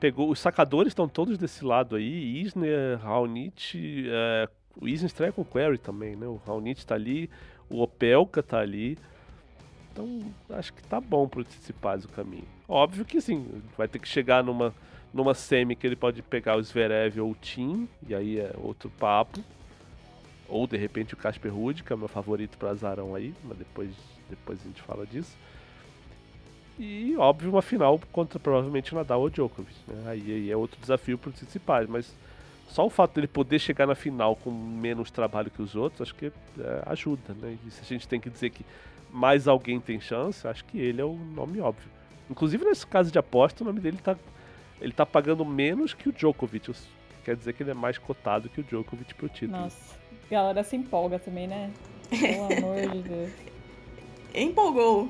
Pegou, 0.00 0.30
os 0.30 0.40
sacadores 0.40 0.90
estão 0.90 1.08
todos 1.08 1.38
desse 1.38 1.64
lado 1.64 1.94
aí. 1.94 2.40
Isner, 2.40 2.98
Raonic, 2.98 4.06
é, 4.08 4.48
o 4.80 4.88
Isner 4.88 5.06
estreia 5.06 5.32
com 5.32 5.42
o 5.42 5.44
Query 5.44 5.78
também, 5.78 6.16
né? 6.16 6.26
O 6.26 6.40
Raonic 6.44 6.84
tá 6.84 6.94
ali, 6.94 7.30
o 7.68 7.80
Opelka 7.82 8.42
tá 8.42 8.58
ali. 8.58 8.98
Então, 9.92 10.22
acho 10.50 10.72
que 10.72 10.82
tá 10.82 11.00
bom 11.00 11.28
pro 11.28 11.44
Tsitsipas 11.44 12.04
o 12.04 12.08
caminho. 12.08 12.48
Óbvio 12.66 13.04
que 13.04 13.20
sim, 13.20 13.62
vai 13.76 13.86
ter 13.86 13.98
que 13.98 14.08
chegar 14.08 14.42
numa, 14.42 14.74
numa 15.12 15.34
semi 15.34 15.76
que 15.76 15.86
ele 15.86 15.96
pode 15.96 16.22
pegar 16.22 16.56
o 16.56 16.62
Zverev 16.62 17.20
ou 17.20 17.30
o 17.30 17.34
Tim, 17.34 17.86
e 18.08 18.14
aí 18.14 18.40
é 18.40 18.52
outro 18.56 18.90
papo. 18.90 19.40
Ou 20.48 20.66
de 20.66 20.76
repente 20.76 21.14
o 21.14 21.16
Casper 21.16 21.52
Ruud, 21.54 21.82
que 21.82 21.92
é 21.92 21.96
o 21.96 21.98
meu 21.98 22.08
favorito 22.08 22.58
para 22.58 22.70
azarão 22.70 23.14
aí, 23.14 23.34
mas 23.44 23.58
depois, 23.58 23.90
depois 24.28 24.60
a 24.60 24.64
gente 24.64 24.82
fala 24.82 25.06
disso. 25.06 25.36
E 26.78 27.14
óbvio 27.16 27.50
uma 27.50 27.62
final 27.62 28.00
contra 28.10 28.38
provavelmente 28.38 28.94
Nadal 28.94 29.20
ou 29.20 29.30
Djokovic. 29.30 29.76
Né? 29.86 30.04
Aí, 30.06 30.32
aí 30.32 30.50
é 30.50 30.56
outro 30.56 30.80
desafio 30.80 31.18
para 31.18 31.30
o 31.30 31.32
Tsitsipas, 31.32 31.88
mas 31.88 32.14
só 32.68 32.86
o 32.86 32.90
fato 32.90 33.14
dele 33.14 33.26
poder 33.26 33.58
chegar 33.58 33.86
na 33.86 33.94
final 33.94 34.34
com 34.34 34.50
menos 34.50 35.10
trabalho 35.10 35.50
que 35.50 35.60
os 35.60 35.76
outros, 35.76 36.02
acho 36.02 36.14
que 36.14 36.26
é, 36.26 36.32
ajuda, 36.86 37.34
né? 37.34 37.56
E 37.66 37.70
se 37.70 37.82
a 37.82 37.84
gente 37.84 38.08
tem 38.08 38.18
que 38.18 38.30
dizer 38.30 38.50
que 38.50 38.64
mais 39.10 39.46
alguém 39.46 39.78
tem 39.78 40.00
chance, 40.00 40.48
acho 40.48 40.64
que 40.64 40.78
ele 40.78 41.00
é 41.00 41.04
o 41.04 41.14
nome 41.14 41.60
óbvio. 41.60 41.88
Inclusive 42.30 42.64
nesse 42.64 42.86
caso 42.86 43.12
de 43.12 43.18
aposta, 43.18 43.62
o 43.62 43.66
nome 43.66 43.78
dele 43.78 43.98
tá 43.98 44.16
ele 44.80 44.92
tá 44.92 45.06
pagando 45.06 45.44
menos 45.44 45.94
que 45.94 46.08
o 46.08 46.12
Djokovic. 46.12 46.72
Quer 47.24 47.36
dizer 47.36 47.52
que 47.52 47.62
ele 47.62 47.70
é 47.70 47.74
mais 47.74 47.98
cotado 47.98 48.48
que 48.48 48.60
o 48.60 48.64
Djokovic 48.64 49.14
pro 49.14 49.28
título. 49.28 49.60
Nossa, 49.60 49.94
a 50.28 50.34
galera 50.34 50.64
se 50.64 50.74
empolga 50.74 51.20
também, 51.20 51.46
né? 51.46 51.70
Pelo 52.10 52.44
amor 52.46 52.90
de 52.90 53.02
Deus. 53.02 53.30
Empolgou. 54.34 55.08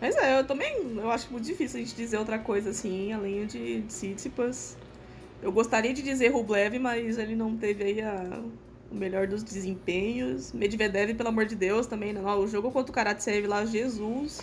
Mas 0.00 0.16
é, 0.16 0.38
eu 0.38 0.44
também 0.44 0.96
eu 0.96 1.10
acho 1.10 1.30
muito 1.30 1.44
difícil 1.44 1.80
a 1.80 1.82
gente 1.82 1.94
dizer 1.94 2.18
outra 2.18 2.38
coisa 2.38 2.70
assim, 2.70 3.12
além 3.12 3.46
de 3.46 3.82
Tsitsipas. 3.82 4.76
Eu 5.42 5.52
gostaria 5.52 5.92
de 5.92 6.02
dizer 6.02 6.28
Rublev, 6.28 6.78
mas 6.78 7.18
ele 7.18 7.34
não 7.34 7.56
teve 7.56 7.84
aí 7.84 8.00
a, 8.02 8.40
o 8.90 8.94
melhor 8.94 9.26
dos 9.26 9.42
desempenhos. 9.42 10.52
Medvedev, 10.52 11.14
pelo 11.14 11.28
amor 11.28 11.46
de 11.46 11.54
Deus, 11.54 11.86
também 11.86 12.12
não. 12.12 12.22
Né? 12.22 12.34
O 12.34 12.46
jogo 12.46 12.70
contra 12.70 12.90
o 12.90 12.94
Karatsev 12.94 13.46
lá, 13.46 13.64
Jesus, 13.64 14.42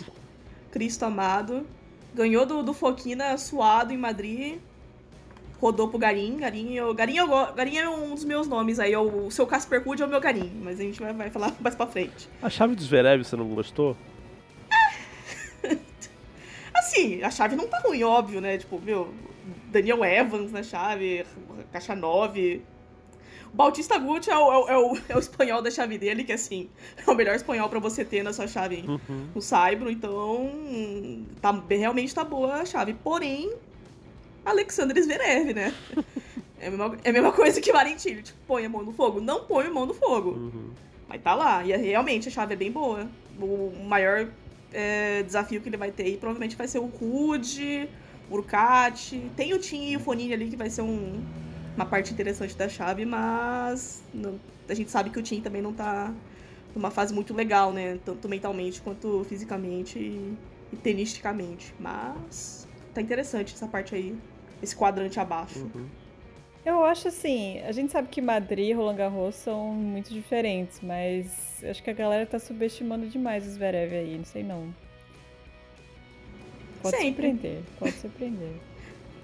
Cristo 0.70 1.04
amado. 1.04 1.66
Ganhou 2.14 2.46
do, 2.46 2.62
do 2.62 2.72
Foquina 2.72 3.36
suado 3.36 3.92
em 3.92 3.98
Madrid. 3.98 4.58
Rodou 5.60 5.88
pro 5.88 5.98
Garim. 5.98 6.36
Garim, 6.36 6.74
eu, 6.74 6.94
Garim, 6.94 7.16
eu, 7.16 7.28
Garim 7.54 7.76
é 7.78 7.88
um 7.88 8.14
dos 8.14 8.24
meus 8.24 8.46
nomes 8.46 8.78
aí. 8.78 8.94
O 8.96 9.30
seu 9.30 9.46
Casper 9.46 9.82
Ruud 9.84 10.00
é 10.02 10.06
o 10.06 10.08
meu 10.08 10.20
Garim. 10.20 10.52
Mas 10.62 10.78
a 10.78 10.82
gente 10.82 11.00
vai, 11.00 11.12
vai 11.12 11.30
falar 11.30 11.52
mais 11.60 11.74
pra 11.74 11.86
frente. 11.86 12.28
A 12.40 12.48
chave 12.48 12.74
dos 12.74 12.86
Zverev 12.86 13.24
você 13.24 13.36
não 13.36 13.48
gostou? 13.48 13.96
Assim, 16.84 17.22
a 17.22 17.30
chave 17.30 17.56
não 17.56 17.66
tá 17.66 17.78
ruim, 17.80 18.02
óbvio, 18.04 18.40
né? 18.40 18.58
Tipo, 18.58 18.80
meu, 18.80 19.12
Daniel 19.68 20.04
Evans 20.04 20.52
na 20.52 20.62
chave, 20.62 21.24
caixa 21.72 21.94
9. 21.94 22.62
O 23.52 23.56
Bautista 23.56 23.98
Gucci 23.98 24.30
é 24.30 24.36
o, 24.36 24.52
é, 24.52 24.56
o, 24.56 24.68
é, 24.68 24.78
o, 24.78 24.98
é 25.10 25.16
o 25.16 25.18
espanhol 25.18 25.62
da 25.62 25.70
chave 25.70 25.98
dele, 25.98 26.24
que 26.24 26.32
assim, 26.32 26.68
é 26.96 27.10
o 27.10 27.14
melhor 27.14 27.34
espanhol 27.34 27.68
para 27.68 27.78
você 27.78 28.04
ter 28.04 28.22
na 28.22 28.32
sua 28.32 28.46
chave 28.46 28.84
uhum. 28.86 29.28
no 29.34 29.40
Saibro, 29.40 29.90
então 29.90 30.50
tá, 31.40 31.62
realmente 31.68 32.14
tá 32.14 32.24
boa 32.24 32.54
a 32.56 32.64
chave. 32.64 32.94
Porém, 32.94 33.52
Alexander 34.44 35.00
Zverev, 35.02 35.54
né? 35.54 35.74
É 36.56 36.68
a 36.68 36.70
mesma, 36.70 36.98
é 37.04 37.10
a 37.10 37.12
mesma 37.12 37.32
coisa 37.32 37.60
que 37.60 37.70
Valentim, 37.70 38.22
tipo, 38.22 38.38
põe 38.46 38.64
a 38.64 38.70
mão 38.70 38.82
no 38.82 38.92
fogo. 38.92 39.20
Não 39.20 39.44
põe 39.44 39.66
a 39.66 39.70
mão 39.70 39.84
no 39.84 39.92
fogo. 39.92 40.30
Uhum. 40.30 40.70
Mas 41.06 41.20
tá 41.20 41.34
lá, 41.34 41.62
e 41.62 41.76
realmente 41.76 42.28
a 42.28 42.30
chave 42.30 42.54
é 42.54 42.56
bem 42.56 42.72
boa. 42.72 43.06
O 43.38 43.70
maior 43.84 44.30
é, 44.74 45.22
desafio 45.22 45.60
que 45.60 45.68
ele 45.68 45.76
vai 45.76 45.90
ter 45.92 46.02
aí 46.02 46.16
provavelmente 46.16 46.56
vai 46.56 46.66
ser 46.66 46.80
o 46.80 46.86
Rude, 46.86 47.88
o 48.28 48.34
Urcati. 48.34 49.30
Tem 49.36 49.54
o 49.54 49.58
Tim 49.58 49.90
e 49.90 49.96
o 49.96 50.00
Fonini 50.00 50.34
ali 50.34 50.48
que 50.48 50.56
vai 50.56 50.68
ser 50.68 50.82
um, 50.82 51.22
uma 51.76 51.86
parte 51.86 52.12
interessante 52.12 52.56
da 52.56 52.68
chave, 52.68 53.06
mas 53.06 54.02
não, 54.12 54.38
a 54.68 54.74
gente 54.74 54.90
sabe 54.90 55.10
que 55.10 55.18
o 55.18 55.22
Tim 55.22 55.40
também 55.40 55.62
não 55.62 55.72
tá 55.72 56.12
numa 56.74 56.90
fase 56.90 57.14
muito 57.14 57.32
legal, 57.32 57.72
né? 57.72 57.98
Tanto 58.04 58.28
mentalmente 58.28 58.82
quanto 58.82 59.24
fisicamente 59.28 59.98
e, 59.98 60.36
e 60.72 60.76
tenisticamente. 60.76 61.72
Mas 61.78 62.66
tá 62.92 63.00
interessante 63.00 63.54
essa 63.54 63.68
parte 63.68 63.94
aí, 63.94 64.16
esse 64.60 64.74
quadrante 64.74 65.20
abaixo. 65.20 65.60
Uhum. 65.60 65.86
Eu 66.64 66.82
acho 66.82 67.08
assim, 67.08 67.60
a 67.60 67.72
gente 67.72 67.92
sabe 67.92 68.08
que 68.08 68.22
Madrid 68.22 68.70
e 68.70 68.72
Roland 68.72 68.96
Garros 68.96 69.34
são 69.34 69.74
muito 69.74 70.14
diferentes, 70.14 70.80
mas 70.82 71.62
acho 71.62 71.82
que 71.82 71.90
a 71.90 71.92
galera 71.92 72.24
tá 72.24 72.38
subestimando 72.38 73.06
demais 73.06 73.46
os 73.46 73.52
Zverev 73.52 73.94
aí, 73.94 74.16
não 74.16 74.24
sei 74.24 74.42
não. 74.42 74.74
Pode 76.80 76.96
sempre. 76.96 77.28
surpreender, 77.28 77.62
pode 77.78 77.92
surpreender. 77.92 78.52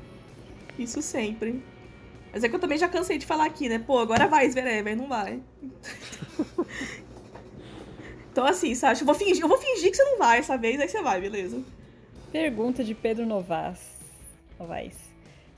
Isso 0.79 1.01
sempre. 1.01 1.63
Mas 2.31 2.45
é 2.45 2.49
que 2.49 2.55
eu 2.55 2.61
também 2.61 2.77
já 2.77 2.89
cansei 2.89 3.17
de 3.17 3.25
falar 3.25 3.47
aqui, 3.47 3.71
né? 3.71 3.79
Pô, 3.79 3.99
agora 3.99 4.27
vai, 4.27 4.49
Zverev, 4.51 4.89
aí 4.89 4.97
não 4.97 5.09
vai. 5.09 5.41
então 8.31 8.45
assim, 8.45 8.75
Sasha, 8.75 9.01
eu 9.01 9.07
vou 9.07 9.15
fingir, 9.15 9.43
eu 9.43 9.49
vou 9.49 9.59
fingir 9.59 9.91
que 9.91 9.97
você 9.97 10.05
não 10.05 10.19
vai 10.19 10.41
essa 10.41 10.59
vez, 10.59 10.79
aí 10.79 10.89
você 10.89 11.01
vai, 11.01 11.23
beleza? 11.23 11.65
Pergunta 12.31 12.85
de 12.85 12.95
Pedro 12.95 13.25
Novas. 13.25 13.81
Novais. 14.59 15.10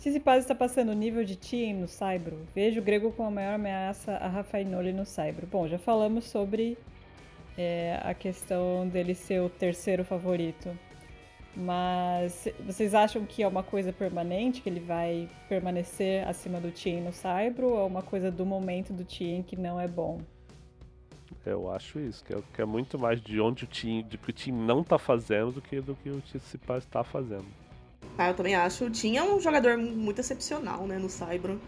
Tsitsipas 0.02 0.38
está 0.38 0.52
passando 0.52 0.88
o 0.88 0.94
nível 0.96 1.22
de 1.22 1.36
Thiem 1.36 1.74
no 1.74 1.86
Saibro. 1.86 2.36
Vejo 2.52 2.80
o 2.80 2.82
grego 2.82 3.12
como 3.12 3.28
a 3.28 3.30
maior 3.30 3.54
ameaça 3.54 4.14
a 4.14 4.26
Rafainoli 4.26 4.92
no 4.92 5.06
Saibro. 5.06 5.46
Bom, 5.46 5.68
já 5.68 5.78
falamos 5.78 6.24
sobre 6.24 6.76
é, 7.56 8.00
a 8.02 8.12
questão 8.12 8.88
dele 8.88 9.14
ser 9.14 9.40
o 9.40 9.48
terceiro 9.48 10.04
favorito. 10.04 10.76
Mas 11.54 12.48
vocês 12.66 12.96
acham 12.96 13.24
que 13.24 13.44
é 13.44 13.46
uma 13.46 13.62
coisa 13.62 13.92
permanente, 13.92 14.60
que 14.60 14.68
ele 14.68 14.80
vai 14.80 15.28
permanecer 15.48 16.26
acima 16.26 16.58
do 16.58 16.72
Thiem 16.72 17.00
no 17.00 17.12
Saibro, 17.12 17.68
ou 17.68 17.78
é 17.78 17.84
uma 17.84 18.02
coisa 18.02 18.28
do 18.28 18.44
momento 18.44 18.92
do 18.92 19.04
Thiem 19.04 19.44
que 19.44 19.54
não 19.54 19.78
é 19.78 19.86
bom? 19.86 20.20
Eu 21.46 21.70
acho 21.70 22.00
isso, 22.00 22.24
que 22.24 22.34
é, 22.34 22.42
que 22.52 22.60
é 22.60 22.64
muito 22.64 22.98
mais 22.98 23.20
de 23.20 23.40
onde 23.40 23.62
o 23.62 23.68
Thiem, 23.68 24.02
de 24.02 24.18
que 24.18 24.30
o 24.30 24.32
Thiem 24.32 24.52
não 24.52 24.80
está 24.80 24.98
fazendo 24.98 25.52
do 25.52 25.62
que 25.62 25.80
do 25.80 25.94
que 25.94 26.10
o 26.10 26.20
Tsitsipas 26.22 26.82
está 26.82 27.04
fazendo. 27.04 27.61
Ah, 28.16 28.28
eu 28.28 28.34
também 28.34 28.54
acho. 28.54 28.90
Tinha 28.90 29.24
um 29.24 29.40
jogador 29.40 29.76
muito 29.76 30.20
excepcional, 30.20 30.86
né, 30.86 30.98
no 30.98 31.08
Saibro. 31.08 31.60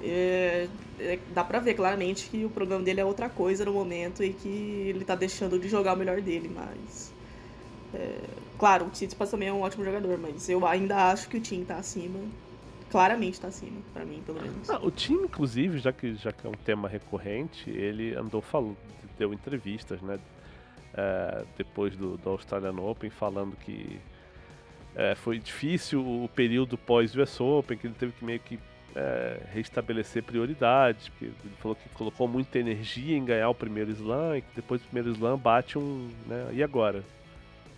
É, 0.00 0.68
é, 1.00 1.18
dá 1.34 1.42
pra 1.42 1.58
ver 1.58 1.74
claramente 1.74 2.28
que 2.30 2.44
o 2.44 2.50
problema 2.50 2.82
dele 2.82 3.00
é 3.00 3.04
outra 3.04 3.28
coisa 3.28 3.64
no 3.64 3.72
momento 3.72 4.22
e 4.22 4.32
que 4.32 4.48
ele 4.48 5.04
tá 5.04 5.14
deixando 5.14 5.58
de 5.58 5.68
jogar 5.68 5.94
o 5.94 5.96
melhor 5.96 6.20
dele, 6.20 6.50
mas. 6.54 7.12
É, 7.94 8.18
claro, 8.58 8.86
o 8.86 8.90
Tsitsipas 8.90 9.30
também 9.30 9.48
é 9.48 9.52
um 9.52 9.62
ótimo 9.62 9.84
jogador, 9.84 10.18
mas 10.18 10.48
eu 10.48 10.66
ainda 10.66 11.10
acho 11.10 11.28
que 11.28 11.36
o 11.36 11.40
Tim 11.40 11.64
tá 11.64 11.76
acima. 11.76 12.20
Claramente 12.90 13.40
tá 13.40 13.48
acima, 13.48 13.80
para 13.92 14.04
mim, 14.04 14.22
pelo 14.24 14.40
menos. 14.40 14.70
Ah, 14.70 14.78
o 14.82 14.90
time, 14.90 15.24
inclusive, 15.24 15.78
já 15.78 15.92
que, 15.92 16.14
já 16.14 16.32
que 16.32 16.46
é 16.46 16.50
um 16.50 16.54
tema 16.64 16.88
recorrente, 16.88 17.68
ele 17.68 18.14
andou 18.14 18.40
falando, 18.40 18.76
deu 19.18 19.34
entrevistas, 19.34 20.00
né? 20.00 20.18
É, 20.94 21.44
depois 21.56 21.94
do, 21.96 22.16
do 22.16 22.30
Australian 22.30 22.80
Open, 22.80 23.10
falando 23.10 23.56
que 23.56 24.00
é, 24.98 25.14
foi 25.14 25.38
difícil 25.38 26.00
o 26.04 26.28
período 26.28 26.76
pós-US 26.76 27.40
Open, 27.40 27.78
que 27.78 27.86
ele 27.86 27.94
teve 27.94 28.10
que 28.10 28.24
meio 28.24 28.40
que 28.40 28.58
é, 28.96 29.40
restabelecer 29.52 30.24
prioridades, 30.24 31.08
porque 31.08 31.26
ele 31.26 31.54
falou 31.60 31.76
que 31.76 31.88
colocou 31.90 32.26
muita 32.26 32.58
energia 32.58 33.16
em 33.16 33.24
ganhar 33.24 33.48
o 33.48 33.54
primeiro 33.54 33.92
slam 33.92 34.38
e 34.38 34.42
que 34.42 34.56
depois 34.56 34.80
do 34.80 34.88
primeiro 34.88 35.10
slam 35.12 35.38
bate 35.38 35.78
um. 35.78 36.10
Né, 36.26 36.48
e 36.52 36.64
agora? 36.64 37.04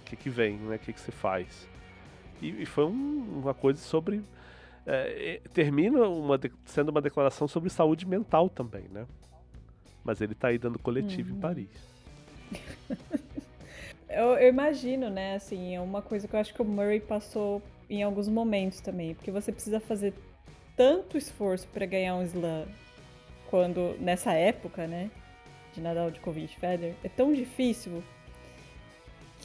O 0.01 0.05
que, 0.07 0.17
que 0.17 0.31
vem? 0.31 0.57
Né, 0.57 0.77
o 0.77 0.79
que, 0.79 0.95
que 0.95 1.01
você 1.01 1.13
faz? 1.13 1.69
E, 2.41 2.63
e 2.63 2.65
foi 2.65 2.87
um, 2.87 3.43
uma 3.43 3.53
coisa 3.53 3.79
sobre. 3.79 4.23
É, 4.87 5.43
termina 5.53 6.09
uma, 6.09 6.41
sendo 6.65 6.89
uma 6.89 7.03
declaração 7.03 7.47
sobre 7.47 7.69
saúde 7.69 8.07
mental 8.07 8.49
também, 8.49 8.85
né? 8.91 9.07
Mas 10.03 10.23
ele 10.23 10.33
está 10.33 10.49
aí 10.49 10.57
dando 10.57 10.79
coletivo 10.79 11.33
uhum. 11.33 11.37
em 11.37 11.41
Paris. 11.41 11.91
Eu, 14.11 14.37
eu, 14.37 14.49
imagino, 14.49 15.09
né, 15.09 15.37
assim, 15.37 15.77
é 15.77 15.81
uma 15.81 16.03
coisa 16.03 16.27
que 16.27 16.35
eu 16.35 16.41
acho 16.41 16.53
que 16.53 16.61
o 16.61 16.65
Murray 16.65 16.99
passou 16.99 17.63
em 17.89 18.03
alguns 18.03 18.29
momentos 18.29 18.81
também, 18.81 19.15
porque 19.15 19.31
você 19.31 19.53
precisa 19.53 19.79
fazer 19.79 20.13
tanto 20.77 21.17
esforço 21.17 21.69
para 21.69 21.87
ganhar 21.87 22.17
um 22.17 22.23
slam 22.25 22.67
quando 23.49 23.97
nessa 24.01 24.33
época, 24.33 24.89
né, 24.89 25.11
de 25.73 25.81
Nadal, 25.81 26.11
Djokovic, 26.11 26.59
Federer, 26.59 26.97
é 27.05 27.09
tão 27.09 27.33
difícil 27.33 28.03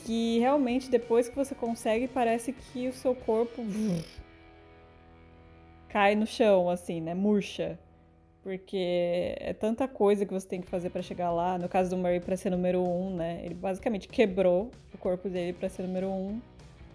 que 0.03 0.39
realmente 0.39 0.89
depois 0.89 1.29
que 1.29 1.35
você 1.35 1.53
consegue 1.53 2.07
parece 2.07 2.51
que 2.51 2.87
o 2.87 2.93
seu 2.93 3.13
corpo 3.13 3.63
cai 5.89 6.15
no 6.15 6.25
chão, 6.25 6.71
assim, 6.71 6.99
né, 7.01 7.13
murcha. 7.13 7.77
Porque 8.45 9.33
é 9.39 9.53
tanta 9.53 9.87
coisa 9.87 10.23
que 10.23 10.31
você 10.31 10.47
tem 10.47 10.61
que 10.61 10.67
fazer 10.69 10.91
para 10.91 11.01
chegar 11.01 11.31
lá. 11.31 11.57
No 11.57 11.67
caso 11.67 11.89
do 11.89 11.97
Murray, 11.97 12.19
para 12.19 12.37
ser 12.37 12.51
número 12.51 12.79
um, 12.79 13.15
né? 13.15 13.41
Ele 13.43 13.55
basicamente 13.55 14.07
quebrou 14.07 14.69
o 14.93 14.97
corpo 14.99 15.27
dele 15.27 15.51
para 15.51 15.67
ser 15.67 15.81
número 15.81 16.09
um. 16.09 16.39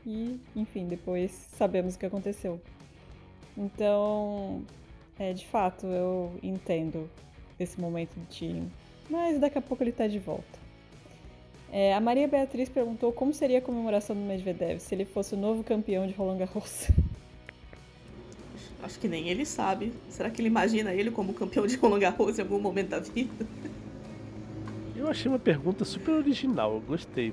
E, 0.06 0.40
enfim, 0.54 0.86
depois 0.86 1.32
sabemos 1.32 1.96
o 1.96 1.98
que 1.98 2.06
aconteceu. 2.06 2.60
Então, 3.58 4.62
é, 5.18 5.32
de 5.32 5.44
fato, 5.44 5.88
eu 5.88 6.38
entendo 6.40 7.10
esse 7.58 7.80
momento 7.80 8.14
do 8.14 8.26
time. 8.26 8.70
Mas 9.10 9.40
daqui 9.40 9.58
a 9.58 9.60
pouco 9.60 9.82
ele 9.82 9.90
tá 9.90 10.06
de 10.06 10.20
volta. 10.20 10.56
É, 11.72 11.92
a 11.92 12.00
Maria 12.00 12.28
Beatriz 12.28 12.68
perguntou 12.68 13.12
como 13.12 13.34
seria 13.34 13.58
a 13.58 13.62
comemoração 13.62 14.14
do 14.14 14.22
Medvedev 14.22 14.78
se 14.78 14.94
ele 14.94 15.04
fosse 15.04 15.34
o 15.34 15.36
novo 15.36 15.64
campeão 15.64 16.06
de 16.06 16.12
Roland 16.12 16.38
Garros. 16.38 16.88
Acho 18.82 18.98
que 18.98 19.08
nem 19.08 19.28
ele 19.28 19.44
sabe. 19.44 19.92
Será 20.08 20.30
que 20.30 20.40
ele 20.40 20.48
imagina 20.48 20.92
ele 20.92 21.10
como 21.10 21.34
campeão 21.34 21.66
de 21.66 21.76
Roland 21.76 22.00
Garros 22.00 22.38
em 22.38 22.42
algum 22.42 22.58
momento 22.58 22.88
da 22.88 23.00
vida? 23.00 23.46
Eu 24.96 25.08
achei 25.08 25.30
uma 25.30 25.38
pergunta 25.38 25.82
super 25.84 26.12
original, 26.12 26.74
eu 26.74 26.80
gostei. 26.80 27.32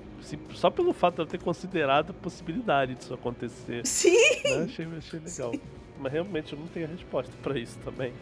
Só 0.54 0.70
pelo 0.70 0.94
fato 0.94 1.16
de 1.16 1.22
eu 1.22 1.26
ter 1.26 1.40
considerado 1.40 2.12
a 2.12 2.14
possibilidade 2.14 2.96
disso 2.96 3.14
acontecer. 3.14 3.86
Sim! 3.86 4.12
Né? 4.46 4.64
Achei, 4.64 4.88
achei 4.98 5.20
legal. 5.20 5.52
Sim. 5.52 5.62
Mas 6.00 6.14
realmente 6.14 6.54
eu 6.54 6.60
não 6.60 6.68
tenho 6.68 6.86
a 6.86 6.90
resposta 6.90 7.34
para 7.44 7.60
isso 7.60 7.78
também. 7.84 8.14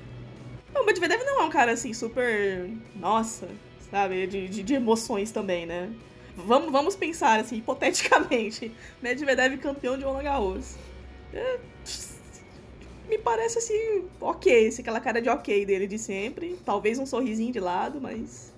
Não, 0.74 0.82
o 0.82 0.86
Medvedev 0.86 1.22
não 1.24 1.42
é 1.42 1.44
um 1.44 1.50
cara 1.50 1.74
assim 1.74 1.94
super. 1.94 2.70
Nossa, 2.96 3.48
sabe? 3.92 4.26
De, 4.26 4.48
de, 4.48 4.64
de 4.64 4.74
emoções 4.74 5.32
também, 5.32 5.66
né? 5.66 5.92
Vamos, 6.36 6.72
vamos 6.72 6.96
pensar 6.96 7.40
assim, 7.40 7.58
hipoteticamente. 7.58 8.72
Medvedev 9.02 9.58
campeão 9.58 9.98
de 9.98 10.04
Roland 10.04 10.24
Garros. 10.24 10.76
É, 11.34 11.60
me 13.08 13.18
parece 13.18 13.58
assim, 13.58 14.08
ok, 14.20 14.68
esse 14.68 14.82
aquela 14.82 15.00
cara 15.00 15.22
de 15.22 15.30
ok 15.30 15.66
dele 15.66 15.88
de 15.88 15.98
sempre. 15.98 16.58
Talvez 16.66 17.00
um 17.00 17.06
sorrisinho 17.06 17.52
de 17.52 17.60
lado, 17.60 18.02
mas. 18.02 18.54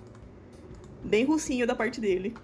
Bem 1.02 1.24
russinho 1.24 1.66
da 1.66 1.74
parte 1.74 2.00
dele. 2.00 2.34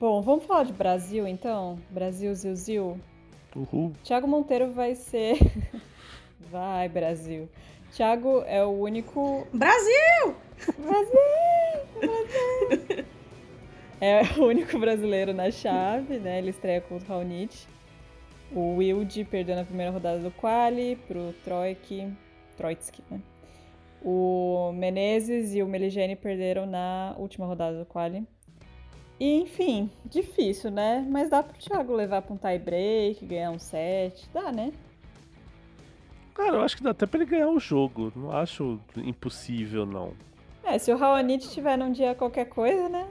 Bom, 0.00 0.20
vamos 0.20 0.44
falar 0.44 0.64
de 0.64 0.72
Brasil 0.72 1.26
então? 1.28 1.78
Brasil, 1.90 2.34
Zil, 2.34 2.56
Zil. 2.56 3.00
Uhul. 3.54 3.92
Thiago 4.02 4.26
Monteiro 4.26 4.72
vai 4.72 4.94
ser. 4.94 5.38
vai, 6.50 6.88
Brasil. 6.88 7.48
Thiago 7.92 8.42
é 8.46 8.64
o 8.64 8.70
único. 8.70 9.46
Brasil! 9.52 10.34
Brasil! 10.78 11.12
Brasil! 12.00 13.04
é 14.00 14.22
o 14.38 14.44
único 14.46 14.78
brasileiro 14.78 15.34
na 15.34 15.50
chave, 15.50 16.18
né? 16.18 16.38
Ele 16.38 16.50
estreia 16.50 16.80
contra 16.80 17.06
o 17.06 17.08
Raonic. 17.18 17.66
O 18.54 18.76
Wilde 18.76 19.24
perdeu 19.24 19.56
na 19.56 19.64
primeira 19.64 19.90
rodada 19.90 20.18
do 20.18 20.30
quali 20.30 20.96
pro 21.08 21.32
Troik, 21.44 22.12
Troitsky, 22.56 23.02
né? 23.10 23.20
O 24.04 24.72
Menezes 24.74 25.54
e 25.54 25.62
o 25.62 25.66
Meligeni 25.66 26.16
perderam 26.16 26.66
na 26.66 27.14
última 27.16 27.46
rodada 27.46 27.78
do 27.78 27.86
quali. 27.86 28.26
E, 29.18 29.40
enfim, 29.40 29.88
difícil, 30.04 30.70
né? 30.70 31.06
Mas 31.08 31.30
dá 31.30 31.42
pro 31.42 31.56
Thiago 31.56 31.94
levar 31.94 32.22
pra 32.22 32.34
um 32.34 32.36
tie 32.36 32.58
break, 32.58 33.24
ganhar 33.24 33.52
um 33.52 33.58
set. 33.58 34.28
Dá, 34.34 34.50
né? 34.50 34.72
Cara, 36.34 36.56
eu 36.56 36.62
acho 36.62 36.76
que 36.76 36.82
dá 36.82 36.90
até 36.90 37.06
pra 37.06 37.20
ele 37.20 37.30
ganhar 37.30 37.48
o 37.48 37.60
jogo. 37.60 38.12
Não 38.16 38.32
acho 38.32 38.80
impossível, 38.96 39.86
não. 39.86 40.12
É, 40.64 40.78
se 40.78 40.92
o 40.92 40.96
Raonic 40.96 41.48
tiver 41.48 41.76
num 41.76 41.92
dia 41.92 42.14
qualquer 42.14 42.46
coisa, 42.46 42.88
né? 42.88 43.08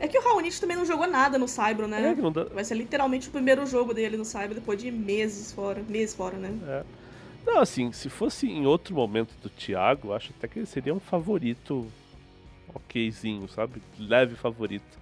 É 0.00 0.08
que 0.08 0.18
o 0.18 0.22
Raonic 0.22 0.60
também 0.60 0.76
não 0.76 0.84
jogou 0.84 1.06
nada 1.06 1.38
no 1.38 1.48
Saibro, 1.48 1.86
né? 1.86 2.16
É, 2.16 2.30
dá... 2.30 2.44
Vai 2.44 2.64
ser 2.64 2.74
literalmente 2.74 3.28
o 3.28 3.32
primeiro 3.32 3.66
jogo 3.66 3.92
dele 3.94 4.16
no 4.16 4.24
Saibro 4.24 4.54
depois 4.54 4.80
de 4.80 4.90
meses 4.90 5.52
fora. 5.52 5.82
Meses 5.88 6.14
fora, 6.14 6.36
né? 6.36 6.52
É. 6.66 6.84
Não, 7.46 7.60
assim, 7.60 7.92
se 7.92 8.08
fosse 8.08 8.46
em 8.46 8.66
outro 8.66 8.94
momento 8.94 9.34
do 9.42 9.50
Thiago, 9.50 10.12
acho 10.12 10.32
até 10.36 10.48
que 10.48 10.58
ele 10.60 10.66
seria 10.66 10.94
um 10.94 11.00
favorito 11.00 11.86
okzinho, 12.74 13.48
sabe? 13.48 13.82
Leve 13.98 14.34
favorito. 14.34 14.98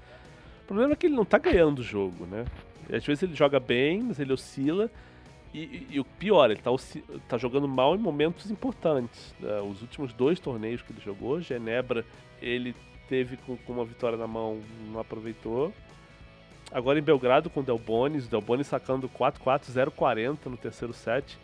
O 0.65 0.67
problema 0.67 0.93
é 0.93 0.97
que 0.97 1.07
ele 1.07 1.15
não 1.15 1.25
tá 1.25 1.39
ganhando 1.39 1.79
o 1.79 1.83
jogo, 1.83 2.27
né? 2.27 2.45
Às 2.93 3.05
vezes 3.05 3.23
ele 3.23 3.35
joga 3.35 3.61
bem, 3.61 4.03
mas 4.03 4.19
ele 4.19 4.33
oscila. 4.33 4.91
E, 5.55 5.61
e, 5.61 5.87
e 5.91 6.01
o 6.01 6.05
pior, 6.05 6.51
ele 6.51 6.61
tá, 6.61 6.71
tá, 7.29 7.39
jogando 7.39 7.69
mal 7.69 7.95
em 7.95 7.99
momentos 7.99 8.51
importantes. 8.51 9.35
Né? 9.39 9.61
Os 9.61 9.83
últimos 9.83 10.13
dois 10.13 10.41
torneios 10.41 10.83
que 10.83 10.93
ele 10.93 11.01
jogou, 11.01 11.41
Genebra, 11.41 12.05
ele 12.41 12.75
teve 13.13 13.37
com, 13.37 13.59
com, 13.59 13.75
uma 13.75 13.85
vitória 13.85 14.17
na 14.17 14.27
mão, 14.27 14.63
não 14.91 14.99
aproveitou. 14.99 15.71
Agora 16.73 16.99
em 16.99 17.03
Belgrado 17.03 17.51
com 17.51 17.61
o 17.61 17.63
Delbonis, 17.63 18.27
Delbonis 18.27 18.69
sacando 18.69 19.07
4-4, 19.07 19.65
0-40 19.71 20.47
no 20.47 20.57
terceiro 20.57 20.95
set. 20.95 21.39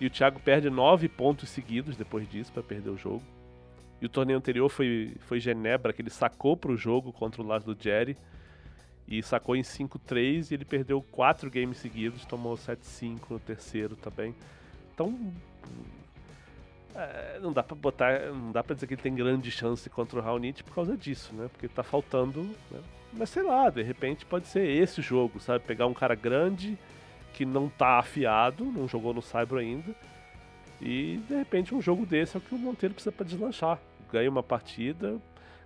E 0.00 0.06
o 0.06 0.10
Thiago 0.10 0.40
perde 0.40 0.70
nove 0.70 1.06
pontos 1.06 1.50
seguidos 1.50 1.94
depois 1.94 2.26
disso 2.26 2.50
para 2.50 2.62
perder 2.62 2.88
o 2.88 2.96
jogo. 2.96 3.22
E 4.00 4.06
o 4.06 4.08
torneio 4.08 4.38
anterior 4.38 4.70
foi, 4.70 5.14
foi 5.28 5.38
Genebra, 5.40 5.92
que 5.92 6.00
ele 6.00 6.08
sacou 6.08 6.56
para 6.56 6.72
o 6.72 6.76
jogo 6.76 7.12
contra 7.12 7.42
o 7.42 7.46
Laszlo 7.46 7.76
Jerry. 7.78 8.16
E 9.06 9.22
sacou 9.22 9.54
em 9.54 9.60
5-3 9.60 10.50
e 10.50 10.54
ele 10.54 10.64
perdeu 10.64 11.02
quatro 11.02 11.50
games 11.50 11.76
seguidos, 11.76 12.24
tomou 12.24 12.54
7-5 12.54 13.18
no 13.28 13.38
terceiro 13.38 13.94
também. 13.94 14.34
Então, 14.94 15.14
é, 16.94 17.38
não 17.40 17.52
dá 17.52 17.62
para 17.62 17.74
botar, 17.74 18.20
não 18.32 18.52
dá 18.52 18.62
para 18.62 18.74
dizer 18.74 18.86
que 18.86 18.94
ele 18.94 19.02
tem 19.02 19.14
grande 19.14 19.50
chance 19.50 19.88
contra 19.90 20.18
o 20.18 20.22
Raonic 20.22 20.62
por 20.62 20.74
causa 20.74 20.96
disso, 20.96 21.34
né? 21.34 21.48
Porque 21.50 21.68
tá 21.68 21.82
faltando, 21.82 22.42
né? 22.70 22.80
Mas 23.12 23.30
sei 23.30 23.42
lá, 23.42 23.68
de 23.70 23.82
repente 23.82 24.24
pode 24.24 24.46
ser 24.46 24.66
esse 24.66 25.02
jogo, 25.02 25.40
sabe? 25.40 25.64
Pegar 25.64 25.86
um 25.86 25.94
cara 25.94 26.14
grande 26.14 26.78
que 27.32 27.44
não 27.44 27.68
tá 27.68 27.98
afiado, 27.98 28.64
não 28.64 28.86
jogou 28.86 29.12
no 29.12 29.22
Cyber 29.22 29.58
ainda. 29.58 29.94
E 30.80 31.18
de 31.28 31.34
repente 31.34 31.74
um 31.74 31.80
jogo 31.80 32.06
desse 32.06 32.36
é 32.36 32.38
o 32.38 32.40
que 32.40 32.54
o 32.54 32.58
Monteiro 32.58 32.94
precisa 32.94 33.12
para 33.12 33.26
deslanchar. 33.26 33.78
Ganha 34.12 34.30
uma 34.30 34.42
partida, 34.42 35.20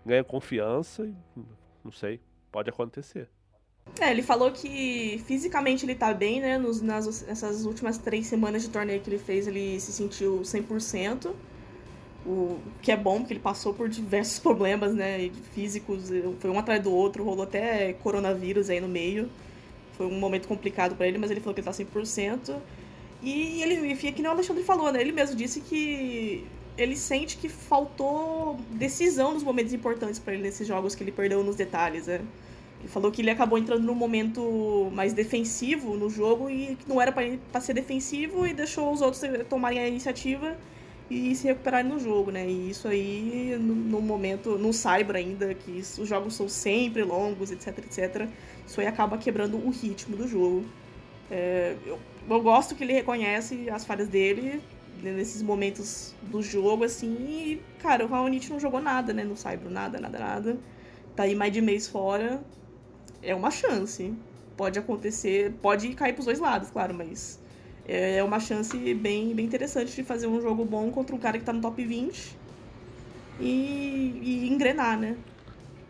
ganha 0.05 0.25
confiança 0.25 1.05
e 1.05 1.15
não 1.85 1.93
sei, 1.93 2.21
pode 2.51 2.71
acontecer. 2.71 3.29
É, 4.01 4.11
ele 4.11 4.23
falou 4.23 4.53
que 4.53 5.23
fisicamente 5.27 5.85
ele 5.85 5.95
tá 5.95 6.15
bem, 6.15 6.41
né? 6.41 6.57
Nos, 6.57 6.81
nas, 6.81 7.23
nessas 7.23 7.65
últimas 7.65 7.99
três 7.99 8.27
semanas 8.27 8.63
de 8.63 8.69
torneio 8.69 9.01
que 9.01 9.11
ele 9.11 9.19
fez, 9.19 9.47
ele 9.47 9.79
se 9.81 9.93
sentiu 9.93 10.41
100%. 10.41 11.33
O 12.27 12.59
que 12.83 12.93
é 12.93 12.97
bom, 12.97 13.19
porque 13.21 13.33
ele 13.33 13.41
passou 13.41 13.73
por 13.75 13.89
diversos 13.89 14.39
problemas, 14.41 14.95
né? 14.95 15.31
Físicos, 15.53 16.11
foi 16.39 16.51
um 16.51 16.59
atrás 16.59 16.83
do 16.83 16.93
outro, 16.93 17.25
rolou 17.25 17.45
até 17.45 17.93
coronavírus 17.95 18.71
aí 18.71 18.81
no 18.81 18.89
meio. 18.89 19.29
Foi 19.97 20.07
um 20.07 20.19
momento 20.19 20.47
complicado 20.47 20.95
para 20.95 21.09
ele, 21.09 21.19
mas 21.19 21.31
ele 21.31 21.41
falou 21.41 21.55
que 21.55 21.61
ele 21.61 21.67
tá 21.67 21.73
100%. 21.73 22.57
E 23.21 23.63
ele, 23.63 23.91
enfim, 23.91 24.13
que 24.13 24.23
nem 24.23 24.31
o 24.31 24.35
Alexandre 24.35 24.63
falou, 24.63 24.93
né? 24.93 25.01
Ele 25.01 25.11
mesmo 25.11 25.35
disse 25.35 25.61
que 25.61 26.47
ele 26.77 26.97
sente 26.97 27.37
que 27.37 27.49
faltou 27.49 28.57
decisão 28.71 29.35
nos 29.35 29.43
momentos 29.43 29.73
importantes 29.73 30.21
para 30.21 30.35
ele 30.35 30.43
nesses 30.45 30.67
jogos 30.67 30.95
que 30.95 31.03
ele 31.03 31.11
perdeu 31.11 31.43
nos 31.43 31.57
detalhes, 31.57 32.07
né? 32.07 32.21
Ele 32.81 32.89
falou 32.89 33.11
que 33.11 33.23
ele 33.23 33.31
acabou 33.31 33.59
entrando 33.59 33.83
num 33.83 33.95
momento 33.95 34.89
mais 34.93 35.13
defensivo 35.13 35.97
no 35.97 36.09
jogo 36.09 36.49
e 36.49 36.77
que 36.77 36.89
não 36.89 37.01
era 37.01 37.13
para 37.13 37.61
ser 37.61 37.75
defensivo 37.75 38.47
e 38.47 38.55
deixou 38.55 38.93
os 38.93 39.01
outros 39.01 39.21
tomarem 39.49 39.81
a 39.81 39.89
iniciativa 39.89 40.57
e 41.11 41.35
se 41.35 41.47
recuperarem 41.47 41.91
no 41.91 41.99
jogo, 41.99 42.31
né? 42.31 42.47
E 42.47 42.71
isso 42.71 42.87
aí, 42.87 43.57
no, 43.59 43.75
no 43.75 44.01
momento, 44.01 44.59
no 44.59 44.73
Cyber 44.73 45.17
ainda, 45.17 45.55
que 45.55 45.79
os 45.79 46.07
jogos 46.07 46.35
são 46.35 46.49
sempre 46.49 47.03
longos, 47.03 47.51
etc, 47.51 47.79
etc, 47.79 48.29
isso 48.67 48.81
aí 48.81 48.87
acaba 48.87 49.17
quebrando 49.17 49.57
o 49.57 49.71
ritmo 49.71 50.17
do 50.17 50.29
jogo. 50.29 50.65
É, 51.31 51.77
eu, 51.87 51.99
eu 52.29 52.43
gosto 52.43 52.75
que 52.75 52.85
ele 52.85 52.93
reconhece 52.93 53.69
as 53.71 53.85
falhas 53.85 54.09
dele 54.09 54.63
nesses 55.03 55.43
momentos 55.43 56.15
do 56.23 56.43
jogo, 56.43 56.85
assim, 56.85 57.15
e, 57.21 57.63
cara, 57.81 58.05
o 58.05 58.09
Raonic 58.09 58.51
não 58.51 58.61
jogou 58.61 58.81
nada, 58.81 59.13
né, 59.13 59.25
no 59.25 59.37
Cyber, 59.37 59.71
nada, 59.71 59.99
nada, 59.99 60.19
nada. 60.19 60.59
Tá 61.17 61.23
aí 61.23 61.35
mais 61.35 61.53
de 61.53 61.61
mês 61.61 61.89
fora, 61.89 62.43
é 63.23 63.35
uma 63.35 63.51
chance. 63.51 64.15
Pode 64.57 64.79
acontecer, 64.79 65.53
pode 65.63 65.95
cair 65.95 66.13
pros 66.13 66.27
dois 66.27 66.41
lados, 66.41 66.71
claro, 66.71 66.93
mas 66.93 67.41
é 67.87 68.23
uma 68.23 68.41
chance 68.41 68.77
bem, 68.95 69.35
bem 69.35 69.47
interessante 69.47 69.95
de 69.95 70.03
fazer 70.03 70.27
um 70.27 70.41
jogo 70.41 70.65
bom 70.65 70.91
contra 70.91 71.15
um 71.15 71.19
cara 71.19 71.39
que 71.39 71.45
tá 71.45 71.53
no 71.53 71.61
top 71.61 71.85
20 71.85 72.37
e, 73.41 74.21
e 74.23 74.49
engrenar, 74.49 74.99
né? 74.99 75.17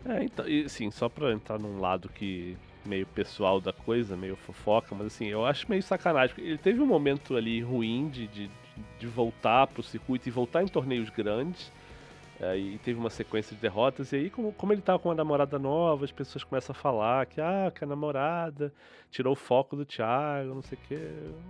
É, 0.05 0.23
então, 0.23 0.47
e, 0.47 0.65
assim, 0.65 0.89
só 0.91 1.09
pra 1.09 1.33
entrar 1.33 1.59
num 1.59 1.79
lado 1.79 2.07
que 2.09 2.57
meio 2.85 3.05
pessoal 3.07 3.59
da 3.59 3.73
coisa, 3.73 4.15
meio 4.15 4.35
fofoca, 4.35 4.95
mas 4.95 5.07
assim, 5.07 5.27
eu 5.27 5.45
acho 5.45 5.69
meio 5.69 5.83
sacanagem. 5.83 6.35
Ele 6.37 6.57
teve 6.57 6.81
um 6.81 6.85
momento 6.85 7.35
ali 7.35 7.61
ruim 7.61 8.09
de, 8.09 8.27
de, 8.27 8.49
de 8.97 9.07
voltar 9.07 9.67
pro 9.67 9.83
circuito 9.83 10.29
e 10.29 10.31
voltar 10.31 10.63
em 10.63 10.67
torneios 10.67 11.09
grandes. 11.09 11.71
É, 12.41 12.57
e 12.57 12.77
teve 12.77 12.97
uma 12.97 13.09
sequência 13.09 13.53
de 13.53 13.61
derrotas, 13.61 14.13
e 14.13 14.15
aí, 14.15 14.29
como, 14.29 14.53
como 14.53 14.71
ele 14.71 14.81
tava 14.81 14.97
com 14.97 15.09
uma 15.09 15.15
namorada 15.15 15.59
nova, 15.59 16.05
as 16.05 16.11
pessoas 16.11 16.41
começam 16.41 16.71
a 16.71 16.75
falar 16.75 17.25
que, 17.25 17.41
ah, 17.41 17.69
que 17.73 17.83
a 17.83 17.87
namorada 17.87 18.73
tirou 19.11 19.33
o 19.33 19.35
foco 19.35 19.75
do 19.75 19.83
Thiago, 19.83 20.55
não 20.55 20.61
sei 20.61 20.77
o 20.77 20.87
quê. 20.87 20.99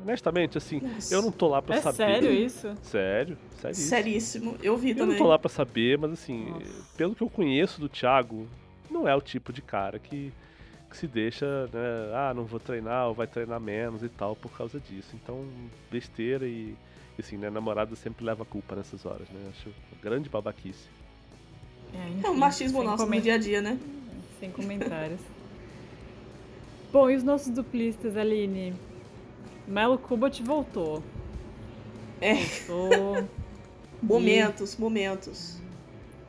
Honestamente, 0.02 0.58
assim, 0.58 0.80
Nossa. 0.80 1.14
eu 1.14 1.22
não 1.22 1.32
tô 1.32 1.48
lá 1.48 1.62
pra 1.62 1.76
é 1.76 1.82
saber. 1.82 1.96
Sério 1.96 2.32
isso? 2.32 2.76
Sério, 2.82 3.38
sério. 3.58 3.76
Seríssimo, 3.76 4.58
eu 4.64 4.76
vi 4.78 4.90
eu 4.90 4.96
também. 4.96 5.10
Eu 5.10 5.20
não 5.20 5.26
tô 5.26 5.30
lá 5.30 5.38
pra 5.38 5.50
saber, 5.50 5.96
mas 6.00 6.14
assim, 6.14 6.50
Nossa. 6.50 6.98
pelo 6.98 7.14
que 7.14 7.22
eu 7.22 7.30
conheço 7.30 7.80
do 7.80 7.88
Thiago, 7.88 8.48
não 8.90 9.08
é 9.08 9.16
o 9.16 9.22
tipo 9.22 9.54
de 9.54 9.62
cara 9.62 10.00
que, 10.00 10.34
que 10.90 10.98
se 10.98 11.06
deixa, 11.06 11.68
né, 11.68 12.14
ah, 12.16 12.34
não 12.34 12.46
vou 12.46 12.60
treinar, 12.60 13.10
ou 13.10 13.14
vai 13.14 13.28
treinar 13.28 13.60
menos 13.60 14.02
e 14.02 14.10
tal, 14.10 14.36
por 14.36 14.52
causa 14.58 14.80
disso. 14.80 15.12
Então, 15.14 15.46
besteira 15.92 16.48
e 16.48 16.76
Porque 17.20 17.36
assim, 17.36 17.38
né, 17.38 17.50
namorado 17.50 17.98
sempre 17.98 18.24
leva 18.24 18.46
culpa 18.46 18.78
nessas 18.78 19.06
horas, 19.06 19.28
né? 19.30 19.50
Acho 19.50 19.70
grande 20.02 20.30
babaquice. 20.30 20.88
É, 21.94 22.08
enfim, 22.12 22.22
é 22.26 22.30
o 22.30 22.34
machismo 22.34 22.82
nosso 22.82 23.04
coment... 23.04 23.18
no 23.18 23.24
dia 23.24 23.34
a 23.34 23.38
dia, 23.38 23.62
né? 23.62 23.78
Sem 24.40 24.50
comentários. 24.50 25.20
Bom, 26.94 27.10
e 27.10 27.18
os 27.18 27.24
nossos 27.24 27.50
duplistas, 27.54 28.16
Aline? 28.16 28.74
Melo 29.68 29.98
Kubat 29.98 30.42
voltou. 30.44 31.04
É. 32.22 32.36
Voltou. 32.66 33.28
momentos, 34.02 34.76
e... 34.76 34.80
momentos. 34.80 35.62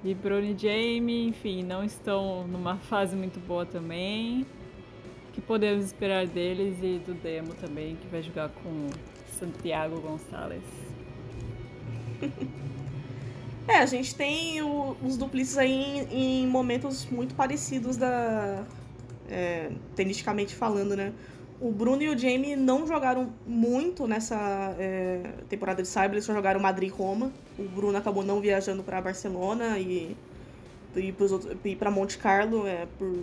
E 0.03 0.13
Bruno 0.13 0.45
e 0.45 0.59
Jamie, 0.59 1.29
enfim, 1.29 1.63
não 1.63 1.85
estão 1.85 2.49
numa 2.49 2.79
fase 2.79 3.15
muito 3.15 3.39
boa 3.39 3.65
também. 3.65 4.45
O 5.29 5.33
que 5.35 5.41
podemos 5.41 5.85
esperar 5.85 6.27
deles 6.27 6.79
e 6.83 6.99
do 6.99 7.15
Demo 7.15 7.55
também, 7.55 7.95
que 7.95 8.09
vai 8.09 8.23
jogar 8.23 8.49
com 8.49 8.89
Santiago 9.41 10.01
Gonçalves. 10.01 10.63
É, 13.69 13.77
a 13.77 13.87
gente 13.87 14.15
tem 14.17 14.61
o, 14.63 14.97
os 15.01 15.17
duplistas 15.17 15.57
aí 15.59 15.73
em, 16.11 16.43
em, 16.43 16.47
momentos 16.47 17.07
muito 17.07 17.35
parecidos 17.37 17.97
da. 17.97 18.65
É, 19.29 19.71
tenisticamente 19.95 20.57
falando, 20.57 20.97
né? 20.97 21.13
O 21.61 21.71
Bruno 21.71 22.03
e 22.03 22.09
o 22.09 22.19
Jamie 22.19 22.57
não 22.57 22.85
jogaram 22.87 23.33
muito 23.47 24.09
nessa 24.09 24.75
é, 24.79 25.23
temporada 25.49 25.83
de 25.83 25.89
Cyber, 25.89 26.13
eles 26.13 26.25
só 26.25 26.35
jogaram 26.35 26.59
Madrid-Roma. 26.59 27.31
O 27.59 27.63
Bruno 27.63 27.97
acabou 27.97 28.25
não 28.25 28.41
viajando 28.41 28.83
para 28.83 29.01
Barcelona 29.01 29.79
e, 29.79 30.17
e 30.97 31.77
para 31.77 31.91
Monte 31.91 32.19
Carlo, 32.19 32.67
é, 32.67 32.89
por, 32.99 33.23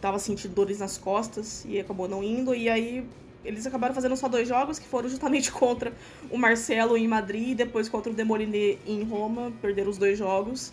tava 0.00 0.18
sentindo 0.18 0.54
dores 0.54 0.78
nas 0.78 0.98
costas 0.98 1.64
e 1.64 1.80
acabou 1.80 2.06
não 2.06 2.22
indo. 2.22 2.54
E 2.54 2.68
aí 2.68 3.04
eles 3.44 3.66
acabaram 3.66 3.94
fazendo 3.94 4.16
só 4.16 4.28
dois 4.28 4.46
jogos, 4.48 4.78
que 4.78 4.86
foram 4.86 5.08
justamente 5.08 5.50
contra 5.52 5.92
o 6.30 6.38
Marcelo 6.38 6.96
em 6.96 7.08
Madrid 7.08 7.50
e 7.50 7.54
depois 7.54 7.88
contra 7.88 8.10
o 8.12 8.14
Demoliné 8.14 8.78
em 8.86 9.02
Roma. 9.02 9.52
Perderam 9.60 9.90
os 9.90 9.98
dois 9.98 10.18
jogos 10.18 10.72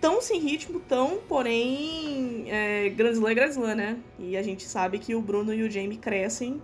tão 0.00 0.22
sem 0.22 0.40
ritmo, 0.40 0.80
tão, 0.80 1.18
porém, 1.28 2.46
é, 2.48 2.88
Grand 2.88 3.12
Slam 3.12 3.30
é 3.30 3.34
Grand 3.34 3.50
Slam, 3.50 3.74
né? 3.74 3.98
E 4.18 4.36
a 4.36 4.42
gente 4.42 4.64
sabe 4.64 4.98
que 4.98 5.14
o 5.14 5.20
Bruno 5.20 5.52
e 5.52 5.62
o 5.62 5.70
Jamie 5.70 5.98
crescem 5.98 6.60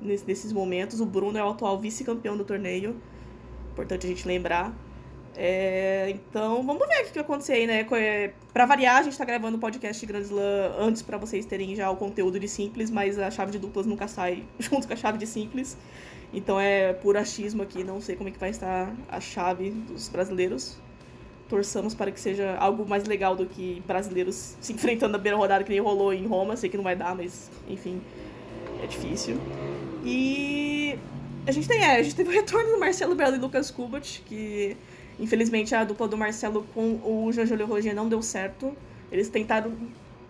nesses 0.00 0.52
momentos. 0.52 1.00
O 1.00 1.06
Bruno 1.06 1.38
é 1.38 1.44
o 1.44 1.48
atual 1.48 1.78
vice-campeão 1.78 2.36
do 2.36 2.44
torneio, 2.44 3.00
importante 3.72 4.06
a 4.06 4.08
gente 4.08 4.28
lembrar. 4.28 4.76
É, 5.40 6.10
então, 6.10 6.64
vamos 6.66 6.84
ver 6.88 7.02
o 7.02 7.04
que 7.06 7.14
vai 7.14 7.22
acontecer 7.22 7.52
aí, 7.52 7.66
né? 7.66 7.86
É, 7.92 8.32
pra 8.52 8.66
variar, 8.66 8.96
a 8.96 9.02
gente 9.02 9.16
tá 9.16 9.24
gravando 9.24 9.56
o 9.56 9.60
podcast 9.60 10.04
Grand 10.04 10.22
Slam 10.22 10.74
antes 10.80 11.00
para 11.00 11.16
vocês 11.16 11.46
terem 11.46 11.76
já 11.76 11.88
o 11.88 11.96
conteúdo 11.96 12.40
de 12.40 12.48
simples, 12.48 12.90
mas 12.90 13.16
a 13.20 13.30
chave 13.30 13.52
de 13.52 13.58
duplas 13.60 13.86
nunca 13.86 14.08
sai 14.08 14.42
junto 14.58 14.88
com 14.88 14.92
a 14.92 14.96
chave 14.96 15.16
de 15.16 15.28
simples. 15.28 15.78
Então 16.34 16.58
é 16.58 16.92
por 16.92 17.16
achismo 17.16 17.62
aqui, 17.62 17.84
não 17.84 18.00
sei 18.00 18.16
como 18.16 18.28
é 18.28 18.32
que 18.32 18.38
vai 18.38 18.50
estar 18.50 18.92
a 19.08 19.20
chave 19.20 19.70
dos 19.70 20.08
brasileiros 20.08 20.76
torçamos 21.48 21.94
para 21.94 22.10
que 22.10 22.20
seja 22.20 22.56
algo 22.58 22.86
mais 22.86 23.04
legal 23.04 23.34
do 23.34 23.46
que 23.46 23.82
brasileiros 23.86 24.56
se 24.60 24.72
enfrentando 24.72 25.12
na 25.12 25.18
beira 25.18 25.36
rodada 25.36 25.64
que 25.64 25.70
nem 25.70 25.80
rolou 25.80 26.12
em 26.12 26.26
Roma. 26.26 26.56
Sei 26.56 26.68
que 26.68 26.76
não 26.76 26.84
vai 26.84 26.94
dar, 26.94 27.14
mas 27.14 27.50
enfim, 27.68 28.02
é 28.82 28.86
difícil. 28.86 29.38
E 30.04 30.98
a 31.46 31.52
gente 31.52 31.66
tem, 31.66 31.82
é, 31.82 31.96
a 31.96 32.02
gente 32.02 32.14
teve 32.14 32.28
o 32.28 32.32
retorno 32.32 32.70
do 32.72 32.78
Marcelo 32.78 33.14
Belo 33.14 33.36
e 33.36 33.38
Lucas 33.38 33.70
Kubat, 33.70 34.22
que 34.26 34.76
infelizmente 35.18 35.74
a 35.74 35.84
dupla 35.84 36.08
do 36.08 36.16
Marcelo 36.16 36.66
com 36.74 37.00
o 37.04 37.32
Jean-Júlio 37.32 37.66
Roger 37.66 37.94
não 37.94 38.08
deu 38.08 38.22
certo. 38.22 38.76
Eles 39.10 39.28
tentaram 39.28 39.72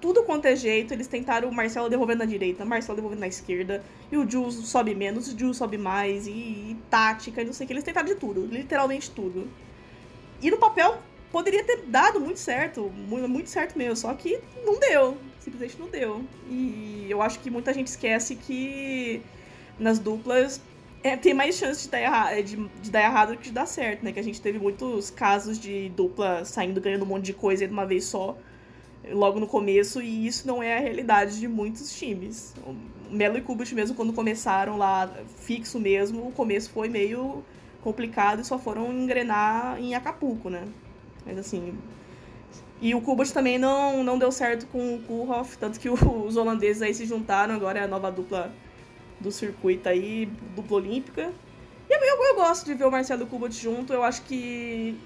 tudo 0.00 0.22
quanto 0.22 0.46
é 0.46 0.54
jeito, 0.54 0.92
eles 0.92 1.06
tentaram 1.06 1.48
o 1.48 1.52
Marcelo 1.52 1.88
devolvendo 1.88 2.20
na 2.20 2.24
direita, 2.24 2.64
Marcelo 2.64 2.96
devolvendo 2.96 3.20
na 3.20 3.28
esquerda, 3.28 3.82
e 4.10 4.16
o 4.16 4.28
Jules 4.28 4.54
sobe 4.54 4.94
menos, 4.94 5.28
o 5.28 5.38
Jules 5.38 5.56
sobe 5.56 5.76
mais, 5.76 6.26
e, 6.26 6.30
e 6.30 6.76
tática, 6.88 7.42
e 7.42 7.44
não 7.44 7.52
sei 7.52 7.64
o 7.64 7.66
que. 7.66 7.72
Eles 7.72 7.84
tentaram 7.84 8.06
de 8.06 8.14
tudo, 8.14 8.46
literalmente 8.46 9.10
tudo. 9.10 9.48
E 10.40 10.50
no 10.50 10.56
papel 10.56 10.98
poderia 11.32 11.64
ter 11.64 11.82
dado 11.86 12.20
muito 12.20 12.38
certo, 12.38 12.90
muito 12.90 13.50
certo 13.50 13.76
mesmo, 13.76 13.96
só 13.96 14.14
que 14.14 14.38
não 14.64 14.78
deu, 14.78 15.18
simplesmente 15.40 15.78
não 15.78 15.88
deu. 15.88 16.24
E 16.48 17.06
eu 17.08 17.20
acho 17.20 17.40
que 17.40 17.50
muita 17.50 17.74
gente 17.74 17.88
esquece 17.88 18.36
que 18.36 19.20
nas 19.78 19.98
duplas 19.98 20.60
é, 21.02 21.16
tem 21.16 21.32
mais 21.32 21.56
chance 21.56 21.84
de 21.84 21.90
dar, 21.90 21.98
erra 21.98 22.40
de, 22.40 22.56
de, 22.56 22.90
dar 22.90 23.02
errado 23.02 23.32
do 23.32 23.38
que 23.38 23.44
de 23.44 23.52
dar 23.52 23.66
certo, 23.66 24.04
né? 24.04 24.12
Que 24.12 24.18
a 24.18 24.24
gente 24.24 24.40
teve 24.40 24.58
muitos 24.58 25.10
casos 25.10 25.58
de 25.58 25.88
dupla 25.90 26.44
saindo 26.44 26.80
ganhando 26.80 27.02
um 27.02 27.06
monte 27.06 27.26
de 27.26 27.32
coisa 27.32 27.66
de 27.66 27.72
uma 27.72 27.86
vez 27.86 28.04
só, 28.04 28.36
logo 29.10 29.38
no 29.38 29.46
começo, 29.46 30.02
e 30.02 30.26
isso 30.26 30.46
não 30.46 30.62
é 30.62 30.76
a 30.76 30.80
realidade 30.80 31.38
de 31.38 31.46
muitos 31.46 31.96
times. 31.96 32.54
O 32.66 32.74
Melo 33.14 33.38
e 33.38 33.40
Kubit 33.40 33.74
mesmo, 33.74 33.94
quando 33.94 34.12
começaram 34.12 34.76
lá 34.76 35.08
fixo 35.38 35.78
mesmo, 35.78 36.28
o 36.28 36.32
começo 36.32 36.70
foi 36.70 36.88
meio 36.88 37.44
complicado 37.80 38.40
e 38.40 38.44
só 38.44 38.58
foram 38.58 38.92
engrenar 38.92 39.80
em 39.80 39.94
Acapulco, 39.94 40.50
né? 40.50 40.64
Mas 41.24 41.38
assim. 41.38 41.78
E 42.80 42.94
o 42.94 43.00
Kubot 43.00 43.32
também 43.32 43.58
não, 43.58 44.04
não 44.04 44.18
deu 44.18 44.30
certo 44.30 44.66
com 44.66 44.96
o 44.96 45.02
Kulhoff, 45.02 45.58
tanto 45.58 45.78
que 45.78 45.88
os 45.90 46.36
holandeses 46.36 46.82
aí 46.82 46.92
se 46.92 47.06
juntaram, 47.06 47.54
agora 47.54 47.78
é 47.78 47.84
a 47.84 47.88
nova 47.88 48.10
dupla 48.10 48.52
do 49.20 49.30
circuito 49.30 49.88
aí, 49.88 50.26
dupla 50.54 50.76
olímpica. 50.78 51.32
E 51.88 51.92
eu, 51.92 52.00
eu, 52.00 52.24
eu 52.24 52.34
gosto 52.36 52.66
de 52.66 52.74
ver 52.74 52.84
o 52.84 52.90
Marcelo 52.90 53.22
e 53.22 53.24
o 53.24 53.26
Kubot 53.26 53.52
junto, 53.52 53.92
eu 53.92 54.02
acho 54.02 54.22
que 54.22 54.98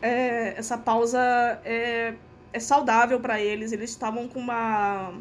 é, 0.00 0.54
essa 0.56 0.78
pausa 0.78 1.20
é, 1.64 2.14
é 2.52 2.60
saudável 2.60 3.20
para 3.20 3.40
eles, 3.40 3.72
eles 3.72 3.90
estavam 3.90 4.26
com 4.26 4.40
uma 4.40 5.12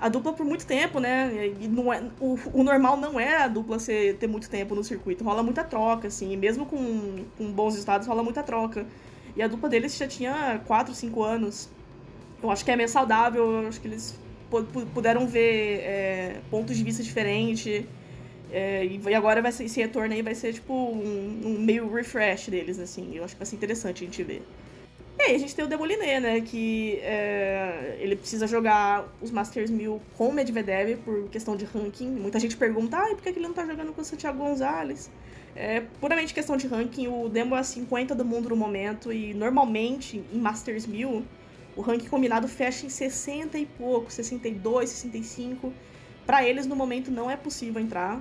a 0.00 0.08
dupla 0.08 0.32
por 0.32 0.46
muito 0.46 0.64
tempo, 0.64 1.00
né? 1.00 1.52
E 1.60 1.66
não 1.66 1.92
é, 1.92 2.02
o, 2.20 2.38
o 2.54 2.62
normal 2.62 2.96
não 2.96 3.18
é 3.18 3.42
a 3.42 3.48
dupla 3.48 3.78
ser, 3.80 4.16
ter 4.16 4.28
muito 4.28 4.48
tempo 4.48 4.74
no 4.74 4.84
circuito. 4.84 5.24
Rola 5.24 5.42
muita 5.42 5.64
troca, 5.64 6.06
assim. 6.06 6.36
mesmo 6.36 6.66
com, 6.66 7.24
com 7.36 7.50
bons 7.52 7.74
estados, 7.74 8.06
rola 8.06 8.22
muita 8.22 8.42
troca. 8.42 8.86
E 9.34 9.42
a 9.42 9.48
dupla 9.48 9.68
deles 9.68 9.96
já 9.96 10.06
tinha 10.06 10.60
4, 10.66 10.94
5 10.94 11.22
anos. 11.22 11.68
Eu 12.40 12.50
acho 12.50 12.64
que 12.64 12.70
é 12.70 12.76
meio 12.76 12.88
saudável, 12.88 13.62
eu 13.62 13.68
acho 13.68 13.80
que 13.80 13.88
eles 13.88 14.16
puderam 14.94 15.26
ver 15.26 15.80
é, 15.80 16.40
pontos 16.50 16.76
de 16.76 16.82
vista 16.82 17.02
diferentes. 17.02 17.84
É, 18.50 18.84
e 18.84 19.14
agora 19.14 19.42
vai 19.42 19.52
ser, 19.52 19.64
esse 19.64 19.78
retorno 19.78 20.14
aí 20.14 20.22
vai 20.22 20.34
ser 20.34 20.54
tipo 20.54 20.72
um, 20.72 21.42
um, 21.44 21.58
meio 21.60 21.92
refresh 21.92 22.48
deles, 22.48 22.78
assim. 22.78 23.14
Eu 23.14 23.24
acho 23.24 23.34
que 23.34 23.38
vai 23.38 23.46
ser 23.46 23.56
interessante 23.56 24.04
a 24.04 24.06
gente 24.06 24.22
ver. 24.22 24.42
E 25.18 25.22
aí 25.22 25.34
a 25.34 25.38
gente 25.38 25.54
tem 25.54 25.64
o 25.64 25.68
Demoliné, 25.68 26.20
né? 26.20 26.40
Que 26.40 26.98
é, 27.02 27.98
ele 28.00 28.16
precisa 28.16 28.46
jogar 28.46 29.06
os 29.20 29.30
Masters 29.30 29.70
1000 29.70 30.00
com 30.16 30.28
o 30.28 30.32
Medvedev 30.32 30.96
por 31.04 31.28
questão 31.28 31.56
de 31.56 31.64
ranking. 31.64 32.08
Muita 32.08 32.40
gente 32.40 32.56
pergunta, 32.56 32.96
ah, 32.96 33.08
por 33.08 33.20
que 33.20 33.28
ele 33.28 33.40
não 33.40 33.52
tá 33.52 33.66
jogando 33.66 33.92
com 33.92 34.00
o 34.00 34.04
Santiago 34.04 34.38
Gonzalez? 34.38 35.10
É 35.56 35.82
puramente 36.00 36.32
questão 36.32 36.56
de 36.56 36.68
ranking, 36.68 37.08
o 37.08 37.28
Demo 37.28 37.56
é 37.56 37.62
50 37.64 38.14
do 38.14 38.24
mundo 38.24 38.50
no 38.50 38.56
momento 38.56 39.12
e 39.12 39.34
normalmente 39.34 40.22
em 40.32 40.38
Masters 40.38 40.86
1000 40.86 41.24
o 41.78 41.80
ranking 41.80 42.08
combinado 42.08 42.48
fecha 42.48 42.84
em 42.84 42.88
60 42.88 43.56
e 43.56 43.64
pouco, 43.64 44.10
62, 44.10 44.90
65. 44.90 45.72
Para 46.26 46.44
eles 46.44 46.66
no 46.66 46.74
momento 46.74 47.08
não 47.08 47.30
é 47.30 47.36
possível 47.36 47.80
entrar. 47.80 48.20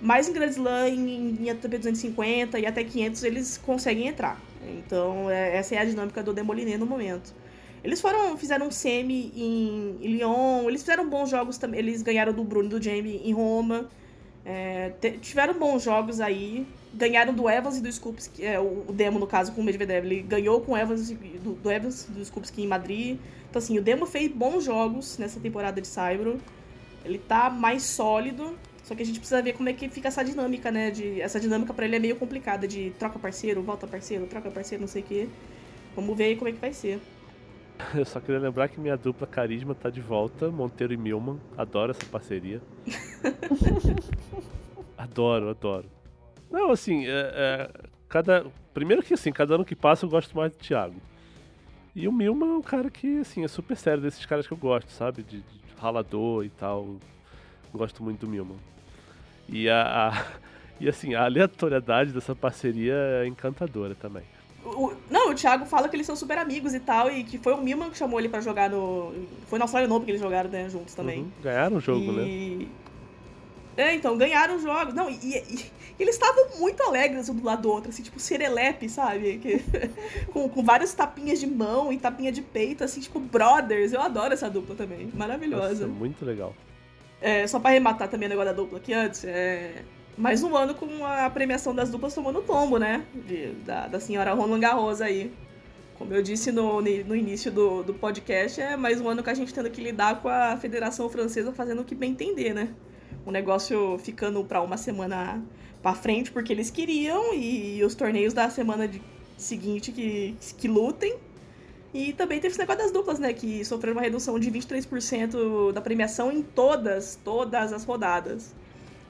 Mas 0.00 0.28
em 0.28 0.32
Grand 0.32 0.50
Slam, 0.50 0.88
em, 0.88 1.36
em 1.40 1.50
ATP 1.50 1.78
250 1.78 2.60
e 2.60 2.64
até 2.64 2.84
500 2.84 3.24
eles 3.24 3.58
conseguem 3.58 4.06
entrar. 4.06 4.40
Então 4.78 5.28
é, 5.28 5.56
essa 5.56 5.74
é 5.74 5.78
a 5.78 5.84
dinâmica 5.84 6.22
do 6.22 6.32
Demoliné 6.32 6.76
no 6.76 6.86
momento. 6.86 7.34
Eles 7.82 8.00
foram, 8.00 8.36
fizeram 8.36 8.68
um 8.68 8.70
semi 8.70 9.32
em, 9.34 9.96
Lyon, 10.00 10.68
eles 10.68 10.82
fizeram 10.82 11.10
bons 11.10 11.28
jogos 11.28 11.58
também, 11.58 11.80
eles 11.80 12.02
ganharam 12.02 12.32
do 12.32 12.44
Bruno 12.44 12.66
e 12.66 12.70
do 12.70 12.80
Jamie 12.82 13.20
em 13.24 13.32
Roma. 13.32 13.90
É, 14.44 14.92
tiveram 15.20 15.54
bons 15.58 15.82
jogos 15.82 16.20
aí. 16.20 16.64
Ganharam 16.96 17.34
do 17.34 17.48
Evans 17.48 17.76
e 17.76 17.82
do 17.82 17.92
Skupski, 17.92 18.44
é, 18.44 18.58
o, 18.58 18.86
Demo, 18.92 19.18
no 19.18 19.26
caso, 19.26 19.52
com 19.52 19.60
o 19.60 19.64
Medvedev. 19.64 20.06
Ele 20.06 20.22
ganhou 20.22 20.60
com 20.60 20.72
o 20.72 20.76
Evans, 20.76 21.10
do, 21.10 21.54
do 21.54 21.70
Evans 21.70 22.08
e 22.08 22.12
do 22.12 22.24
Skupski 22.24 22.62
em 22.62 22.66
Madrid. 22.66 23.18
Então, 23.48 23.58
assim, 23.58 23.78
o 23.78 23.82
Demo 23.82 24.06
fez 24.06 24.30
bons 24.30 24.64
jogos 24.64 25.18
nessa 25.18 25.38
temporada 25.38 25.80
de 25.80 25.86
Saibro. 25.86 26.38
Ele 27.04 27.18
tá 27.18 27.50
mais 27.50 27.82
sólido. 27.82 28.56
Só 28.82 28.94
que 28.94 29.02
a 29.02 29.06
gente 29.06 29.18
precisa 29.18 29.42
ver 29.42 29.52
como 29.52 29.68
é 29.68 29.72
que 29.72 29.88
fica 29.88 30.08
essa 30.08 30.24
dinâmica, 30.24 30.70
né? 30.70 30.92
De, 30.92 31.20
essa 31.20 31.40
dinâmica 31.40 31.74
para 31.74 31.86
ele 31.86 31.96
é 31.96 31.98
meio 31.98 32.16
complicada, 32.16 32.68
de 32.68 32.92
troca 32.98 33.18
parceiro, 33.18 33.60
volta 33.60 33.84
parceiro, 33.84 34.26
troca 34.26 34.48
parceiro, 34.48 34.82
não 34.82 34.88
sei 34.88 35.02
o 35.02 35.04
quê. 35.04 35.28
Vamos 35.96 36.16
ver 36.16 36.24
aí 36.24 36.36
como 36.36 36.48
é 36.48 36.52
que 36.52 36.60
vai 36.60 36.72
ser. 36.72 37.00
Eu 37.94 38.04
só 38.04 38.20
queria 38.20 38.40
lembrar 38.40 38.68
que 38.68 38.78
minha 38.78 38.96
dupla 38.96 39.26
carisma 39.26 39.74
tá 39.74 39.90
de 39.90 40.00
volta, 40.00 40.50
Monteiro 40.50 40.92
e 40.92 40.96
Milman. 40.96 41.40
Adoro 41.58 41.90
essa 41.90 42.06
parceria. 42.06 42.62
adoro, 44.96 45.50
adoro. 45.50 45.95
Não, 46.50 46.70
assim, 46.70 47.06
é, 47.06 47.10
é, 47.10 47.70
cada. 48.08 48.46
Primeiro 48.72 49.02
que 49.02 49.14
assim, 49.14 49.32
cada 49.32 49.54
ano 49.54 49.64
que 49.64 49.74
passa 49.74 50.04
eu 50.04 50.10
gosto 50.10 50.36
mais 50.36 50.52
do 50.52 50.58
Thiago. 50.58 50.96
E 51.94 52.06
o 52.06 52.12
Milman 52.12 52.50
é 52.50 52.52
um 52.52 52.62
cara 52.62 52.90
que, 52.90 53.20
assim, 53.20 53.42
é 53.42 53.48
super 53.48 53.76
sério, 53.76 54.02
desses 54.02 54.26
caras 54.26 54.46
que 54.46 54.52
eu 54.52 54.58
gosto, 54.58 54.90
sabe? 54.90 55.22
De, 55.22 55.38
de 55.38 55.60
ralador 55.78 56.44
e 56.44 56.50
tal. 56.50 56.96
Gosto 57.72 58.02
muito 58.02 58.20
do 58.20 58.28
Milman. 58.28 58.58
E 59.48 59.68
a, 59.68 60.08
a, 60.08 60.26
E 60.80 60.88
assim, 60.88 61.14
a 61.14 61.24
aleatoriedade 61.24 62.12
dessa 62.12 62.34
parceria 62.34 62.94
é 62.94 63.26
encantadora 63.26 63.94
também. 63.94 64.24
O, 64.64 64.92
não, 65.08 65.30
o 65.30 65.34
Thiago 65.34 65.64
fala 65.64 65.88
que 65.88 65.96
eles 65.96 66.06
são 66.06 66.16
super 66.16 66.38
amigos 66.38 66.74
e 66.74 66.80
tal, 66.80 67.10
e 67.10 67.22
que 67.22 67.38
foi 67.38 67.54
o 67.54 67.58
Milman 67.58 67.90
que 67.90 67.96
chamou 67.96 68.18
ele 68.18 68.28
para 68.28 68.40
jogar 68.40 68.68
no. 68.68 69.12
Foi 69.46 69.58
no 69.58 69.64
Australian 69.64 69.94
Open 69.94 70.04
que 70.04 70.10
eles 70.10 70.20
jogaram, 70.20 70.50
né, 70.50 70.68
juntos 70.68 70.94
também. 70.94 71.20
Uhum. 71.20 71.30
Ganharam 71.42 71.76
o 71.76 71.80
jogo, 71.80 72.04
e... 72.04 72.56
né? 72.56 72.68
É, 73.76 73.94
então, 73.94 74.16
ganharam 74.16 74.56
os 74.56 74.62
jogos. 74.62 74.94
Não, 74.94 75.10
e, 75.10 75.14
e, 75.22 75.70
e 75.98 76.02
eles 76.02 76.14
estavam 76.14 76.58
muito 76.58 76.82
alegres 76.82 77.28
um 77.28 77.34
do 77.34 77.44
lado 77.44 77.62
do 77.62 77.70
outro, 77.70 77.90
assim, 77.90 78.02
tipo, 78.02 78.18
serelepe, 78.18 78.88
sabe? 78.88 79.38
Que, 79.38 79.60
com, 80.32 80.48
com 80.48 80.62
vários 80.62 80.92
tapinhas 80.94 81.38
de 81.38 81.46
mão 81.46 81.92
e 81.92 81.98
tapinha 81.98 82.32
de 82.32 82.42
peito, 82.42 82.84
assim, 82.84 83.00
tipo, 83.00 83.20
brothers. 83.20 83.92
Eu 83.92 84.00
adoro 84.00 84.32
essa 84.32 84.48
dupla 84.48 84.74
também. 84.74 85.10
Maravilhosa. 85.14 85.86
Nossa, 85.86 85.98
muito 85.98 86.24
legal. 86.24 86.54
É, 87.20 87.46
só 87.46 87.58
pra 87.58 87.70
arrematar 87.70 88.08
também 88.08 88.26
o 88.26 88.30
negócio 88.30 88.50
da 88.50 88.56
dupla 88.56 88.78
aqui 88.78 88.92
antes, 88.92 89.24
é. 89.24 89.82
Mais 90.16 90.42
um 90.42 90.56
ano 90.56 90.74
com 90.74 91.04
a 91.04 91.28
premiação 91.28 91.74
das 91.74 91.90
duplas 91.90 92.14
tomando 92.14 92.40
tombo, 92.40 92.78
né? 92.78 93.04
De, 93.14 93.48
da, 93.66 93.86
da 93.86 94.00
senhora 94.00 94.32
Roland 94.32 94.60
Garros 94.60 95.02
aí. 95.02 95.30
Como 95.98 96.12
eu 96.12 96.22
disse 96.22 96.50
no, 96.52 96.80
no 96.80 97.16
início 97.16 97.50
do, 97.50 97.82
do 97.82 97.92
podcast, 97.92 98.60
é 98.60 98.76
mais 98.76 99.00
um 99.00 99.08
ano 99.08 99.22
que 99.22 99.28
a 99.28 99.34
gente 99.34 99.52
tendo 99.52 99.70
que 99.70 99.80
lidar 99.80 100.20
com 100.22 100.28
a 100.28 100.56
Federação 100.56 101.08
Francesa 101.08 101.52
fazendo 101.52 101.82
o 101.82 101.84
que 101.84 101.94
bem 101.94 102.12
entender, 102.12 102.54
né? 102.54 102.74
O 103.26 103.30
negócio 103.30 103.98
ficando 103.98 104.42
para 104.44 104.62
uma 104.62 104.76
semana 104.76 105.42
para 105.82 105.94
frente 105.94 106.30
porque 106.30 106.52
eles 106.52 106.70
queriam 106.70 107.34
e, 107.34 107.82
os 107.84 107.94
torneios 107.94 108.32
da 108.32 108.48
semana 108.48 108.88
de, 108.88 109.02
seguinte 109.36 109.92
que, 109.92 110.36
que 110.56 110.68
lutem. 110.68 111.16
E 111.92 112.12
também 112.12 112.38
teve 112.38 112.52
esse 112.52 112.58
negócio 112.58 112.82
das 112.82 112.92
duplas, 112.92 113.18
né? 113.18 113.32
Que 113.32 113.64
sofreram 113.64 113.96
uma 113.96 114.02
redução 114.02 114.38
de 114.38 114.50
23% 114.50 115.72
da 115.72 115.80
premiação 115.80 116.30
em 116.30 116.42
todas, 116.42 117.18
todas 117.24 117.72
as 117.72 117.84
rodadas. 117.84 118.54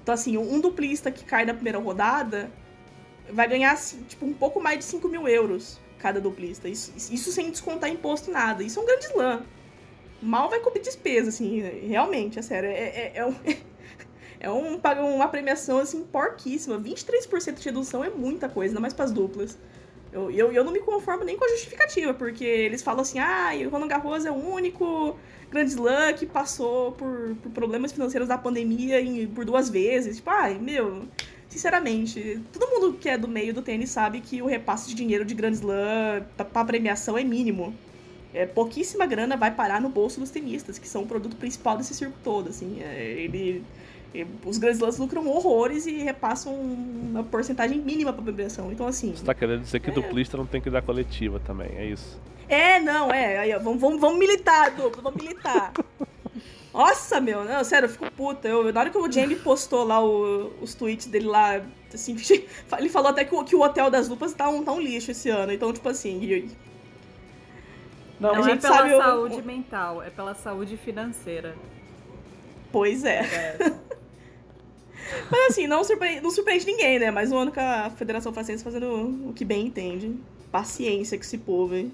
Então, 0.02 0.14
assim, 0.14 0.36
um 0.36 0.60
duplista 0.60 1.10
que 1.10 1.24
cai 1.24 1.44
na 1.44 1.52
primeira 1.52 1.78
rodada 1.78 2.50
vai 3.30 3.48
ganhar, 3.48 3.72
assim, 3.72 4.02
tipo, 4.04 4.24
um 4.24 4.32
pouco 4.32 4.60
mais 4.60 4.78
de 4.78 4.84
5 4.84 5.08
mil 5.08 5.26
euros 5.26 5.80
cada 5.98 6.20
duplista. 6.20 6.68
Isso, 6.68 6.92
isso 6.96 7.32
sem 7.32 7.50
descontar 7.50 7.90
imposto 7.90 8.30
nada. 8.30 8.62
Isso 8.62 8.78
é 8.78 8.82
um 8.82 8.86
grande 8.86 9.06
slam. 9.06 9.42
Mal 10.22 10.48
vai 10.48 10.60
cobrir 10.60 10.80
despesa, 10.80 11.30
assim, 11.30 11.60
realmente, 11.88 12.38
é 12.38 12.42
sério. 12.42 12.68
É, 12.68 12.72
é, 12.72 13.12
é, 13.16 13.26
um, 13.26 13.34
é 14.46 15.02
um, 15.02 15.16
uma 15.16 15.28
premiação, 15.28 15.78
assim, 15.78 16.04
porquíssima. 16.04 16.78
23% 16.78 17.54
de 17.54 17.64
redução 17.64 18.04
é 18.04 18.10
muita 18.10 18.48
coisa, 18.48 18.72
ainda 18.72 18.80
mais 18.80 18.94
pras 18.94 19.10
duplas. 19.10 19.58
Eu, 20.12 20.30
eu, 20.30 20.52
eu 20.52 20.64
não 20.64 20.72
me 20.72 20.80
conformo 20.80 21.24
nem 21.24 21.36
com 21.36 21.44
a 21.44 21.48
justificativa, 21.48 22.14
porque 22.14 22.44
eles 22.44 22.82
falam 22.82 23.02
assim, 23.02 23.18
ah, 23.18 23.50
o 23.66 23.68
Roland 23.68 23.88
Garros 23.88 24.24
é 24.24 24.30
o 24.30 24.34
único 24.34 25.16
Grand 25.50 25.64
Slam 25.64 26.14
que 26.14 26.24
passou 26.26 26.92
por, 26.92 27.36
por 27.42 27.50
problemas 27.50 27.92
financeiros 27.92 28.28
da 28.28 28.38
pandemia 28.38 29.00
em, 29.00 29.26
por 29.26 29.44
duas 29.44 29.68
vezes. 29.68 30.16
Tipo, 30.16 30.30
ai, 30.30 30.58
meu, 30.58 31.02
sinceramente, 31.48 32.40
todo 32.52 32.68
mundo 32.68 32.96
que 32.98 33.08
é 33.08 33.18
do 33.18 33.28
meio 33.28 33.52
do 33.52 33.62
tênis 33.62 33.90
sabe 33.90 34.20
que 34.20 34.40
o 34.40 34.46
repasse 34.46 34.88
de 34.88 34.94
dinheiro 34.94 35.24
de 35.24 35.34
Grand 35.34 35.52
Slam 35.52 36.24
pra 36.36 36.64
premiação 36.64 37.18
é 37.18 37.24
mínimo. 37.24 37.74
É, 38.32 38.44
pouquíssima 38.44 39.06
grana 39.06 39.36
vai 39.36 39.50
parar 39.50 39.80
no 39.80 39.88
bolso 39.88 40.20
dos 40.20 40.30
tenistas, 40.30 40.78
que 40.78 40.86
são 40.86 41.02
o 41.02 41.06
produto 41.06 41.36
principal 41.36 41.76
desse 41.76 41.94
circo 41.94 42.16
todo, 42.22 42.50
assim. 42.50 42.82
É, 42.82 43.02
ele, 43.18 43.64
os 44.44 44.58
Grand 44.58 44.72
Slams 44.72 44.98
lucram 44.98 45.26
horrores 45.28 45.86
e 45.86 45.98
repassam 45.98 46.54
uma 46.54 47.22
porcentagem 47.22 47.78
mínima 47.78 48.12
pra 48.12 48.22
premiação. 48.22 48.72
Então, 48.72 48.86
assim... 48.86 49.14
Você 49.14 49.24
tá 49.24 49.34
querendo 49.34 49.62
dizer 49.62 49.80
que 49.80 49.90
é... 49.90 49.92
duplista 49.92 50.36
não 50.36 50.46
tem 50.46 50.60
que 50.60 50.70
dar 50.70 50.82
coletiva 50.82 51.40
também, 51.40 51.68
é 51.76 51.84
isso? 51.86 52.18
É, 52.48 52.78
não, 52.80 53.10
é. 53.10 53.38
Aí, 53.38 53.54
ó, 53.54 53.58
vamos, 53.58 53.80
vamos, 53.80 54.00
vamos 54.00 54.18
militar, 54.18 54.70
duplo, 54.70 55.02
vamos 55.02 55.22
militar. 55.22 55.72
Nossa, 56.72 57.20
meu, 57.22 57.42
não, 57.42 57.64
sério, 57.64 57.86
eu 57.86 57.90
fico 57.90 58.10
puta. 58.12 58.46
Eu, 58.46 58.70
na 58.70 58.80
hora 58.80 58.90
que 58.90 58.98
o 58.98 59.10
Jamie 59.10 59.36
postou 59.36 59.82
lá 59.82 60.04
o, 60.04 60.52
os 60.60 60.74
tweets 60.74 61.06
dele 61.06 61.26
lá, 61.26 61.62
assim, 61.92 62.14
ele 62.78 62.88
falou 62.90 63.10
até 63.10 63.24
que 63.24 63.34
o, 63.34 63.42
que 63.42 63.56
o 63.56 63.62
Hotel 63.62 63.90
das 63.90 64.08
Lupas 64.08 64.34
tá 64.34 64.48
um, 64.50 64.62
tá 64.62 64.72
um 64.72 64.80
lixo 64.80 65.10
esse 65.10 65.30
ano. 65.30 65.52
Então, 65.52 65.72
tipo 65.72 65.88
assim. 65.88 66.50
Não, 68.20 68.34
não 68.34 68.46
é 68.46 68.56
pela 68.56 68.88
saúde 68.88 69.40
o... 69.40 69.42
mental, 69.42 70.02
é 70.02 70.10
pela 70.10 70.34
saúde 70.34 70.76
financeira. 70.76 71.56
Pois 72.76 73.04
é. 73.04 73.20
é. 73.20 73.56
Mas 75.32 75.46
assim, 75.48 75.66
não 75.66 75.82
surpreende, 75.82 76.20
não 76.20 76.30
surpreende 76.30 76.66
ninguém, 76.66 76.98
né? 76.98 77.10
Mais 77.10 77.32
um 77.32 77.38
ano 77.38 77.50
com 77.50 77.58
a 77.58 77.88
Federação 77.88 78.34
Francesa 78.34 78.62
fazendo 78.62 79.30
o 79.30 79.32
que 79.32 79.46
bem 79.46 79.68
entende. 79.68 80.14
Paciência 80.52 81.16
com 81.16 81.24
esse 81.24 81.38
povo, 81.38 81.74
hein? 81.74 81.90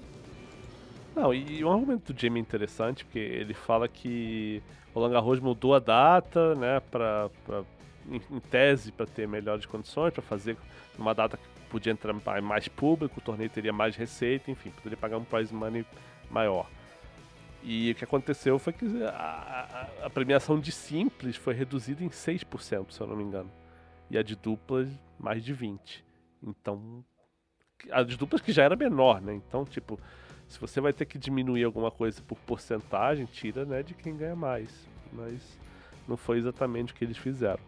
Não, 1.15 1.33
e 1.33 1.63
um 1.63 1.71
argumento 1.71 2.11
do 2.11 2.19
Jamie 2.19 2.41
interessante, 2.41 3.05
porque 3.05 3.17
ele 3.17 3.53
fala 3.53 3.87
que 3.87 4.61
o 4.93 4.99
Langarros 4.99 5.39
mudou 5.39 5.73
a 5.73 5.79
data, 5.79 6.53
né, 6.55 6.81
pra, 6.91 7.29
pra 7.45 7.63
em, 8.11 8.21
em 8.29 8.39
tese, 8.41 8.91
para 8.91 9.05
ter 9.05 9.25
melhores 9.25 9.65
condições, 9.65 10.11
para 10.11 10.21
fazer 10.21 10.57
uma 10.99 11.15
data 11.15 11.37
que 11.37 11.43
podia 11.69 11.93
entrar 11.93 12.13
mais 12.41 12.67
público, 12.67 13.19
o 13.19 13.21
torneio 13.21 13.49
teria 13.49 13.71
mais 13.71 13.95
receita, 13.95 14.51
enfim, 14.51 14.69
poderia 14.71 14.97
pagar 14.97 15.17
um 15.17 15.23
prize 15.23 15.53
money 15.53 15.85
maior. 16.29 16.67
E 17.63 17.91
o 17.91 17.95
que 17.95 18.03
aconteceu 18.03 18.59
foi 18.59 18.73
que 18.73 18.85
a, 19.03 19.89
a, 20.01 20.05
a 20.05 20.09
premiação 20.09 20.59
de 20.59 20.71
simples 20.71 21.37
foi 21.37 21.53
reduzida 21.53 22.03
em 22.03 22.09
6%, 22.09 22.91
se 22.91 22.99
eu 22.99 23.07
não 23.07 23.15
me 23.15 23.23
engano. 23.23 23.49
E 24.11 24.17
a 24.17 24.21
de 24.21 24.35
duplas, 24.35 24.89
mais 25.17 25.43
de 25.43 25.55
20%. 25.55 25.79
Então, 26.45 27.03
a 27.89 28.03
de 28.03 28.17
duplas 28.17 28.41
que 28.41 28.51
já 28.51 28.63
era 28.63 28.75
menor, 28.75 29.21
né? 29.21 29.33
Então, 29.33 29.63
tipo, 29.63 29.97
se 30.47 30.59
você 30.59 30.81
vai 30.81 30.91
ter 30.91 31.05
que 31.05 31.17
diminuir 31.17 31.63
alguma 31.63 31.89
coisa 31.89 32.21
por 32.21 32.37
porcentagem, 32.39 33.25
tira 33.25 33.65
né, 33.65 33.81
de 33.81 33.93
quem 33.93 34.15
ganha 34.17 34.35
mais. 34.35 34.69
Mas 35.13 35.41
não 36.05 36.17
foi 36.17 36.37
exatamente 36.37 36.91
o 36.91 36.95
que 36.95 37.05
eles 37.05 37.17
fizeram. 37.17 37.61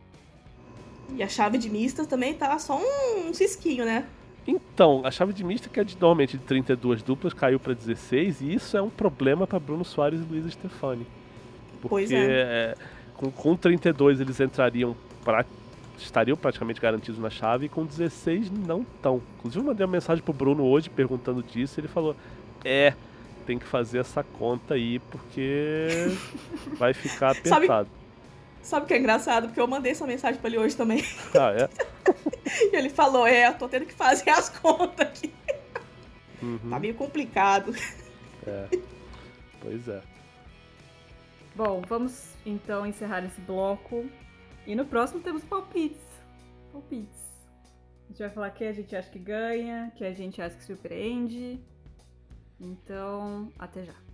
E 1.14 1.24
a 1.24 1.28
chave 1.30 1.58
de 1.58 1.70
mistas 1.70 2.06
também 2.06 2.34
tá 2.34 2.58
só 2.60 2.78
um, 2.78 3.30
um 3.30 3.34
cisquinho, 3.34 3.86
né? 3.86 4.08
Então, 4.48 5.02
a 5.04 5.12
chave 5.12 5.34
de 5.34 5.44
mista, 5.44 5.68
que 5.70 5.80
é 5.80 5.84
de, 5.84 5.98
normalmente 6.00 6.38
de 6.38 6.44
32 6.44 7.02
duplas, 7.02 7.34
caiu 7.34 7.60
para 7.60 7.74
16, 7.74 8.42
e 8.42 8.54
isso 8.54 8.78
é 8.78 8.82
um 8.82 8.90
problema 8.90 9.48
para 9.48 9.60
Bruno 9.60 9.84
Soares 9.84 10.20
e 10.20 10.24
Luiz 10.24 10.52
Stefani. 10.54 11.08
Porque 11.82 11.90
pois 11.90 12.12
é. 12.12 12.26
É, 12.26 12.76
com, 13.16 13.32
com 13.32 13.56
32 13.56 14.22
eles 14.22 14.40
entrariam 14.40 14.96
pra, 15.24 15.44
estariam 15.98 16.38
praticamente 16.38 16.80
garantidos 16.80 17.20
na 17.20 17.30
chave, 17.30 17.66
e 17.66 17.70
com 17.70 17.86
16 17.86 18.52
não 18.52 18.86
tão. 19.02 19.22
Inclusive, 19.40 19.64
eu 19.64 19.68
mandei 19.68 19.86
uma 19.86 19.92
mensagem 19.92 20.24
pro 20.24 20.34
Bruno 20.34 20.64
hoje 20.64 20.90
perguntando 20.90 21.42
disso, 21.42 21.80
e 21.80 21.82
ele 21.82 21.88
falou: 21.88 22.16
é, 22.64 22.94
tem 23.48 23.58
que 23.58 23.66
fazer 23.66 24.00
essa 24.00 24.24
conta 24.24 24.76
aí, 24.76 25.00
porque 25.00 26.08
vai 26.78 26.94
ficar 26.94 27.32
apertado. 27.32 27.68
Sabe, 27.68 27.90
sabe 28.66 28.86
o 28.86 28.88
que 28.88 28.94
é 28.94 28.98
engraçado? 28.98 29.48
Porque 29.48 29.60
eu 29.60 29.68
mandei 29.68 29.92
essa 29.92 30.06
mensagem 30.08 30.40
pra 30.40 30.50
ele 30.50 30.58
hoje 30.58 30.76
também. 30.76 31.04
Ah, 31.34 31.52
é? 31.52 31.70
e 32.72 32.76
ele 32.76 32.90
falou, 32.90 33.28
é, 33.28 33.48
eu 33.48 33.54
tô 33.54 33.68
tendo 33.68 33.86
que 33.86 33.94
fazer 33.94 34.30
as 34.30 34.50
contas 34.50 35.08
aqui. 35.08 35.34
Uhum. 36.42 36.70
Tá 36.70 36.80
meio 36.80 36.96
complicado. 36.96 37.74
É, 38.46 38.68
pois 39.62 39.88
é. 39.88 40.02
Bom, 41.56 41.82
vamos 41.88 42.36
então 42.46 42.86
encerrar 42.86 43.24
esse 43.24 43.40
bloco. 43.42 44.06
E 44.68 44.76
no 44.76 44.86
próximo 44.86 45.22
temos 45.22 45.44
palpites. 45.44 46.04
Palpites. 46.72 47.26
A 48.04 48.08
gente 48.10 48.20
vai 48.20 48.30
falar 48.30 48.50
que 48.52 48.64
a 48.64 48.74
gente 48.74 48.96
acha 48.96 49.10
que 49.10 49.20
ganha, 49.20 49.92
que 49.96 50.04
a 50.04 50.14
gente 50.14 50.42
acha 50.42 50.56
que 50.56 50.64
surpreende. 50.64 51.60
Então, 52.60 53.52
até 53.58 53.84
já. 53.86 54.05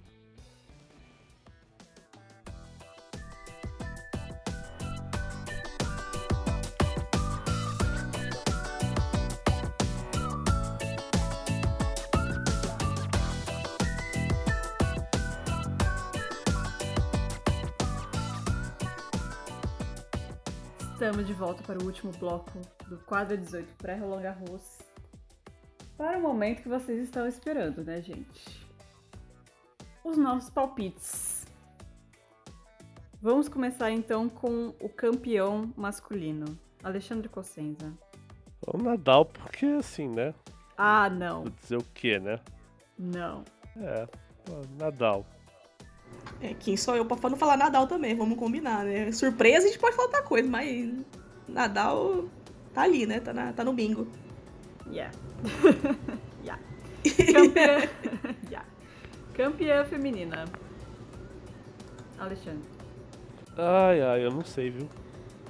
Estamos 21.12 21.28
de 21.28 21.34
volta 21.34 21.62
para 21.64 21.78
o 21.78 21.86
último 21.86 22.14
bloco 22.14 22.58
do 22.88 22.98
quadro 23.00 23.36
18 23.36 23.76
pré-Roland 23.76 24.22
Garros 24.22 24.80
para 25.98 26.18
o 26.18 26.22
momento 26.22 26.62
que 26.62 26.70
vocês 26.70 27.04
estão 27.04 27.28
esperando, 27.28 27.84
né, 27.84 28.02
gente? 28.02 28.66
Os 30.06 30.18
nossos 30.18 30.50
palpites. 30.50 31.46
Vamos 33.22 33.50
começar 33.50 33.92
então 33.92 34.30
com 34.30 34.74
o 34.80 34.88
campeão 34.88 35.74
masculino, 35.76 36.58
Alexandre 36.82 37.28
Cossenza. 37.28 37.92
O 38.66 38.78
Nadal, 38.78 39.26
porque 39.26 39.66
assim, 39.66 40.08
né? 40.08 40.34
Ah, 40.78 41.10
não. 41.10 41.44
Vou 41.44 41.52
dizer 41.62 41.78
o 41.78 41.84
quê, 41.94 42.20
né? 42.20 42.40
Não. 42.98 43.44
É, 43.76 44.08
Nadal. 44.80 45.26
É, 46.42 46.54
quem 46.56 46.76
sou 46.76 46.96
eu 46.96 47.06
pra 47.06 47.30
não 47.30 47.38
falar 47.38 47.56
Nadal 47.56 47.86
também, 47.86 48.16
vamos 48.16 48.38
combinar, 48.38 48.84
né? 48.84 49.12
Surpresa 49.12 49.68
a 49.68 49.70
gente 49.70 49.80
pode 49.80 49.96
falar 49.96 50.08
outra 50.08 50.24
coisa, 50.24 50.50
mas 50.50 50.92
Nadal 51.48 52.26
tá 52.74 52.82
ali, 52.82 53.06
né? 53.06 53.20
Tá, 53.20 53.32
na, 53.32 53.54
tá 53.54 53.64
no 53.64 53.74
bingo. 53.74 54.08
Yeah. 54.90 55.16
yeah. 56.44 56.62
Campeã... 57.34 57.90
yeah. 58.50 58.68
Campeã 59.34 59.86
feminina. 59.86 60.46
Alexandre. 62.20 62.64
Ai, 63.58 64.02
ai, 64.02 64.26
eu 64.26 64.32
não 64.32 64.44
sei, 64.44 64.70
viu? 64.70 64.88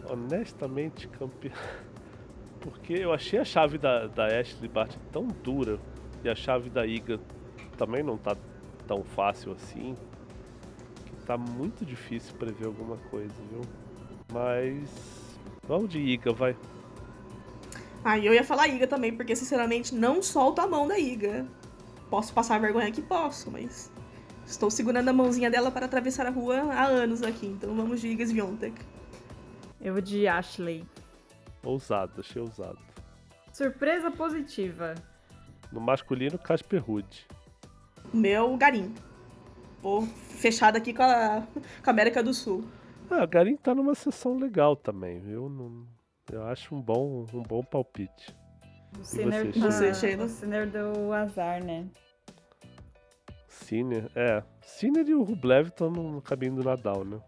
Honestamente, 0.10 1.08
campeã. 1.08 1.52
Porque 2.60 2.94
eu 2.94 3.14
achei 3.14 3.40
a 3.40 3.46
chave 3.46 3.78
da, 3.78 4.08
da 4.08 4.28
Ashley 4.28 4.68
Bart 4.68 4.96
tão 5.12 5.28
dura 5.28 5.80
e 6.24 6.30
a 6.30 6.36
chave 6.36 6.70
da 6.70 6.86
Iga 6.86 7.20
também 7.78 8.04
não 8.04 8.18
tá 8.18 8.36
tão 8.88 9.04
fácil 9.04 9.52
assim. 9.54 9.96
Que 11.22 11.28
tá 11.28 11.38
muito 11.38 11.86
difícil 11.86 12.34
prever 12.36 12.66
alguma 12.66 12.98
coisa, 13.10 13.34
viu? 13.52 13.62
Mas 14.34 14.90
Vamos 15.68 15.90
de 15.90 16.00
Iga, 16.00 16.34
vai. 16.34 16.56
Ah, 18.04 18.18
eu 18.18 18.34
ia 18.34 18.44
falar 18.44 18.68
Iga 18.68 18.88
também, 18.88 19.16
porque 19.16 19.36
sinceramente 19.36 19.94
não 19.94 20.22
solto 20.22 20.60
a 20.60 20.68
mão 20.68 20.88
da 20.88 20.98
Iga. 20.98 21.46
Posso 22.10 22.34
passar 22.34 22.60
vergonha 22.60 22.88
aqui? 22.88 23.02
Posso, 23.02 23.50
mas 23.52 23.92
estou 24.46 24.70
segurando 24.70 25.10
a 25.10 25.14
mãozinha 25.14 25.50
dela 25.50 25.72
para 25.72 25.86
atravessar 25.86 26.26
a 26.26 26.30
rua 26.30 26.74
há 26.74 26.86
anos 26.86 27.22
aqui, 27.22 27.46
então 27.46 27.76
vamos 27.76 28.02
de 28.02 28.08
Iga 28.08 28.26
Swiatek. 28.26 28.82
Eu 29.80 29.94
vou 29.94 30.02
de 30.02 30.28
Ashley. 30.28 30.86
Ousado, 31.64 32.20
achei 32.20 32.42
ousado. 32.42 32.80
Surpresa 33.54 34.10
positiva. 34.10 34.96
No 35.72 35.80
masculino, 35.80 36.38
Casper 36.38 36.84
Ruud. 36.84 37.28
Meu 38.14 38.58
Garim. 38.58 38.94
Vou 39.82 40.08
fechado 40.42 40.78
aqui 40.78 40.94
com 40.94 41.04
a, 41.04 41.46
com 41.84 41.90
a 41.90 41.94
América 41.94 42.24
do 42.24 42.34
Sul. 42.34 42.64
Ah, 43.10 43.24
o 43.24 43.28
Garim 43.28 43.56
tá 43.56 43.76
numa 43.76 43.94
sessão 43.94 44.38
legal 44.38 44.76
também, 44.76 45.20
viu? 45.20 45.50
Não, 45.50 45.86
eu 46.32 46.44
acho 46.48 46.74
um 46.74 46.82
bom, 46.82 47.26
um 47.34 47.44
bom 47.44 47.64
palpite. 47.64 48.36
O 49.00 49.04
Sinner, 49.04 49.52
você, 49.54 49.90
ah, 49.90 49.94
Sheila? 49.94 50.26
o 50.26 50.30
Sinner 50.30 50.70
deu 50.70 51.14
azar, 51.14 51.64
né? 51.64 51.86
Sinner, 53.48 54.10
é. 54.16 54.44
Sinner 54.62 55.08
e 55.08 55.14
o 55.14 55.24
Rublev 55.24 55.68
estão 55.68 55.90
no 55.90 56.22
caminho 56.22 56.56
do 56.56 56.64
Nadal, 56.64 57.06
né? 57.06 57.20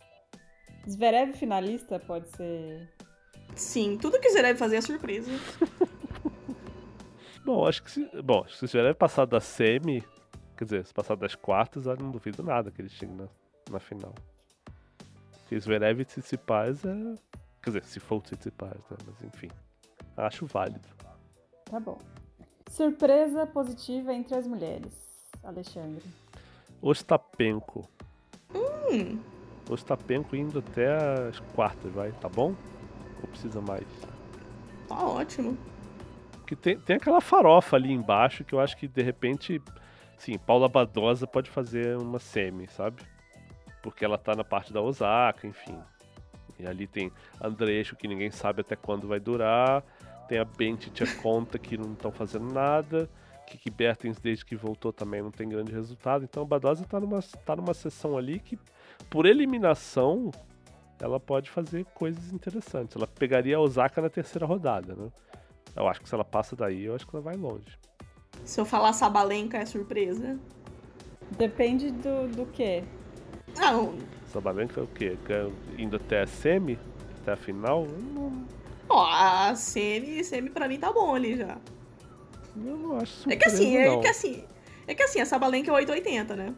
Zverev 0.90 1.34
finalista 1.34 2.00
pode 2.00 2.28
ser. 2.36 2.90
Sim, 3.56 3.98
tudo 3.98 4.20
que 4.20 4.34
deve 4.34 4.58
fazer 4.58 4.78
é 4.78 4.82
surpresa. 4.82 5.32
Bom, 7.46 7.68
acho 7.68 7.84
que 7.84 7.92
se, 7.92 8.10
bom, 8.22 8.42
acho 8.46 8.54
que 8.54 8.60
se 8.60 8.68
Zverev 8.68 8.96
passar 8.96 9.26
da 9.26 9.42
semi, 9.42 10.02
quer 10.64 10.76
dizer, 10.76 10.86
se 10.86 10.94
passar 10.94 11.16
das 11.16 11.36
quartas, 11.36 11.86
eu 11.86 11.98
não 11.98 12.10
duvido 12.10 12.42
nada 12.42 12.72
que 12.72 12.82
ele 12.82 12.90
chegue 12.90 13.14
na, 13.14 13.28
na 13.70 13.80
final. 13.80 14.14
Porque 15.32 15.60
Zverev 15.60 16.02
e 16.02 16.06
Tsitsipas 16.06 16.86
é... 16.86 17.16
Quer 17.62 17.70
dizer, 17.70 17.86
se 17.86 18.00
for 18.00 18.18
o 18.18 18.22
Tsitsipas, 18.22 18.70
né? 18.70 18.98
Mas 19.06 19.24
enfim, 19.24 19.50
acho 20.18 20.46
válido. 20.46 20.88
Tá 21.66 21.80
bom. 21.80 21.98
Surpresa 22.70 23.46
positiva 23.46 24.14
entre 24.14 24.36
as 24.36 24.48
mulheres. 24.48 24.94
Alexandre. 25.44 26.04
Ostapenko. 26.82 27.88
Hum, 28.54 29.20
Ostapenko 29.70 30.36
indo 30.36 30.60
até 30.60 31.28
as 31.28 31.40
quartas, 31.56 31.92
vai, 31.92 32.12
tá 32.14 32.30
bom? 32.30 32.56
Ou 33.22 33.28
precisa 33.28 33.62
mais? 33.62 33.86
tá 34.88 35.06
ótimo. 35.06 35.58
Porque 36.32 36.56
tem, 36.56 36.78
tem 36.78 36.96
aquela 36.98 37.22
farofa 37.22 37.76
ali 37.76 37.92
embaixo 37.92 38.44
que 38.44 38.54
eu 38.54 38.60
acho 38.60 38.76
que 38.78 38.88
de 38.88 39.02
repente, 39.02 39.62
sim, 40.24 40.38
Paula 40.38 40.70
Badosa 40.70 41.28
pode 41.28 41.50
fazer 41.50 41.98
uma 41.98 42.18
semi, 42.18 42.68
sabe? 42.70 43.04
Porque 43.82 44.06
ela 44.06 44.18
tá 44.18 44.34
na 44.36 44.44
parte 44.44 44.72
da 44.72 44.82
Osaka, 44.82 45.46
enfim. 45.46 45.78
E 46.58 46.66
ali 46.66 46.88
tem 46.88 47.12
Andrecho, 47.42 47.96
que 47.98 48.08
ninguém 48.08 48.32
sabe 48.32 48.62
até 48.62 48.76
quando 48.76 49.08
vai 49.08 49.20
durar. 49.20 49.84
Tem 50.30 50.40
a 50.40 50.46
Bentit 50.46 51.02
e 51.02 51.04
a 51.04 51.16
Conta, 51.22 51.60
que 51.60 51.78
não 51.78 51.92
estão 51.92 52.12
fazendo 52.12 52.54
nada. 52.54 53.10
Kiki 53.46 53.70
Bertens, 53.70 54.18
desde 54.18 54.46
que 54.46 54.56
voltou, 54.56 54.94
também 54.94 55.22
não 55.22 55.30
tem 55.30 55.50
grande 55.50 55.74
resultado. 55.74 56.24
Então 56.24 56.44
a 56.44 56.46
Badosa 56.46 56.86
tá 56.86 57.00
numa, 57.00 57.22
tá 57.46 57.56
numa 57.58 57.74
sessão 57.74 58.18
ali 58.18 58.40
que, 58.40 58.58
por 59.10 59.26
eliminação, 59.26 60.32
ela 61.02 61.20
pode 61.20 61.50
fazer 61.50 61.84
coisas 61.94 62.32
interessantes. 62.32 62.96
Ela 62.96 63.08
pegaria 63.08 63.58
a 63.58 63.60
Osaka 63.60 64.02
na 64.02 64.10
terceira 64.10 64.46
rodada, 64.46 64.96
né? 64.96 65.12
Eu 65.76 65.86
acho 65.88 66.00
que 66.02 66.08
se 66.08 66.16
ela 66.16 66.24
passa 66.24 66.56
daí, 66.56 66.86
eu 66.86 66.96
acho 66.96 67.06
que 67.06 67.14
ela 67.14 67.24
vai 67.24 67.36
longe. 67.36 67.78
Se 68.46 68.60
eu 68.60 68.66
falar 68.66 68.94
Sabalenka 68.94 69.58
é 69.58 69.66
surpresa. 69.66 70.38
Depende 71.38 71.92
do, 71.92 72.28
do 72.28 72.46
quê? 72.48 72.84
Não, 73.58 73.94
Sabalenka 74.28 74.80
é 74.80 74.84
o 74.84 74.88
quê? 74.88 75.18
Ganha- 75.26 75.52
Indo 75.78 75.96
até 75.96 76.22
a 76.22 76.28
semi? 76.28 76.78
Até 77.22 77.32
a 77.34 77.36
final? 77.36 77.88
Não, 78.14 78.44
ó, 78.90 79.06
a 79.10 79.56
semi, 79.56 80.24
semi 80.24 80.50
pra 80.50 80.68
mim 80.68 80.78
tá 80.80 80.92
bom 80.92 81.16
ali 81.16 81.38
já. 81.38 81.58
eu 82.58 82.78
não 82.78 82.98
acho 82.98 83.30
É 83.32 83.36
que 83.36 83.50
surpresa, 83.50 83.56
assim, 83.56 83.78
é 83.78 83.88
não. 83.90 84.02
que 84.02 84.08
assim, 84.08 84.44
é 84.88 84.94
que 84.94 85.04
assim, 85.04 85.22
a 85.22 85.26
Sabalenka 85.26 85.72
é 85.72 85.74
880, 85.74 86.36
né? 86.36 86.54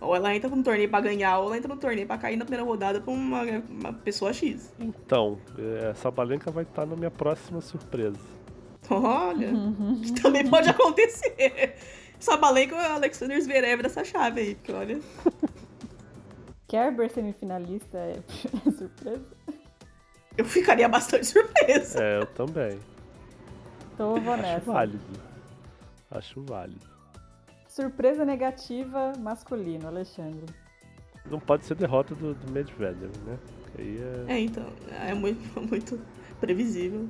Ou 0.00 0.14
ela 0.14 0.34
entra 0.36 0.50
num 0.50 0.62
torneio 0.62 0.88
pra 0.90 1.00
ganhar, 1.00 1.38
ou 1.38 1.46
ela 1.46 1.56
entra 1.56 1.68
num 1.72 1.80
torneio 1.80 2.06
pra 2.06 2.18
cair 2.18 2.36
na 2.36 2.44
primeira 2.44 2.64
rodada 2.64 3.00
pra 3.00 3.12
uma, 3.12 3.42
uma 3.70 3.92
pessoa 3.92 4.32
X. 4.34 4.70
Então, 4.78 5.38
é, 5.58 5.88
a 5.90 5.94
Sabalenka 5.94 6.50
vai 6.50 6.64
estar 6.64 6.84
na 6.84 6.94
minha 6.94 7.10
próxima 7.10 7.60
surpresa. 7.62 8.18
Olha, 8.90 9.50
que 10.02 10.12
também 10.20 10.48
pode 10.48 10.68
acontecer. 10.68 11.76
Sabalenka 12.18 12.74
é 12.76 12.90
o 12.90 12.94
Alexander 12.94 13.40
Zverev 13.40 13.82
dessa 13.82 14.04
chave 14.04 14.40
aí, 14.40 14.54
porque 14.54 14.72
olha. 14.72 15.00
Kerber 16.68 17.10
semifinalista 17.10 17.98
é 17.98 18.70
surpresa? 18.70 19.26
Eu 20.36 20.44
ficaria 20.44 20.88
bastante 20.88 21.26
surpresa. 21.26 22.02
É, 22.02 22.18
eu 22.18 22.26
também. 22.26 22.78
Então 23.94 24.16
eu 24.16 24.22
vou 24.22 24.34
Acho 24.34 24.42
nessa. 24.42 24.72
válido. 24.72 25.04
Acho 26.10 26.42
válido. 26.42 26.86
Surpresa 27.68 28.24
negativa 28.24 29.12
masculino, 29.18 29.86
Alexandre. 29.86 30.46
Não 31.30 31.40
pode 31.40 31.64
ser 31.64 31.74
derrota 31.76 32.14
do, 32.14 32.34
do 32.34 32.52
Medvedev, 32.52 33.10
né? 33.24 33.38
Aí 33.78 33.98
é... 34.28 34.32
É, 34.34 34.40
então, 34.40 34.66
é 34.90 35.14
muito, 35.14 35.40
muito 35.60 36.00
previsível. 36.40 37.08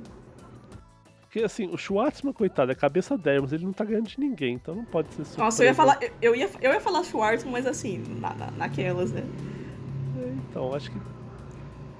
Porque 1.35 1.43
assim, 1.43 1.67
o 1.67 1.75
Schwartzman, 1.77 2.31
coitado, 2.31 2.71
é 2.71 2.75
cabeça 2.75 3.17
10, 3.17 3.41
mas 3.41 3.51
ele 3.51 3.65
não 3.65 3.73
tá 3.73 3.83
ganhando 3.83 4.07
de 4.07 4.17
ninguém, 4.17 4.53
então 4.53 4.73
não 4.73 4.85
pode 4.85 5.09
ser 5.09 5.25
surpresa. 5.25 5.43
Nossa, 5.43 5.63
eu 5.63 5.67
ia 5.67 5.73
falar, 5.75 5.99
eu- 6.21 6.33
ia, 6.33 6.49
eu 6.61 6.71
ia 6.71 6.79
falar 6.79 7.03
Schwartzman, 7.03 7.51
mas 7.51 7.65
assim, 7.65 8.01
na, 8.21 8.33
na- 8.33 8.51
naquelas, 8.51 9.11
né? 9.11 9.21
Então, 10.49 10.73
acho 10.73 10.89
que 10.89 10.97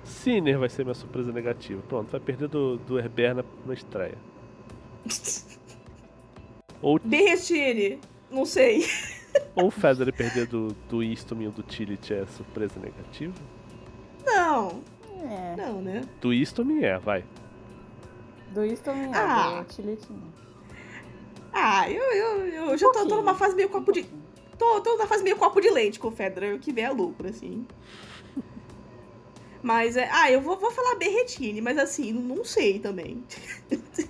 Sinner 0.05 0.57
vai 0.57 0.69
ser 0.69 0.85
minha 0.85 0.93
surpresa 0.93 1.33
negativa. 1.33 1.81
Pronto, 1.89 2.09
vai 2.11 2.19
perder 2.21 2.47
do, 2.47 2.77
do 2.77 2.97
Herbert 2.97 3.35
na, 3.35 3.43
na 3.65 3.73
estreia. 3.73 4.17
Ou, 6.81 6.97
Berretini, 7.03 7.99
não 8.31 8.45
sei. 8.45 8.85
ou 9.53 9.67
o 9.67 9.71
Federer 9.71 10.13
perder 10.13 10.47
do, 10.47 10.69
do 10.87 11.03
Easton 11.03 11.41
e 11.41 11.49
do 11.49 11.61
Tillich 11.61 12.13
é 12.13 12.25
surpresa 12.27 12.79
negativa? 12.79 13.33
Não, 14.25 14.81
É. 15.29 15.55
não, 15.57 15.81
né? 15.81 16.03
Do 16.21 16.31
Easton 16.31 16.67
é, 16.81 16.97
vai. 16.97 17.25
Do 18.55 18.63
é, 18.63 18.73
Ah. 19.13 19.65
não. 20.09 20.25
Ah, 21.51 21.91
eu, 21.91 22.01
eu, 22.03 22.47
eu 22.47 22.77
já 22.77 22.89
tô, 22.89 23.05
tô 23.05 23.17
numa 23.17 23.35
fase 23.35 23.53
meio 23.53 23.67
copo 23.67 23.91
de. 23.91 24.05
Tô, 24.57 24.79
tô 24.79 24.93
numa 24.93 25.07
fase 25.07 25.23
meio 25.23 25.35
copo 25.35 25.59
de 25.59 25.69
leite 25.69 25.99
com 25.99 26.07
o 26.07 26.11
Federer, 26.11 26.55
o 26.55 26.59
que 26.59 26.71
vier 26.71 26.89
é 26.89 26.93
lucro, 26.93 27.27
assim. 27.27 27.67
Mas 29.61 29.97
é. 29.97 30.09
Ah, 30.09 30.31
eu 30.31 30.39
vou, 30.39 30.55
vou 30.57 30.71
falar 30.71 30.95
Berretini, 30.95 31.59
mas 31.59 31.77
assim, 31.77 32.13
não 32.13 32.45
sei 32.45 32.79
também. 32.79 33.21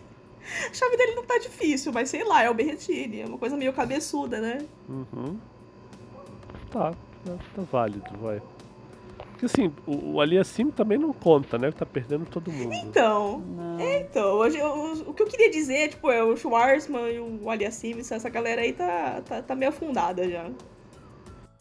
A 0.70 0.74
chave 0.74 0.96
dele 0.96 1.16
não 1.16 1.26
tá 1.26 1.40
difícil, 1.40 1.92
mas 1.92 2.08
sei 2.10 2.24
lá, 2.24 2.44
é 2.44 2.50
o 2.50 2.54
Berretini. 2.54 3.22
É 3.22 3.26
uma 3.26 3.40
coisa 3.40 3.58
meio 3.58 3.74
cabeçuda, 3.74 4.40
né? 4.40 4.60
Uhum. 4.88 5.40
Tá, 6.70 6.92
tá, 7.26 7.38
tá 7.56 7.62
válido, 7.64 8.06
vai. 8.20 8.40
Porque 9.36 9.48
assim, 9.48 9.74
o, 9.86 10.14
o 10.14 10.22
Aliassime 10.22 10.72
também 10.72 10.98
não 10.98 11.12
conta, 11.12 11.58
né? 11.58 11.70
Tá 11.70 11.86
perdendo 11.86 12.26
todo 12.26 12.50
mundo. 12.50 12.74
Então. 12.74 13.40
Não. 13.40 13.78
Então, 13.82 14.34
hoje 14.36 14.58
eu- 14.58 15.04
o 15.10 15.14
que 15.14 15.22
eu 15.24 15.28
queria 15.28 15.52
dizer, 15.52 15.90
tipo, 15.90 16.10
é 16.10 16.24
o 16.24 16.38
Schwarzman 16.38 17.12
e 17.12 17.20
o 17.20 17.50
Aliassime, 17.50 18.00
essa 18.00 18.30
galera 18.30 18.62
aí 18.62 18.72
tá, 18.72 19.22
tá, 19.26 19.42
tá 19.42 19.54
meio 19.54 19.70
afundada 19.72 20.30
já. 20.30 20.50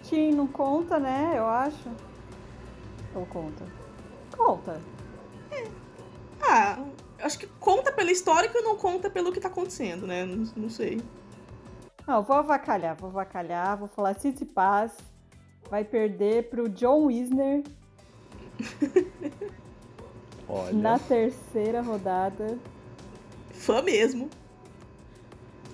Kim 0.04 0.30
não 0.32 0.46
conta, 0.46 1.00
né? 1.00 1.32
Eu 1.36 1.46
acho. 1.46 1.90
Ou 3.12 3.26
conta? 3.26 3.64
Conta. 4.36 4.80
Ah, 6.40 6.78
acho 7.22 7.38
que 7.40 7.48
conta 7.58 7.90
pelo 7.90 8.10
histórico 8.10 8.56
e 8.56 8.62
não 8.62 8.76
conta 8.76 9.10
pelo 9.10 9.32
que 9.32 9.40
tá 9.40 9.48
acontecendo, 9.48 10.06
né? 10.06 10.24
Não, 10.24 10.44
não 10.56 10.70
sei. 10.70 11.00
Não, 12.06 12.22
vou 12.22 12.36
avacalhar, 12.36 12.94
vou 12.96 13.10
avacalhar, 13.10 13.76
vou 13.76 13.88
falar 13.88 14.14
Tsitsipas 14.14 14.92
vai 15.70 15.84
perder 15.84 16.48
pro 16.50 16.68
John 16.68 17.06
Wisner 17.06 17.62
Olha, 20.48 20.72
na 20.72 20.98
terceira 20.98 21.80
rodada, 21.80 22.58
Fã 23.52 23.82
mesmo. 23.82 24.28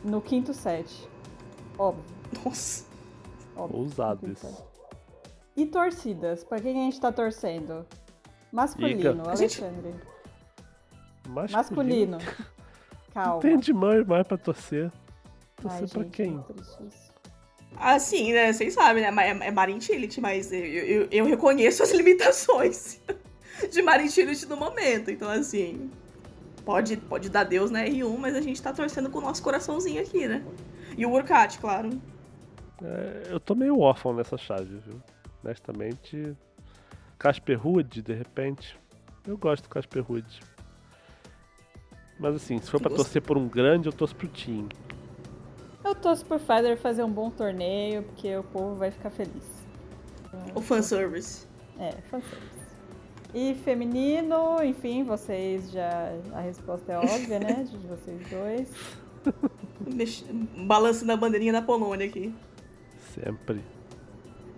no 0.05 0.20
quinto 0.20 0.55
set. 0.55 1.09
Óbvio, 1.78 2.05
Nossa. 2.45 2.84
óbvio. 3.57 3.78
ousado 3.80 4.20
quinto 4.20 4.32
isso. 4.32 4.47
set. 4.47 4.64
E 5.57 5.66
torcidas? 5.66 6.45
Pra 6.45 6.61
quem 6.61 6.70
a 6.80 6.84
gente 6.84 7.01
tá 7.01 7.11
torcendo? 7.12 7.84
Masculino, 8.53 9.28
A 9.28 9.34
gente- 9.36 9.62
Alexandre. 9.62 9.95
Masculino. 11.28 12.16
Masculino. 12.16 12.18
Calma. 13.12 13.41
Tem 13.41 13.59
de 13.59 13.72
mãe 13.72 14.05
mais 14.05 14.26
pra 14.26 14.38
torcer. 14.38 14.91
Ai, 15.64 15.80
Torcer 15.80 15.88
pra 15.91 16.03
gente, 16.05 16.12
quem? 16.12 16.45
isso. 16.86 17.09
Assim, 17.76 18.32
né? 18.32 18.52
Vocês 18.52 18.74
sabem, 18.74 19.02
né? 19.02 19.26
É, 19.26 19.48
é 19.48 19.50
Marin 19.50 19.78
Tillich, 19.78 20.20
mas 20.20 20.52
eu, 20.52 20.64
eu, 20.64 21.08
eu 21.10 21.24
reconheço 21.24 21.82
as 21.82 21.90
limitações 21.92 23.00
de 23.70 23.82
Marin 23.82 24.08
Tillich 24.08 24.46
no 24.46 24.56
momento. 24.56 25.10
Então, 25.10 25.30
assim, 25.30 25.90
pode, 26.64 26.96
pode 26.96 27.30
dar 27.30 27.44
Deus 27.44 27.70
na 27.70 27.84
R1, 27.84 28.16
mas 28.18 28.34
a 28.34 28.40
gente 28.40 28.60
tá 28.60 28.72
torcendo 28.72 29.10
com 29.10 29.18
o 29.18 29.22
nosso 29.22 29.42
coraçãozinho 29.42 30.00
aqui, 30.02 30.28
né? 30.28 30.44
E 30.96 31.06
o 31.06 31.12
Urcat, 31.12 31.58
claro. 31.58 31.90
É, 32.82 33.28
eu 33.30 33.40
tô 33.40 33.54
meio 33.54 33.78
órfão 33.78 34.12
nessa 34.14 34.36
chave, 34.36 34.80
viu? 34.86 35.00
Honestamente. 35.42 36.36
Casper 37.18 37.60
Ruud, 37.60 38.02
de 38.02 38.12
repente. 38.12 38.78
Eu 39.26 39.36
gosto 39.36 39.64
do 39.64 39.68
Casper 39.68 40.02
Ruud. 40.02 40.40
Mas 42.18 42.34
assim, 42.34 42.58
se 42.58 42.70
for 42.70 42.80
pra 42.80 42.90
Gosto. 42.90 43.04
torcer 43.04 43.22
por 43.22 43.38
um 43.38 43.48
grande, 43.48 43.88
eu 43.88 43.92
torço 43.92 44.14
pro 44.14 44.28
Team. 44.28 44.68
Eu 46.01 46.03
torço 46.03 46.24
por 46.24 46.40
Feather 46.40 46.78
fazer 46.78 47.05
um 47.05 47.12
bom 47.12 47.28
torneio, 47.28 48.03
porque 48.05 48.34
o 48.34 48.42
povo 48.42 48.74
vai 48.74 48.90
ficar 48.90 49.11
feliz. 49.11 49.44
O 50.55 50.62
fanservice. 50.62 51.46
É, 51.78 51.90
fanservice. 52.11 52.61
E 53.34 53.55
feminino, 53.57 54.64
enfim, 54.64 55.05
vocês 55.05 55.70
já. 55.70 56.11
A 56.32 56.40
resposta 56.40 56.90
é 56.90 56.98
óbvia, 56.98 57.38
né? 57.38 57.66
De 57.70 57.76
vocês 57.86 58.18
dois. 58.30 58.72
Mex... 59.94 60.24
Balanço 60.66 61.05
na 61.05 61.18
bandeirinha 61.18 61.53
da 61.53 61.61
Polônia 61.61 62.07
aqui. 62.07 62.34
Sempre. 63.14 63.62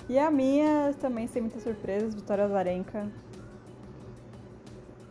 E 0.09 0.21
a 0.21 0.31
minha 0.31 0.95
também 1.01 1.27
sem 1.27 1.43
muitas 1.43 1.65
surpresas, 1.65 2.15
Vitória 2.15 2.45
Azarenka. 2.45 3.11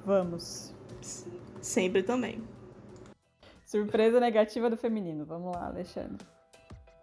Vamos. 0.05 0.73
Sempre 1.59 2.03
também. 2.03 2.41
Surpresa 3.71 4.19
negativa 4.19 4.69
do 4.69 4.75
feminino. 4.75 5.23
Vamos 5.25 5.55
lá, 5.55 5.67
Alexandre. 5.67 6.25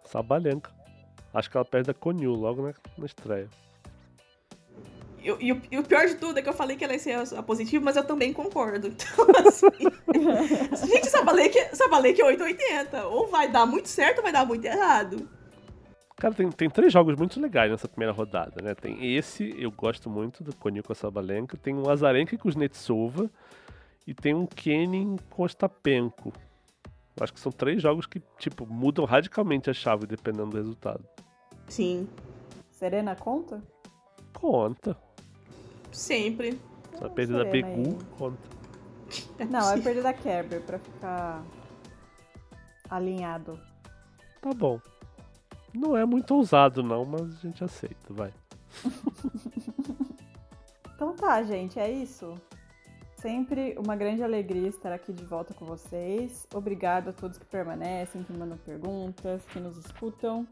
Sabalenka. 0.03 0.71
Acho 1.33 1.49
que 1.49 1.57
ela 1.57 1.65
perde 1.65 1.89
a 1.89 1.93
Konyu 1.95 2.31
logo 2.33 2.61
na, 2.61 2.73
na 2.95 3.05
estreia. 3.07 3.47
E, 5.21 5.31
o- 5.31 5.37
e 5.41 5.51
o- 5.51 5.61
e 5.71 5.77
o 5.79 5.83
pior 5.83 6.05
de 6.07 6.13
tudo 6.15 6.37
é 6.37 6.41
que 6.43 6.47
eu 6.47 6.53
falei 6.53 6.77
que 6.77 6.83
ela 6.83 6.93
ia 6.93 6.99
ser 6.99 7.13
a, 7.13 7.39
a 7.39 7.43
positiva, 7.43 7.83
mas 7.83 7.95
eu 7.95 8.03
também 8.03 8.31
concordo. 8.31 8.87
Então, 8.93 9.25
assim. 9.47 9.67
gente, 10.87 11.07
Sabalek, 11.09 11.75
Sabalek 11.75 12.21
é 12.21 12.25
880. 12.25 13.07
Ou 13.07 13.27
vai 13.27 13.51
dar 13.51 13.65
muito 13.65 13.89
certo 13.89 14.17
ou 14.19 14.23
vai 14.23 14.31
dar 14.31 14.45
muito 14.45 14.63
errado. 14.65 15.27
Cara, 16.17 16.35
tem, 16.35 16.51
tem 16.51 16.69
três 16.69 16.93
jogos 16.93 17.15
muito 17.15 17.39
legais 17.41 17.71
nessa 17.71 17.87
primeira 17.87 18.13
rodada, 18.13 18.61
né? 18.61 18.75
Tem 18.75 19.15
esse, 19.15 19.55
eu 19.57 19.71
gosto 19.71 20.07
muito, 20.07 20.43
do 20.43 20.55
Konyu 20.55 20.83
com 20.83 20.91
a 20.91 20.95
Sabalenka. 20.95 21.57
Tem 21.57 21.73
um 21.73 21.89
Azarenka 21.89 22.37
com 22.37 22.47
os 22.47 22.55
Netsova. 22.55 23.27
E 24.05 24.13
tem 24.13 24.33
um 24.35 24.45
Kenin 24.45 25.17
com 25.29 25.43
Ostapenko. 25.43 26.31
Acho 27.19 27.33
que 27.33 27.39
são 27.39 27.51
três 27.51 27.81
jogos 27.81 28.05
que, 28.05 28.21
tipo, 28.37 28.65
mudam 28.65 29.05
radicalmente 29.05 29.69
a 29.69 29.73
chave 29.73 30.05
dependendo 30.05 30.51
do 30.51 30.57
resultado. 30.57 31.03
Sim, 31.67 32.07
Serena 32.71 33.15
conta? 33.15 33.61
Conta. 34.33 34.97
sempre. 35.91 36.59
Se 36.97 37.03
a 37.03 37.09
perda 37.09 37.43
da 37.43 37.51
aí. 37.51 37.63
conta. 38.17 38.59
Não, 39.49 39.71
é 39.71 39.81
perda 39.81 40.01
da 40.01 40.13
Kerber 40.13 40.61
pra 40.61 40.79
ficar 40.79 41.43
alinhado. 42.89 43.59
Tá 44.41 44.53
bom. 44.53 44.79
Não 45.73 45.95
é 45.95 46.05
muito 46.05 46.33
ousado, 46.35 46.81
não, 46.81 47.05
mas 47.05 47.21
a 47.21 47.41
gente 47.41 47.63
aceita, 47.63 48.13
vai. 48.13 48.33
Então 50.99 51.15
tá, 51.15 51.41
gente, 51.43 51.79
é 51.79 51.89
isso. 51.89 52.35
Sempre 53.21 53.75
uma 53.77 53.97
grande 53.97 54.23
alegria 54.23 54.69
estar 54.69 54.93
aqui 54.93 55.11
de 55.11 55.25
volta 55.25 55.53
com 55.53 55.65
vocês. 55.65 56.47
Obrigado 56.53 57.09
a 57.09 57.13
todos 57.13 57.37
que 57.37 57.45
permanecem, 57.45 58.23
que 58.23 58.31
mandam 58.31 58.57
perguntas, 58.59 59.43
que 59.47 59.59
nos 59.59 59.75
escutam. 59.77 60.47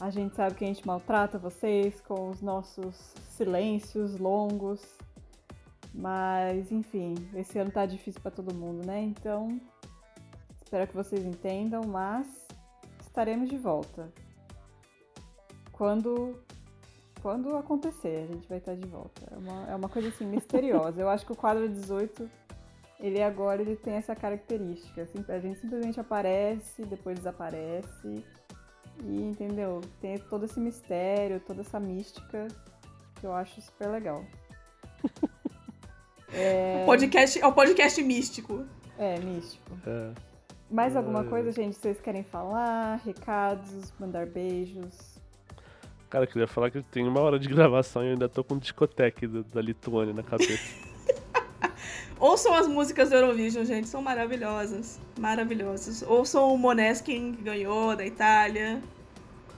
A 0.00 0.08
gente 0.08 0.34
sabe 0.34 0.54
que 0.54 0.64
a 0.64 0.66
gente 0.66 0.86
maltrata 0.86 1.38
vocês 1.38 2.00
com 2.00 2.30
os 2.30 2.40
nossos 2.40 2.96
silêncios 3.36 4.18
longos. 4.18 4.82
Mas, 5.92 6.72
enfim, 6.72 7.14
esse 7.34 7.58
ano 7.58 7.70
tá 7.70 7.84
difícil 7.84 8.20
pra 8.22 8.30
todo 8.30 8.54
mundo, 8.54 8.86
né? 8.86 9.02
Então, 9.02 9.60
espero 10.62 10.86
que 10.88 10.94
vocês 10.94 11.22
entendam, 11.22 11.82
mas 11.86 12.48
estaremos 13.02 13.50
de 13.50 13.58
volta. 13.58 14.10
Quando 15.70 16.42
quando 17.24 17.56
acontecer, 17.56 18.28
a 18.28 18.34
gente 18.34 18.46
vai 18.46 18.58
estar 18.58 18.74
de 18.74 18.86
volta. 18.86 19.22
É 19.32 19.38
uma, 19.38 19.70
é 19.70 19.74
uma 19.74 19.88
coisa 19.88 20.08
assim 20.08 20.26
misteriosa. 20.26 21.00
Eu 21.00 21.08
acho 21.08 21.24
que 21.24 21.32
o 21.32 21.34
quadro 21.34 21.66
18, 21.66 22.30
ele 23.00 23.22
agora 23.22 23.62
ele 23.62 23.76
tem 23.76 23.94
essa 23.94 24.14
característica. 24.14 25.00
Assim, 25.00 25.24
a 25.26 25.38
gente 25.38 25.58
simplesmente 25.58 25.98
aparece, 25.98 26.84
depois 26.84 27.16
desaparece. 27.16 28.22
E 29.02 29.22
entendeu? 29.22 29.80
Tem 30.02 30.18
todo 30.18 30.44
esse 30.44 30.60
mistério, 30.60 31.40
toda 31.40 31.62
essa 31.62 31.80
mística 31.80 32.46
que 33.18 33.26
eu 33.26 33.32
acho 33.32 33.58
super 33.62 33.88
legal. 33.88 34.22
É, 36.36 36.84
Podcast, 36.84 37.40
é 37.40 37.46
o 37.46 37.52
podcast 37.52 38.02
místico. 38.02 38.66
é 38.98 39.20
místico. 39.20 39.70
É. 39.86 40.10
Mais 40.68 40.96
alguma 40.96 41.20
Ai. 41.20 41.28
coisa, 41.28 41.52
gente, 41.52 41.76
vocês 41.76 42.00
querem 42.00 42.24
falar? 42.24 42.96
Recados, 43.04 43.92
mandar 44.00 44.26
beijos? 44.26 45.13
Cara, 46.14 46.26
eu 46.26 46.28
queria 46.28 46.46
falar 46.46 46.70
que 46.70 46.80
tem 46.80 47.08
uma 47.08 47.18
hora 47.20 47.40
de 47.40 47.48
gravação 47.50 48.04
e 48.04 48.06
eu 48.06 48.12
ainda 48.12 48.28
tô 48.28 48.44
com 48.44 48.54
um 48.54 48.58
discoteque 48.58 49.26
do- 49.26 49.42
da 49.42 49.60
Lituânia 49.60 50.14
na 50.14 50.22
cabeça. 50.22 50.62
Ouçam 52.20 52.54
as 52.54 52.68
músicas 52.68 53.10
do 53.10 53.16
Eurovision, 53.16 53.64
gente, 53.64 53.88
são 53.88 54.00
maravilhosas. 54.00 55.00
Maravilhosas. 55.18 56.02
Ouçam 56.06 56.54
o 56.54 56.56
Moneskin, 56.56 57.32
que 57.32 57.42
ganhou, 57.42 57.96
da 57.96 58.06
Itália. 58.06 58.80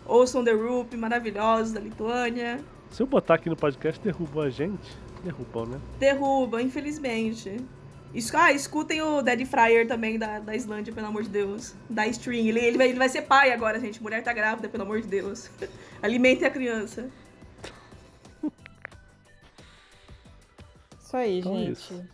Ouçam 0.06 0.42
The 0.42 0.52
Roop, 0.52 0.96
maravilhosos, 0.96 1.72
da 1.74 1.80
Lituânia. 1.80 2.58
Se 2.88 3.02
eu 3.02 3.06
botar 3.06 3.34
aqui 3.34 3.50
no 3.50 3.56
podcast, 3.56 4.00
derrubou 4.02 4.42
a 4.42 4.48
gente? 4.48 4.96
Derrubou, 5.22 5.66
né? 5.66 5.78
Derruba, 5.98 6.62
infelizmente. 6.62 7.58
Ah, 8.34 8.52
escutem 8.52 9.02
o 9.02 9.20
Dead 9.22 9.44
Fryer 9.46 9.86
também 9.86 10.18
da, 10.18 10.38
da 10.38 10.54
Islândia, 10.56 10.92
pelo 10.92 11.06
amor 11.08 11.22
de 11.22 11.28
Deus. 11.28 11.74
Da 11.90 12.06
String. 12.06 12.48
Ele, 12.48 12.60
ele, 12.60 12.78
vai, 12.78 12.88
ele 12.88 12.98
vai 12.98 13.08
ser 13.08 13.22
pai 13.22 13.52
agora, 13.52 13.78
gente. 13.78 14.02
Mulher 14.02 14.22
tá 14.22 14.32
grávida, 14.32 14.68
pelo 14.68 14.84
amor 14.84 15.00
de 15.02 15.08
Deus. 15.08 15.50
Alimentem 16.02 16.46
a 16.46 16.50
criança. 16.50 17.10
Isso 21.00 21.16
aí, 21.16 21.38
Então 21.40 21.54
é 21.54 21.58
gente. 21.58 21.72
isso. 21.72 22.04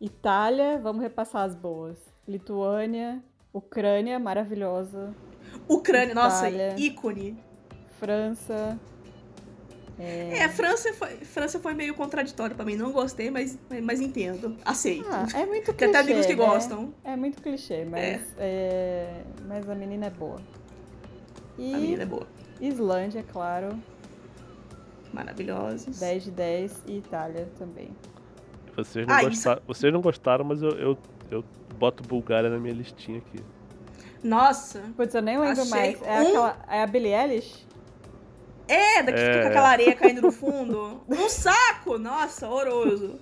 Itália, 0.00 0.78
vamos 0.78 1.02
repassar 1.02 1.42
as 1.44 1.54
boas. 1.54 1.96
Lituânia, 2.26 3.22
Ucrânia, 3.52 4.18
maravilhosa. 4.18 5.14
Ucrânia, 5.68 6.14
nossa, 6.14 6.48
Itália. 6.48 6.74
ícone. 6.78 7.38
França. 8.00 8.78
É, 9.98 10.48
França 10.48 10.92
foi, 10.92 11.16
França 11.18 11.60
foi 11.60 11.72
meio 11.74 11.94
contraditório 11.94 12.56
pra 12.56 12.64
mim. 12.64 12.74
Não 12.76 12.90
gostei, 12.90 13.30
mas, 13.30 13.56
mas 13.82 14.00
entendo. 14.00 14.56
Aceito. 14.64 15.06
Ah, 15.08 15.26
é 15.34 15.46
muito 15.46 15.66
Tem 15.72 15.74
clichê. 15.74 15.84
até 15.96 15.98
amigos 16.00 16.26
que 16.26 16.34
né? 16.34 16.44
gostam. 16.46 16.92
É 17.04 17.14
muito 17.16 17.40
clichê, 17.40 17.84
mas, 17.84 18.20
é, 18.38 19.22
mas 19.46 19.68
a 19.70 19.74
menina 19.74 20.06
é 20.06 20.10
boa. 20.10 20.40
E 21.56 21.72
A 21.72 21.78
menina 21.78 22.02
é 22.02 22.06
boa. 22.06 22.26
Islândia, 22.60 23.24
claro. 23.32 23.78
Maravilhosos. 25.12 25.98
10 25.98 26.24
de 26.24 26.30
10 26.32 26.82
e 26.86 26.96
Itália 26.98 27.48
também. 27.58 27.90
Vocês 28.76 29.06
não, 29.06 29.14
Ah, 29.14 29.20
isso- 29.20 29.30
gostaram, 29.30 29.62
vocês 29.66 29.92
não 29.92 30.00
gostaram, 30.00 30.44
mas 30.44 30.60
eu, 30.62 30.70
eu, 30.70 30.98
eu 31.30 31.44
boto 31.78 32.02
Bulgária 32.02 32.50
na 32.50 32.58
minha 32.58 32.74
listinha 32.74 33.18
aqui. 33.18 33.38
Nossa. 34.22 34.80
Putz, 34.96 35.14
eu 35.14 35.22
nem 35.22 35.38
lembro 35.38 35.52
Achei 35.62 35.70
mais. 35.70 36.02
É, 36.02 36.20
um- 36.20 36.26
aquela, 36.28 36.58
é 36.68 36.82
a 36.82 36.86
Billie 36.86 37.12
Eilish? 37.14 37.64
É, 38.66 39.02
daqui 39.02 39.18
É. 39.20 39.34
fica 39.34 39.48
aquela 39.48 39.68
areia 39.68 39.94
caindo 39.94 40.22
no 40.22 40.32
fundo. 40.32 41.02
Um 41.08 41.28
saco! 41.28 41.98
Nossa, 41.98 42.48
horroroso. 42.48 43.18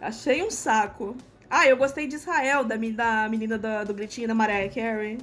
Achei 0.00 0.42
um 0.42 0.50
saco. 0.50 1.16
Ah, 1.50 1.66
eu 1.66 1.76
gostei 1.76 2.06
de 2.06 2.14
Israel, 2.16 2.64
da, 2.64 2.76
da 2.76 3.28
menina 3.28 3.56
da- 3.58 3.82
do 3.84 3.92
gritinho 3.94 4.28
da 4.28 4.34
Mariah 4.34 4.68
Carey. 4.72 5.18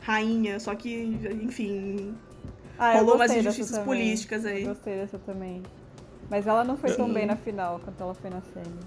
Rainha, 0.00 0.58
só 0.60 0.74
que, 0.74 1.18
enfim. 1.42 2.16
Ah, 2.78 2.94
eu 2.94 3.00
Rolou 3.00 3.16
umas 3.16 3.32
injustiças 3.32 3.70
também. 3.72 3.84
políticas 3.84 4.44
aí. 4.46 4.62
Eu 4.62 4.68
gostei 4.68 4.96
dessa 4.96 5.18
também. 5.18 5.62
Mas 6.30 6.46
ela 6.46 6.62
não 6.64 6.76
foi 6.76 6.94
tão 6.94 7.12
bem 7.12 7.26
na 7.26 7.36
final 7.36 7.80
quanto 7.84 8.00
ela 8.02 8.14
foi 8.14 8.30
na 8.30 8.40
semi. 8.40 8.78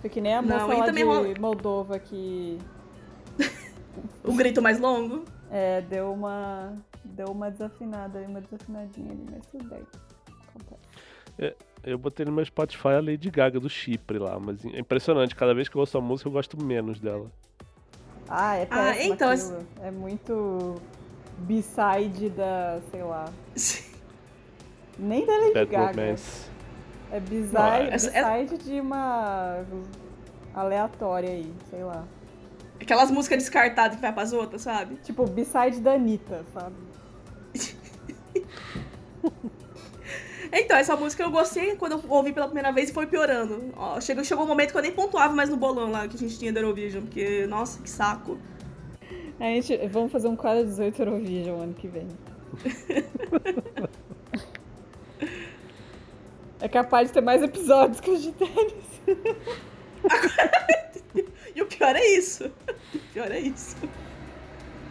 Foi 0.00 0.10
que 0.10 0.20
nem 0.20 0.34
a 0.34 0.42
Não, 0.42 0.60
moça 0.60 0.74
e 0.74 0.78
lá 0.78 0.86
também 0.86 1.04
de 1.04 1.10
rola- 1.10 1.34
Moldova 1.38 1.98
que 1.98 2.58
O 4.24 4.32
grito 4.34 4.60
mais 4.62 4.78
longo. 4.78 5.24
é, 5.50 5.80
deu 5.82 6.12
uma 6.12 6.72
deu 7.20 7.26
uma 7.32 7.50
desafinada, 7.50 8.18
aí, 8.18 8.26
uma 8.26 8.40
desafinadinha 8.40 9.12
ali, 9.12 9.26
mas 9.30 9.46
tudo 9.46 9.64
bem. 9.68 9.86
Acontece. 10.48 11.56
Eu 11.84 11.98
botei 11.98 12.24
no 12.26 12.32
meu 12.32 12.44
Spotify 12.44 12.88
a 12.88 13.00
Lady 13.00 13.30
Gaga 13.30 13.60
do 13.60 13.68
Chipre 13.68 14.18
lá, 14.18 14.38
mas 14.38 14.64
é 14.64 14.78
impressionante. 14.80 15.34
Cada 15.36 15.54
vez 15.54 15.68
que 15.68 15.76
eu 15.76 15.80
ouço 15.80 15.96
a 15.98 16.00
música, 16.00 16.28
eu 16.28 16.32
gosto 16.32 16.62
menos 16.62 16.98
dela. 16.98 17.30
Ah, 18.28 18.56
é 18.56 18.66
Ah, 18.70 19.02
então, 19.04 19.30
aquilo. 19.30 19.66
É 19.82 19.90
muito 19.90 20.74
B-side 21.38 22.30
da, 22.30 22.80
sei 22.90 23.02
lá, 23.02 23.26
nem 24.98 25.26
da 25.26 25.32
Lady 25.36 25.54
Bad 25.54 25.70
Gaga. 25.70 26.02
Romance. 26.02 26.50
É 27.12 27.20
B-side 27.20 27.88
essa- 27.90 28.10
B-side 28.10 28.64
de 28.64 28.80
uma 28.80 29.64
aleatória 30.54 31.30
aí, 31.30 31.52
sei 31.70 31.82
lá. 31.82 32.04
Aquelas 32.80 33.10
músicas 33.10 33.38
descartadas 33.38 33.96
que 33.96 34.02
vai 34.02 34.12
pras 34.12 34.32
outras, 34.32 34.62
sabe? 34.62 34.96
Tipo, 34.96 35.26
B-side 35.26 35.80
da 35.80 35.94
Anitta, 35.94 36.44
sabe? 36.54 36.76
Então, 40.52 40.76
essa 40.76 40.96
música 40.96 41.22
eu 41.22 41.30
gostei 41.30 41.76
quando 41.76 41.92
eu 41.92 42.02
ouvi 42.08 42.32
pela 42.32 42.46
primeira 42.46 42.72
vez 42.72 42.90
e 42.90 42.92
foi 42.92 43.06
piorando. 43.06 43.72
Ó, 43.76 44.00
chegou, 44.00 44.24
chegou 44.24 44.44
um 44.44 44.48
momento 44.48 44.72
que 44.72 44.78
eu 44.78 44.82
nem 44.82 44.90
pontuava 44.90 45.32
mais 45.32 45.48
no 45.48 45.56
bolão 45.56 45.92
lá 45.92 46.08
que 46.08 46.16
a 46.16 46.18
gente 46.18 46.36
tinha 46.36 46.52
da 46.52 46.58
Eurovision, 46.58 47.04
porque, 47.04 47.46
nossa, 47.46 47.80
que 47.80 47.88
saco. 47.88 48.36
A 49.38 49.44
gente, 49.44 49.76
vamos 49.86 50.10
fazer 50.10 50.26
um 50.26 50.34
quadro 50.34 50.64
18 50.64 51.02
Eurovision 51.02 51.60
ano 51.60 51.74
que 51.74 51.86
vem. 51.86 52.08
é 56.60 56.68
capaz 56.68 57.06
de 57.08 57.14
ter 57.14 57.20
mais 57.20 57.44
episódios 57.44 58.00
que 58.00 58.10
os 58.10 58.20
de 58.20 58.32
tênis. 58.32 59.00
E 61.54 61.62
o 61.62 61.66
pior 61.66 61.94
é 61.94 62.04
isso. 62.16 62.50
O 62.94 63.12
pior 63.12 63.30
é 63.30 63.38
isso. 63.38 63.76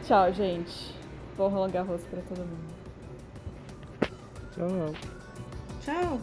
Tchau, 0.03 0.31
gente. 0.33 0.93
Bom 1.37 1.47
Roland 1.47 1.71
Garros 1.71 2.03
pra 2.03 2.21
todo 2.21 2.39
mundo. 2.39 2.68
Tchau. 4.59 4.93
Tchau. 5.85 6.19